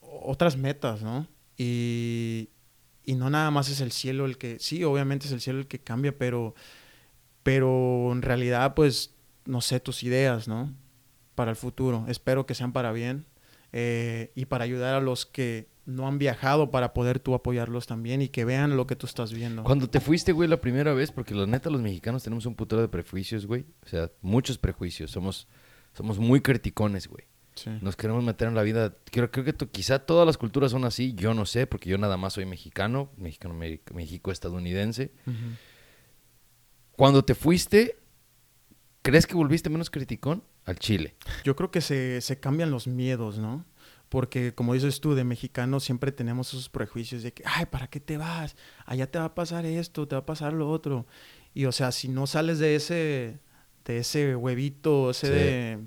otras 0.00 0.56
metas, 0.56 1.00
¿no? 1.02 1.28
Y, 1.56 2.50
y 3.08 3.14
no 3.14 3.30
nada 3.30 3.50
más 3.50 3.70
es 3.70 3.80
el 3.80 3.90
cielo 3.90 4.26
el 4.26 4.36
que, 4.36 4.58
sí, 4.58 4.84
obviamente 4.84 5.28
es 5.28 5.32
el 5.32 5.40
cielo 5.40 5.60
el 5.60 5.66
que 5.66 5.78
cambia, 5.78 6.18
pero, 6.18 6.54
pero 7.42 8.12
en 8.12 8.20
realidad, 8.20 8.74
pues, 8.74 9.14
no 9.46 9.62
sé, 9.62 9.80
tus 9.80 10.02
ideas, 10.02 10.46
¿no? 10.46 10.74
Para 11.34 11.50
el 11.50 11.56
futuro. 11.56 12.04
Espero 12.06 12.44
que 12.44 12.54
sean 12.54 12.74
para 12.74 12.92
bien 12.92 13.24
eh, 13.72 14.30
y 14.34 14.44
para 14.44 14.64
ayudar 14.64 14.94
a 14.94 15.00
los 15.00 15.24
que 15.24 15.70
no 15.86 16.06
han 16.06 16.18
viajado 16.18 16.70
para 16.70 16.92
poder 16.92 17.18
tú 17.18 17.32
apoyarlos 17.32 17.86
también 17.86 18.20
y 18.20 18.28
que 18.28 18.44
vean 18.44 18.76
lo 18.76 18.86
que 18.86 18.94
tú 18.94 19.06
estás 19.06 19.32
viendo. 19.32 19.64
Cuando 19.64 19.88
te 19.88 20.00
fuiste, 20.00 20.32
güey, 20.32 20.46
la 20.46 20.60
primera 20.60 20.92
vez, 20.92 21.10
porque 21.10 21.34
la 21.34 21.46
neta 21.46 21.70
los 21.70 21.80
mexicanos 21.80 22.22
tenemos 22.22 22.44
un 22.44 22.56
putero 22.56 22.82
de 22.82 22.88
prejuicios, 22.88 23.46
güey. 23.46 23.64
O 23.86 23.88
sea, 23.88 24.10
muchos 24.20 24.58
prejuicios. 24.58 25.10
Somos, 25.10 25.48
somos 25.94 26.18
muy 26.18 26.42
criticones, 26.42 27.08
güey. 27.08 27.24
Sí. 27.64 27.70
Nos 27.80 27.96
queremos 27.96 28.22
meter 28.24 28.48
en 28.48 28.54
la 28.54 28.62
vida. 28.62 28.94
Creo, 29.10 29.30
creo 29.30 29.44
que 29.44 29.52
to- 29.52 29.70
quizá 29.70 29.98
todas 30.00 30.26
las 30.26 30.36
culturas 30.38 30.70
son 30.70 30.84
así. 30.84 31.14
Yo 31.14 31.34
no 31.34 31.46
sé, 31.46 31.66
porque 31.66 31.88
yo 31.90 31.98
nada 31.98 32.16
más 32.16 32.32
soy 32.34 32.46
mexicano, 32.46 33.10
mexicano, 33.16 33.54
me- 33.54 33.80
México 33.94 34.30
estadounidense. 34.32 35.12
Ujú. 35.26 35.36
Cuando 36.92 37.24
te 37.24 37.34
fuiste, 37.34 37.98
¿crees 39.02 39.26
que 39.26 39.34
volviste 39.34 39.70
menos 39.70 39.90
criticón? 39.90 40.42
Al 40.64 40.78
Chile. 40.78 41.16
Yo 41.44 41.56
creo 41.56 41.70
que 41.70 41.80
se, 41.80 42.20
se 42.20 42.40
cambian 42.40 42.70
los 42.70 42.86
miedos, 42.86 43.38
¿no? 43.38 43.64
Porque 44.10 44.54
como 44.54 44.74
dices 44.74 45.00
tú, 45.00 45.14
de 45.14 45.24
mexicano 45.24 45.80
siempre 45.80 46.12
tenemos 46.12 46.48
esos 46.48 46.68
prejuicios 46.68 47.22
de 47.22 47.32
que, 47.32 47.42
ay, 47.46 47.66
¿para 47.66 47.88
qué 47.88 48.00
te 48.00 48.16
vas? 48.18 48.56
Allá 48.84 49.10
te 49.10 49.18
va 49.18 49.26
a 49.26 49.34
pasar 49.34 49.64
esto, 49.64 50.06
te 50.08 50.14
va 50.14 50.20
a 50.20 50.26
pasar 50.26 50.52
lo 50.52 50.68
otro. 50.70 51.06
Y 51.54 51.64
o 51.66 51.72
sea, 51.72 51.92
si 51.92 52.08
no 52.08 52.26
sales 52.26 52.58
de 52.58 52.74
ese, 52.74 53.38
de 53.84 53.98
ese 53.98 54.34
huevito, 54.36 55.10
ese 55.10 55.26
Sí. 55.26 55.32
de 55.32 55.78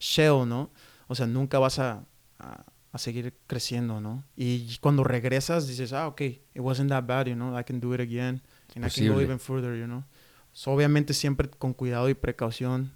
shell, 0.00 0.46
¿no? 0.48 0.70
O 1.08 1.14
sea, 1.14 1.26
nunca 1.26 1.58
vas 1.58 1.78
a, 1.78 2.04
a, 2.38 2.64
a 2.92 2.98
seguir 2.98 3.34
creciendo, 3.46 4.00
¿no? 4.00 4.24
Y 4.36 4.76
cuando 4.78 5.02
regresas 5.04 5.66
dices, 5.66 5.92
ah, 5.92 6.06
ok, 6.08 6.20
it 6.20 6.40
wasn't 6.56 6.90
that 6.90 7.04
bad, 7.04 7.26
you 7.26 7.34
know, 7.34 7.58
I 7.58 7.64
can 7.64 7.80
do 7.80 7.94
it 7.94 8.00
again. 8.00 8.42
And 8.76 8.84
I 8.84 8.90
can 8.90 9.08
go 9.08 9.14
even 9.24 9.38
further, 9.40 9.74
you 9.76 9.86
know. 9.86 10.04
So, 10.52 10.70
obviamente 10.72 11.14
siempre 11.14 11.48
con 11.50 11.72
cuidado 11.74 12.08
y 12.08 12.14
precaución. 12.14 12.92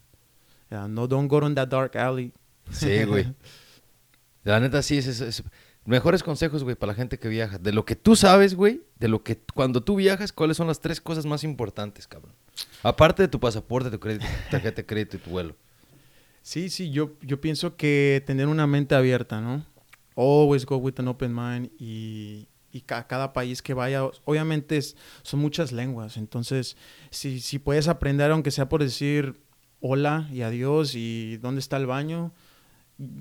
Yeah, 0.71 0.89
no, 0.89 1.07
don't 1.07 1.29
go 1.29 1.39
on 1.39 1.55
that 1.55 1.69
dark 1.69 1.97
alley. 1.97 2.33
Sí, 2.71 3.05
güey. 3.05 3.35
La 4.45 4.59
neta, 4.61 4.83
sí, 4.83 4.99
es, 4.99 5.07
es- 5.07 5.21
es- 5.21 5.43
mejores 5.85 6.23
consejos, 6.23 6.65
güey, 6.65 6.77
para 6.77 6.93
la 6.93 6.97
gente 6.97 7.19
que 7.19 7.29
viaja. 7.29 7.59
De 7.59 7.73
lo 7.73 7.85
que 7.85 7.95
tú 7.97 8.17
sabes, 8.17 8.55
güey, 8.55 8.83
de 8.99 9.09
lo 9.09 9.23
que 9.23 9.41
cuando 9.55 9.83
tú 9.83 9.97
viajas, 9.97 10.33
¿cuáles 10.33 10.57
son 10.57 10.67
las 10.67 10.81
tres 10.81 11.01
cosas 11.01 11.27
más 11.27 11.45
importantes, 11.45 12.07
cabrón? 12.09 12.35
Aparte 12.83 13.23
de 13.23 13.29
tu 13.29 13.39
pasaporte, 13.41 13.91
tu 13.91 14.01
crédito, 14.01 14.27
tarjeta 14.51 14.77
de 14.77 14.87
crédito 14.87 15.17
y 15.17 15.21
tu 15.21 15.31
vuelo. 15.31 15.57
Sí, 16.43 16.71
sí, 16.71 16.91
yo, 16.91 17.13
yo 17.23 17.41
pienso 17.41 17.77
que 17.77 18.23
tener 18.27 18.49
una 18.49 18.67
mente 18.67 18.95
abierta, 18.95 19.41
¿no? 19.41 19.65
Always 20.17 20.67
go 20.67 20.77
with 20.77 20.95
an 20.99 21.09
open 21.09 21.35
mind 21.35 21.71
y, 21.79 22.49
y 22.73 22.81
ca- 22.83 23.07
cada 23.07 23.33
país 23.33 23.63
que 23.63 23.75
vaya, 23.75 24.05
obviamente 24.25 24.77
es- 24.77 24.97
son 25.23 25.41
muchas 25.41 25.73
lenguas, 25.73 26.17
entonces 26.17 26.77
si, 27.11 27.41
si 27.41 27.59
puedes 27.59 27.89
aprender, 27.89 28.31
aunque 28.31 28.51
sea 28.51 28.69
por 28.69 28.83
decir 28.83 29.41
hola 29.81 30.29
y 30.33 30.43
adiós 30.43 30.95
y 30.95 31.37
dónde 31.39 31.61
está 31.61 31.77
el 31.77 31.87
baño, 31.87 32.33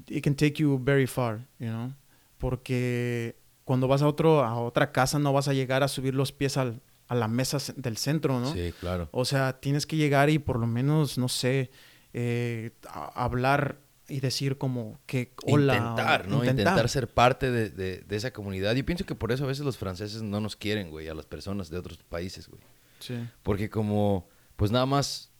it 0.07 0.23
can 0.23 0.35
take 0.35 0.53
you 0.55 0.79
very 0.83 1.07
far, 1.07 1.47
you 1.59 1.67
know? 1.69 1.93
Porque 2.37 3.37
cuando 3.63 3.87
vas 3.87 4.01
a, 4.01 4.07
otro, 4.07 4.43
a 4.43 4.59
otra 4.59 4.91
casa 4.91 5.19
no 5.19 5.31
vas 5.31 5.47
a 5.47 5.53
llegar 5.53 5.83
a 5.83 5.87
subir 5.87 6.13
los 6.15 6.31
pies 6.31 6.57
al- 6.57 6.81
a 7.07 7.15
la 7.15 7.27
mesa 7.27 7.57
del 7.75 7.97
centro, 7.97 8.39
¿no? 8.39 8.51
Sí, 8.53 8.73
claro. 8.79 9.07
O 9.11 9.25
sea, 9.25 9.59
tienes 9.59 9.85
que 9.85 9.95
llegar 9.97 10.29
y 10.29 10.39
por 10.39 10.59
lo 10.59 10.65
menos, 10.67 11.17
no 11.17 11.27
sé, 11.29 11.69
eh, 12.13 12.71
hablar 13.13 13.79
y 14.07 14.19
decir 14.19 14.57
como 14.57 14.99
que 15.05 15.33
hola. 15.45 15.77
intentar, 15.77 16.27
¿no? 16.27 16.43
Intentar. 16.43 16.89
ser 16.89 17.07
parte 17.07 17.49
de, 17.49 17.69
de- 17.69 17.99
de 18.01 18.15
esa 18.15 18.31
comunidad. 18.31 18.75
Yo 18.75 18.85
pienso 18.85 19.05
que 19.05 19.15
por 19.15 19.31
eso 19.31 19.45
a 19.45 19.47
veces 19.47 19.63
los 19.65 19.77
franceses 19.77 20.21
no 20.21 20.39
nos 20.41 20.55
quieren, 20.55 20.89
güey, 20.89 21.07
a 21.07 21.13
las 21.13 21.25
personas 21.25 21.69
de 21.69 21.77
otros 21.77 21.97
países, 22.03 22.47
güey. 22.49 22.61
Sí. 22.99 23.15
Porque 23.43 23.69
como, 23.69 24.27
pues 24.57 24.69
nada 24.71 24.85
más 24.85 25.31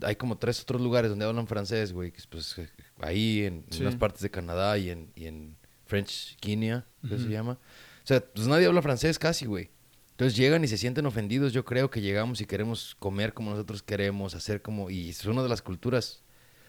hay 0.00 0.16
como 0.16 0.36
tres 0.38 0.60
otros 0.62 0.80
lugares 0.80 1.10
donde 1.10 1.24
hablan 1.24 1.46
francés, 1.46 1.92
güey. 1.92 2.10
que 2.10 2.18
es, 2.18 2.26
Pues 2.26 2.56
ahí 3.00 3.44
en, 3.44 3.64
en 3.66 3.72
Sí. 3.72 3.82
unas 3.82 3.94
partes 3.96 4.22
de 4.22 4.30
Canadá 4.30 4.76
y 4.78 4.90
en, 4.90 5.12
y 5.14 5.26
en 5.26 5.56
French 5.86 6.36
Guinea, 6.40 6.84
que 7.08 7.18
se 7.18 7.28
llama. 7.28 7.52
O 7.52 8.06
sea, 8.06 8.20
pues 8.20 8.48
nadie 8.48 8.66
habla 8.66 8.82
francés 8.82 9.18
casi, 9.18 9.46
güey. 9.46 9.70
Entonces 10.12 10.36
llegan 10.36 10.62
y 10.62 10.68
se 10.68 10.78
sienten 10.78 11.06
ofendidos. 11.06 11.52
Yo 11.52 11.64
creo 11.64 11.90
que 11.90 12.00
llegamos 12.00 12.40
y 12.40 12.46
queremos 12.46 12.94
comer 12.98 13.34
como 13.34 13.50
nosotros 13.50 13.82
queremos, 13.82 14.34
hacer 14.34 14.62
como... 14.62 14.90
Y 14.90 15.10
es 15.10 15.24
una 15.24 15.42
de 15.42 15.48
las 15.48 15.62
culturas, 15.62 16.22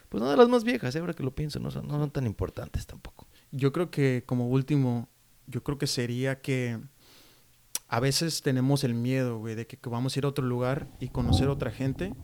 pues 0.09 0.23
no 0.23 0.29
de 0.29 0.37
las 0.37 0.47
más 0.47 0.63
viejas, 0.63 0.95
eh, 0.95 0.99
ahora 0.99 1.13
que 1.13 1.23
lo 1.23 1.35
pienso, 1.35 1.59
no 1.59 1.69
son, 1.69 2.11
tan 2.11 2.25
importantes 2.25 2.87
tampoco. 2.87 3.27
Yo 3.51 3.73
creo 3.73 3.91
que 3.91 4.23
como 4.25 4.47
último, 4.47 5.09
yo 5.47 5.61
creo 5.63 5.77
que 5.77 5.87
sería 5.87 6.41
que 6.41 6.79
a 7.89 7.99
veces 7.99 8.41
tenemos 8.41 8.83
el 8.83 8.93
miedo, 8.93 9.39
güey, 9.39 9.55
de 9.55 9.67
que, 9.67 9.77
vamos 9.89 10.15
a 10.15 10.19
ir 10.19 10.25
a 10.25 10.29
otro 10.29 10.45
lugar 10.45 10.87
y 10.99 11.09
conocer 11.09 11.49
otra 11.49 11.69
gente 11.69 12.15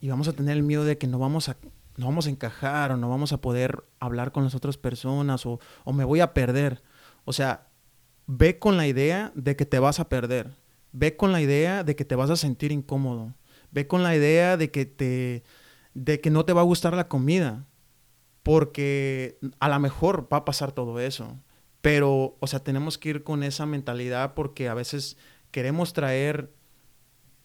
y 0.00 0.08
vamos 0.08 0.28
a 0.28 0.32
tener 0.32 0.56
el 0.56 0.62
miedo 0.62 0.84
de 0.84 0.96
que 0.96 1.06
no 1.06 1.18
vamos 1.18 1.48
a, 1.48 1.56
no 1.96 2.06
vamos 2.06 2.26
a 2.26 2.30
encajar 2.30 2.92
o 2.92 2.96
no 2.96 3.10
vamos 3.10 3.32
a 3.32 3.40
poder 3.40 3.84
hablar 3.98 4.32
con 4.32 4.44
las 4.44 4.54
otras 4.54 4.76
personas 4.76 5.44
o, 5.44 5.58
o 5.84 5.92
me 5.92 6.04
voy 6.04 6.20
a 6.20 6.32
perder. 6.34 6.82
O 7.24 7.32
sea, 7.32 7.71
ve 8.26 8.58
con 8.58 8.76
la 8.76 8.86
idea 8.86 9.32
de 9.34 9.56
que 9.56 9.66
te 9.66 9.78
vas 9.78 10.00
a 10.00 10.08
perder. 10.08 10.50
Ve 10.92 11.16
con 11.16 11.32
la 11.32 11.40
idea 11.40 11.84
de 11.84 11.96
que 11.96 12.04
te 12.04 12.14
vas 12.14 12.30
a 12.30 12.36
sentir 12.36 12.72
incómodo. 12.72 13.34
Ve 13.70 13.86
con 13.86 14.02
la 14.02 14.14
idea 14.14 14.56
de 14.56 14.70
que 14.70 14.84
te 14.86 15.42
de 15.94 16.20
que 16.20 16.30
no 16.30 16.44
te 16.44 16.52
va 16.54 16.62
a 16.62 16.64
gustar 16.64 16.94
la 16.94 17.08
comida. 17.08 17.66
Porque 18.42 19.38
a 19.60 19.68
lo 19.68 19.78
mejor 19.78 20.28
va 20.32 20.38
a 20.38 20.44
pasar 20.44 20.72
todo 20.72 20.98
eso. 21.00 21.38
Pero, 21.80 22.36
o 22.40 22.46
sea, 22.46 22.60
tenemos 22.60 22.98
que 22.98 23.10
ir 23.10 23.22
con 23.24 23.42
esa 23.42 23.66
mentalidad 23.66 24.34
porque 24.34 24.68
a 24.68 24.74
veces 24.74 25.16
queremos 25.50 25.92
traer 25.92 26.52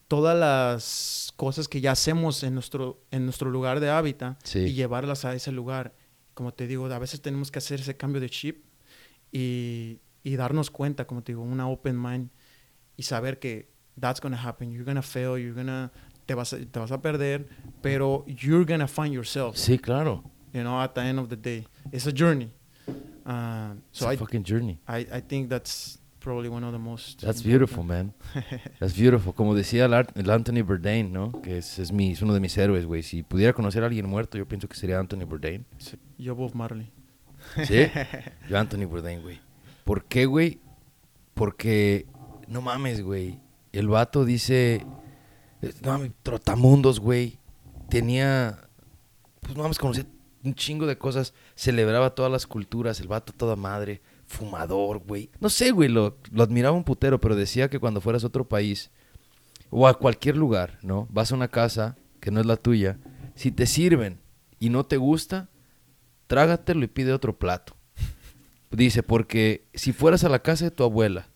todas 0.07 0.37
las 0.37 1.33
cosas 1.35 1.67
que 1.67 1.81
ya 1.81 1.91
hacemos 1.91 2.43
en 2.43 2.53
nuestro, 2.53 3.01
en 3.11 3.25
nuestro 3.25 3.49
lugar 3.49 3.79
de 3.79 3.89
hábitat 3.89 4.39
Sí. 4.43 4.59
y 4.59 4.73
llevarlas 4.73 5.25
a 5.25 5.33
ese 5.35 5.51
lugar. 5.51 5.93
Como 6.33 6.53
te 6.53 6.65
digo, 6.67 6.85
a 6.85 6.99
veces 6.99 7.21
tenemos 7.21 7.51
que 7.51 7.59
hacer 7.59 7.79
ese 7.81 7.97
cambio 7.97 8.21
de 8.21 8.29
chip 8.29 8.63
y, 9.31 9.99
y 10.27 10.35
darnos 10.35 10.69
cuenta, 10.71 11.05
como 11.05 11.21
te 11.23 11.31
digo, 11.31 11.41
una 11.43 11.67
open 11.69 12.01
mind 12.01 12.29
y 12.97 13.03
saber 13.03 13.39
que 13.39 13.69
that's 13.99 14.19
gonna 14.19 14.37
happen, 14.41 14.71
you're 14.71 14.83
gonna 14.85 15.01
fail, 15.01 15.37
you're 15.37 15.53
gonna, 15.55 15.91
te 16.25 16.33
vas 16.33 16.51
a, 16.53 16.57
te 16.57 16.79
vas 16.79 16.91
a 16.91 17.01
perder, 17.01 17.47
pero 17.81 18.25
you're 18.27 18.65
gonna 18.65 18.87
find 18.87 19.13
yourself, 19.13 19.55
Sí, 19.55 19.77
claro. 19.79 20.23
you 20.53 20.61
know, 20.61 20.81
at 20.81 20.93
the 20.93 21.01
end 21.01 21.19
of 21.19 21.29
the 21.29 21.35
day. 21.37 21.65
It's 21.91 22.05
a 22.07 22.11
journey. 22.13 22.51
Uh, 23.25 23.75
It's 23.89 23.99
so 23.99 24.07
a 24.07 24.13
I, 24.13 24.17
fucking 24.17 24.43
journey. 24.43 24.79
I, 24.87 25.05
I 25.11 25.21
think 25.21 25.49
that's 25.49 25.99
probably 26.19 26.49
one 26.49 26.65
of 26.65 26.71
the 26.73 26.79
most. 26.79 27.21
That's 27.21 27.41
beautiful, 27.41 27.83
man. 27.83 28.13
That's 28.79 28.93
beautiful. 28.97 29.33
Como 29.33 29.53
decía 29.55 29.85
el 29.85 30.29
Anthony 30.31 30.61
Bourdain, 30.63 31.11
¿no? 31.13 31.31
Que 31.41 31.57
es, 31.59 31.79
es, 31.79 31.91
mi, 31.91 32.11
es 32.11 32.21
uno 32.21 32.33
de 32.33 32.39
mis 32.41 32.57
héroes, 32.57 32.85
güey. 32.85 33.01
Si 33.03 33.23
pudiera 33.23 33.53
conocer 33.53 33.83
a 33.83 33.87
alguien 33.87 34.07
muerto, 34.09 34.37
yo 34.37 34.45
pienso 34.47 34.67
que 34.67 34.75
sería 34.75 34.99
Anthony 34.99 35.25
Bourdain. 35.25 35.65
Sí, 35.77 35.97
Yo 36.17 36.35
Bob 36.35 36.53
Marley. 36.53 36.91
¿Sí? 37.65 37.85
Yo 38.49 38.57
Anthony 38.57 38.85
Bourdain, 38.85 39.21
güey. 39.21 39.39
¿Por 39.87 40.03
qué, 40.03 40.25
güey? 40.25 40.59
Porque, 41.33 42.07
no 42.49 42.59
mames, 42.59 43.01
güey. 43.01 43.39
El 43.71 43.87
vato 43.87 44.25
dice, 44.25 44.85
no 45.81 45.91
mames, 45.91 46.11
trotamundos, 46.23 46.99
güey. 46.99 47.39
Tenía, 47.89 48.67
pues 49.39 49.55
no 49.55 49.63
mames, 49.63 49.77
conocía 49.77 50.05
un 50.43 50.55
chingo 50.55 50.87
de 50.87 50.97
cosas. 50.97 51.33
Celebraba 51.55 52.15
todas 52.15 52.29
las 52.29 52.45
culturas, 52.47 52.99
el 52.99 53.07
vato 53.07 53.31
toda 53.31 53.55
madre. 53.55 54.01
Fumador, 54.25 54.99
güey. 54.99 55.29
No 55.39 55.47
sé, 55.47 55.71
güey, 55.71 55.87
lo, 55.87 56.17
lo 56.33 56.43
admiraba 56.43 56.75
un 56.75 56.83
putero, 56.83 57.21
pero 57.21 57.37
decía 57.37 57.69
que 57.69 57.79
cuando 57.79 58.01
fueras 58.01 58.25
a 58.25 58.27
otro 58.27 58.45
país 58.45 58.91
o 59.69 59.87
a 59.87 59.97
cualquier 59.97 60.35
lugar, 60.35 60.79
¿no? 60.81 61.07
Vas 61.09 61.31
a 61.31 61.35
una 61.35 61.47
casa 61.47 61.95
que 62.19 62.29
no 62.29 62.41
es 62.41 62.45
la 62.45 62.57
tuya. 62.57 62.99
Si 63.35 63.53
te 63.53 63.65
sirven 63.65 64.19
y 64.59 64.67
no 64.67 64.85
te 64.85 64.97
gusta, 64.97 65.47
trágatelo 66.27 66.83
y 66.83 66.87
pide 66.87 67.13
otro 67.13 67.39
plato. 67.39 67.76
Dice, 68.71 69.01
porque 69.03 69.65
si 69.73 69.93
fueras 69.93 70.23
a 70.23 70.29
la 70.29 70.39
casa 70.39 70.65
de 70.65 70.71
tu 70.71 70.83
abuela 70.83 71.29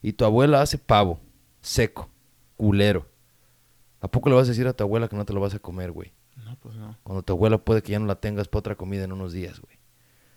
y 0.00 0.14
tu 0.14 0.24
abuela 0.24 0.62
hace 0.62 0.78
pavo, 0.78 1.20
seco, 1.60 2.10
culero, 2.56 3.08
¿a 4.00 4.08
poco 4.10 4.28
le 4.30 4.36
vas 4.36 4.46
a 4.48 4.52
decir 4.52 4.66
a 4.66 4.72
tu 4.72 4.82
abuela 4.84 5.08
que 5.08 5.16
no 5.16 5.24
te 5.24 5.32
lo 5.32 5.40
vas 5.40 5.54
a 5.54 5.58
comer, 5.58 5.92
güey? 5.92 6.12
No, 6.44 6.56
pues 6.60 6.74
no. 6.76 6.96
Cuando 7.02 7.22
tu 7.22 7.34
abuela 7.34 7.58
puede 7.58 7.82
que 7.82 7.92
ya 7.92 7.98
no 7.98 8.06
la 8.06 8.16
tengas 8.20 8.48
para 8.48 8.60
otra 8.60 8.74
comida 8.76 9.04
en 9.04 9.12
unos 9.12 9.32
días, 9.32 9.60
güey. 9.60 9.76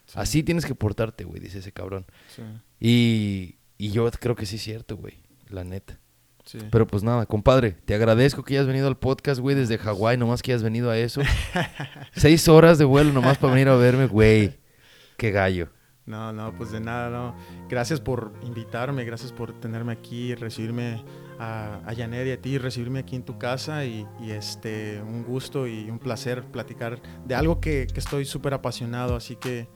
Sí, 0.06 0.14
Así 0.20 0.44
tienes 0.44 0.66
que 0.66 0.76
portarte, 0.76 1.24
güey, 1.24 1.40
dice 1.40 1.60
ese 1.60 1.72
cabrón. 1.72 2.06
Sí, 2.36 2.42
Y, 2.80 3.56
y 3.78 3.92
yo 3.92 4.10
creo 4.12 4.36
que 4.36 4.46
sí 4.46 4.58
es 4.58 4.62
cierto, 4.62 4.98
güey, 4.98 5.16
la 5.50 5.64
neta. 5.64 6.00
sí. 6.46 6.60
Pero 6.70 6.86
pues 6.86 7.02
nada, 7.02 7.26
compadre, 7.26 7.72
te 7.72 7.96
agradezco 7.96 8.44
que 8.44 8.54
hayas 8.56 8.68
venido 8.68 8.88
al 8.88 8.98
podcast, 8.98 9.40
güey, 9.40 9.56
desde 9.56 9.78
Hawái, 9.78 10.18
nomás 10.18 10.44
que 10.44 10.52
hayas 10.52 10.64
venido 10.64 10.92
a 10.92 10.98
eso. 10.98 11.22
Seis 12.16 12.48
horas 12.50 12.78
de 12.78 12.86
vuelo 12.86 13.14
nomás 13.14 13.38
para 13.38 13.54
venir 13.54 13.70
a 13.70 13.76
verme, 13.78 14.06
güey. 14.06 14.60
Qué 15.18 15.32
gallo. 15.32 15.70
No, 16.06 16.32
no, 16.32 16.56
pues 16.56 16.72
de 16.72 16.80
nada, 16.80 17.10
no. 17.10 17.36
Gracias 17.68 18.00
por 18.00 18.34
invitarme, 18.44 19.06
gracias 19.06 19.32
por 19.32 19.60
tenerme 19.60 19.92
aquí, 19.94 20.36
recibirme 20.36 21.04
a, 21.40 21.82
a 21.86 21.96
Janet 21.96 22.28
y 22.28 22.32
a 22.32 22.42
ti, 22.42 22.58
recibirme 22.60 23.00
aquí 23.00 23.16
en 23.16 23.24
tu 23.24 23.40
casa 23.40 23.86
y, 23.86 24.06
y, 24.22 24.32
este, 24.32 25.02
un 25.02 25.24
gusto 25.24 25.66
y 25.68 25.90
un 25.90 25.98
placer 25.98 26.44
platicar 26.44 27.02
de 27.26 27.34
algo 27.34 27.60
que, 27.60 27.88
que 27.92 28.00
estoy 28.00 28.26
súper 28.26 28.54
apasionado, 28.54 29.16
así 29.16 29.36
que 29.36 29.68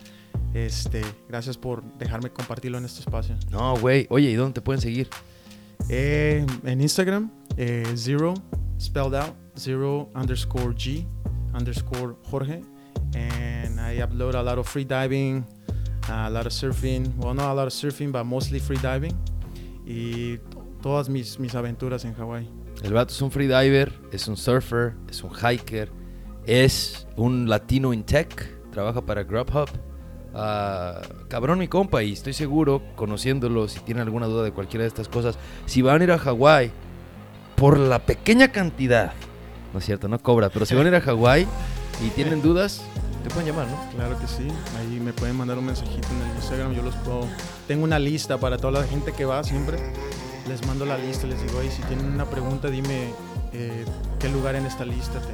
este, 0.53 1.01
gracias 1.27 1.57
por 1.57 1.83
dejarme 1.97 2.31
compartirlo 2.31 2.77
en 2.77 2.85
este 2.85 3.01
espacio. 3.01 3.35
No, 3.51 3.75
güey. 3.77 4.07
Oye, 4.09 4.29
¿y 4.29 4.35
dónde 4.35 4.53
te 4.53 4.61
pueden 4.61 4.81
seguir? 4.81 5.09
Eh, 5.89 6.45
en 6.63 6.81
Instagram, 6.81 7.31
eh, 7.57 7.85
zero, 7.95 8.33
spelled 8.79 9.15
out, 9.15 9.33
zero 9.57 10.09
underscore 10.15 10.75
G, 10.75 11.07
underscore 11.53 12.15
Jorge. 12.29 12.63
And 13.15 13.79
I 13.79 14.01
upload 14.01 14.35
a 14.35 14.43
lot 14.43 14.57
of 14.57 14.67
free 14.67 14.85
diving, 14.85 15.45
a 16.09 16.29
lot 16.29 16.45
of 16.45 16.53
surfing. 16.53 17.15
Well, 17.17 17.33
not 17.33 17.51
a 17.51 17.53
lot 17.53 17.67
of 17.67 17.73
surfing, 17.73 18.11
but 18.11 18.23
mostly 18.25 18.59
free 18.59 18.77
diving. 18.77 19.15
Y 19.85 20.37
todas 20.81 21.09
mis, 21.09 21.39
mis 21.39 21.55
aventuras 21.55 22.05
en 22.05 22.13
Hawái. 22.13 22.47
El 22.83 22.93
vato 22.93 23.13
es 23.13 23.21
un 23.21 23.31
freediver, 23.31 23.91
es 24.11 24.27
un 24.27 24.37
surfer, 24.37 24.93
es 25.09 25.23
un 25.23 25.31
hiker, 25.31 25.91
es 26.45 27.07
un 27.17 27.49
latino 27.49 27.91
in 27.91 28.03
tech, 28.03 28.57
trabaja 28.71 29.01
para 29.01 29.23
Grubhub. 29.23 29.69
Ah, 30.33 31.01
cabrón 31.27 31.59
mi 31.59 31.67
compa 31.67 32.03
y 32.03 32.13
estoy 32.13 32.33
seguro, 32.33 32.81
conociéndolo, 32.95 33.67
si 33.67 33.79
tienen 33.81 34.03
alguna 34.03 34.27
duda 34.27 34.43
de 34.43 34.51
cualquiera 34.51 34.83
de 34.83 34.87
estas 34.87 35.09
cosas, 35.09 35.37
si 35.65 35.81
van 35.81 35.99
a 35.99 36.03
ir 36.05 36.11
a 36.11 36.19
Hawái, 36.19 36.71
por 37.55 37.77
la 37.77 37.99
pequeña 37.99 38.51
cantidad, 38.51 39.11
no 39.73 39.79
es 39.79 39.85
cierto, 39.85 40.07
no 40.07 40.19
cobra, 40.19 40.49
pero 40.49 40.65
si 40.65 40.75
van 40.75 40.85
a 40.85 40.89
ir 40.89 40.95
a 40.95 41.01
Hawái 41.01 41.45
y 42.05 42.09
tienen 42.11 42.41
dudas, 42.41 42.81
te 43.23 43.29
pueden 43.29 43.47
llamar, 43.47 43.67
¿no? 43.67 43.77
Claro 43.95 44.17
que 44.19 44.27
sí. 44.27 44.47
Ahí 44.77 44.99
me 44.99 45.13
pueden 45.13 45.35
mandar 45.35 45.57
un 45.57 45.65
mensajito 45.65 46.07
en 46.09 46.29
el 46.29 46.35
Instagram. 46.37 46.73
Yo 46.73 46.81
los 46.81 46.95
puedo. 46.97 47.27
Tengo 47.67 47.83
una 47.83 47.99
lista 47.99 48.37
para 48.39 48.57
toda 48.57 48.81
la 48.81 48.87
gente 48.87 49.11
que 49.13 49.25
va 49.25 49.43
siempre. 49.43 49.77
Les 50.47 50.65
mando 50.65 50.85
la 50.85 50.97
lista. 50.97 51.27
Les 51.27 51.41
digo, 51.41 51.59
ahí 51.59 51.69
si 51.69 51.81
tienen 51.83 52.05
una 52.07 52.25
pregunta, 52.25 52.69
dime 52.69 53.09
eh, 53.53 53.85
qué 54.19 54.29
lugar 54.29 54.55
en 54.55 54.65
esta 54.65 54.85
lista 54.85 55.19
te. 55.19 55.27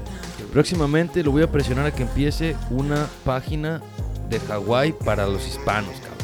te- 0.43 0.49
Próximamente 0.51 1.23
lo 1.23 1.31
voy 1.31 1.43
a 1.43 1.51
presionar 1.51 1.85
a 1.85 1.91
que 1.93 2.03
empiece 2.03 2.55
una 2.69 3.07
página 3.23 3.81
de 4.29 4.39
Hawái 4.39 4.93
para 4.93 5.25
los 5.27 5.47
hispanos, 5.47 5.91
cabrón. 6.01 6.15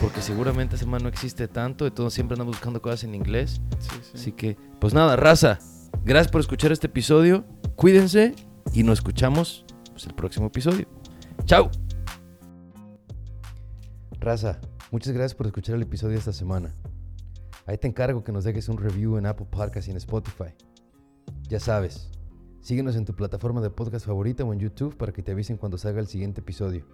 Porque 0.00 0.22
seguramente 0.22 0.76
ese 0.76 0.86
man 0.86 1.02
no 1.02 1.08
existe 1.08 1.46
tanto, 1.48 1.92
todos 1.92 2.14
siempre 2.14 2.34
andamos 2.34 2.54
buscando 2.56 2.80
cosas 2.80 3.04
en 3.04 3.14
inglés. 3.14 3.60
Sí, 3.80 3.88
sí. 4.02 4.10
Así 4.14 4.32
que, 4.32 4.56
pues 4.80 4.94
nada, 4.94 5.16
raza. 5.16 5.58
Gracias 6.04 6.30
por 6.32 6.40
escuchar 6.40 6.72
este 6.72 6.86
episodio. 6.86 7.44
Cuídense 7.76 8.34
y 8.72 8.82
nos 8.82 8.98
escuchamos 9.00 9.64
el 10.06 10.14
próximo 10.14 10.46
episodio. 10.46 10.86
Chao. 11.44 11.70
Raza, 14.20 14.60
muchas 14.90 15.12
gracias 15.12 15.34
por 15.34 15.46
escuchar 15.46 15.76
el 15.76 15.82
episodio 15.82 16.18
esta 16.18 16.32
semana. 16.32 16.74
Ahí 17.66 17.78
te 17.78 17.88
encargo 17.88 18.24
que 18.24 18.32
nos 18.32 18.44
dejes 18.44 18.68
un 18.68 18.78
review 18.78 19.16
en 19.16 19.26
Apple 19.26 19.46
Podcasts 19.50 19.88
y 19.88 19.90
en 19.90 19.96
Spotify. 19.96 20.54
Ya 21.48 21.60
sabes, 21.60 22.10
síguenos 22.60 22.96
en 22.96 23.04
tu 23.04 23.14
plataforma 23.14 23.60
de 23.60 23.70
podcast 23.70 24.06
favorita 24.06 24.44
o 24.44 24.52
en 24.52 24.58
YouTube 24.58 24.96
para 24.96 25.12
que 25.12 25.22
te 25.22 25.32
avisen 25.32 25.56
cuando 25.56 25.78
salga 25.78 26.00
el 26.00 26.06
siguiente 26.06 26.40
episodio. 26.40 26.84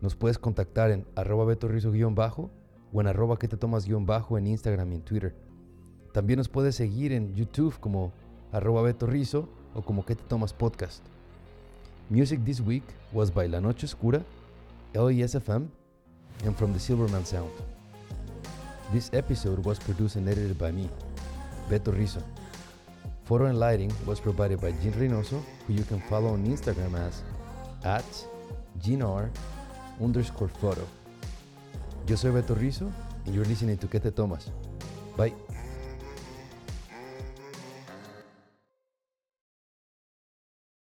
Nos 0.00 0.14
puedes 0.14 0.38
contactar 0.38 0.90
en 0.90 1.06
arroba 1.16 1.44
betorrizo-bajo 1.44 2.50
o 2.92 3.00
en 3.00 3.06
arroba 3.08 3.38
que 3.38 3.48
te 3.48 3.56
tomas-bajo 3.56 4.38
en 4.38 4.46
Instagram 4.46 4.92
y 4.92 4.96
en 4.96 5.02
Twitter. 5.02 5.36
También 6.12 6.38
nos 6.38 6.48
puedes 6.48 6.74
seguir 6.74 7.12
en 7.12 7.34
YouTube 7.34 7.78
como 7.80 8.12
arroba 8.52 8.82
betorrizo 8.82 9.48
o 9.74 9.82
como 9.82 10.04
que 10.04 10.14
te 10.14 10.24
tomas 10.24 10.52
podcast. 10.52 11.04
Music 12.10 12.42
this 12.42 12.58
week 12.58 12.84
was 13.12 13.30
by 13.30 13.44
La 13.46 13.60
Noche 13.60 13.84
Oscura, 13.84 14.24
LESFM, 14.94 15.68
and 16.44 16.56
from 16.56 16.72
the 16.72 16.80
Silverman 16.80 17.22
Sound. 17.22 17.50
This 18.94 19.10
episode 19.12 19.62
was 19.62 19.78
produced 19.78 20.16
and 20.16 20.26
edited 20.26 20.58
by 20.58 20.70
me, 20.70 20.88
Beto 21.68 21.92
Rizzo. 21.94 22.22
Photo 23.24 23.44
and 23.44 23.60
lighting 23.60 23.92
was 24.06 24.20
provided 24.20 24.58
by 24.58 24.72
Jean 24.80 24.92
Reynoso, 24.92 25.42
who 25.66 25.74
you 25.74 25.84
can 25.84 26.00
follow 26.08 26.28
on 26.28 26.46
Instagram 26.46 26.98
as 26.98 27.22
at 27.84 28.26
GeneR 28.80 29.28
underscore 30.00 30.48
photo. 30.48 30.88
Yo 32.06 32.16
soy 32.16 32.30
Beto 32.30 32.58
Rizzo, 32.58 32.90
and 33.26 33.34
you're 33.34 33.44
listening 33.44 33.76
to 33.76 33.86
¿Qué 33.86 34.00
te 34.00 34.10
tomas? 34.10 34.50
Bye. 35.14 35.34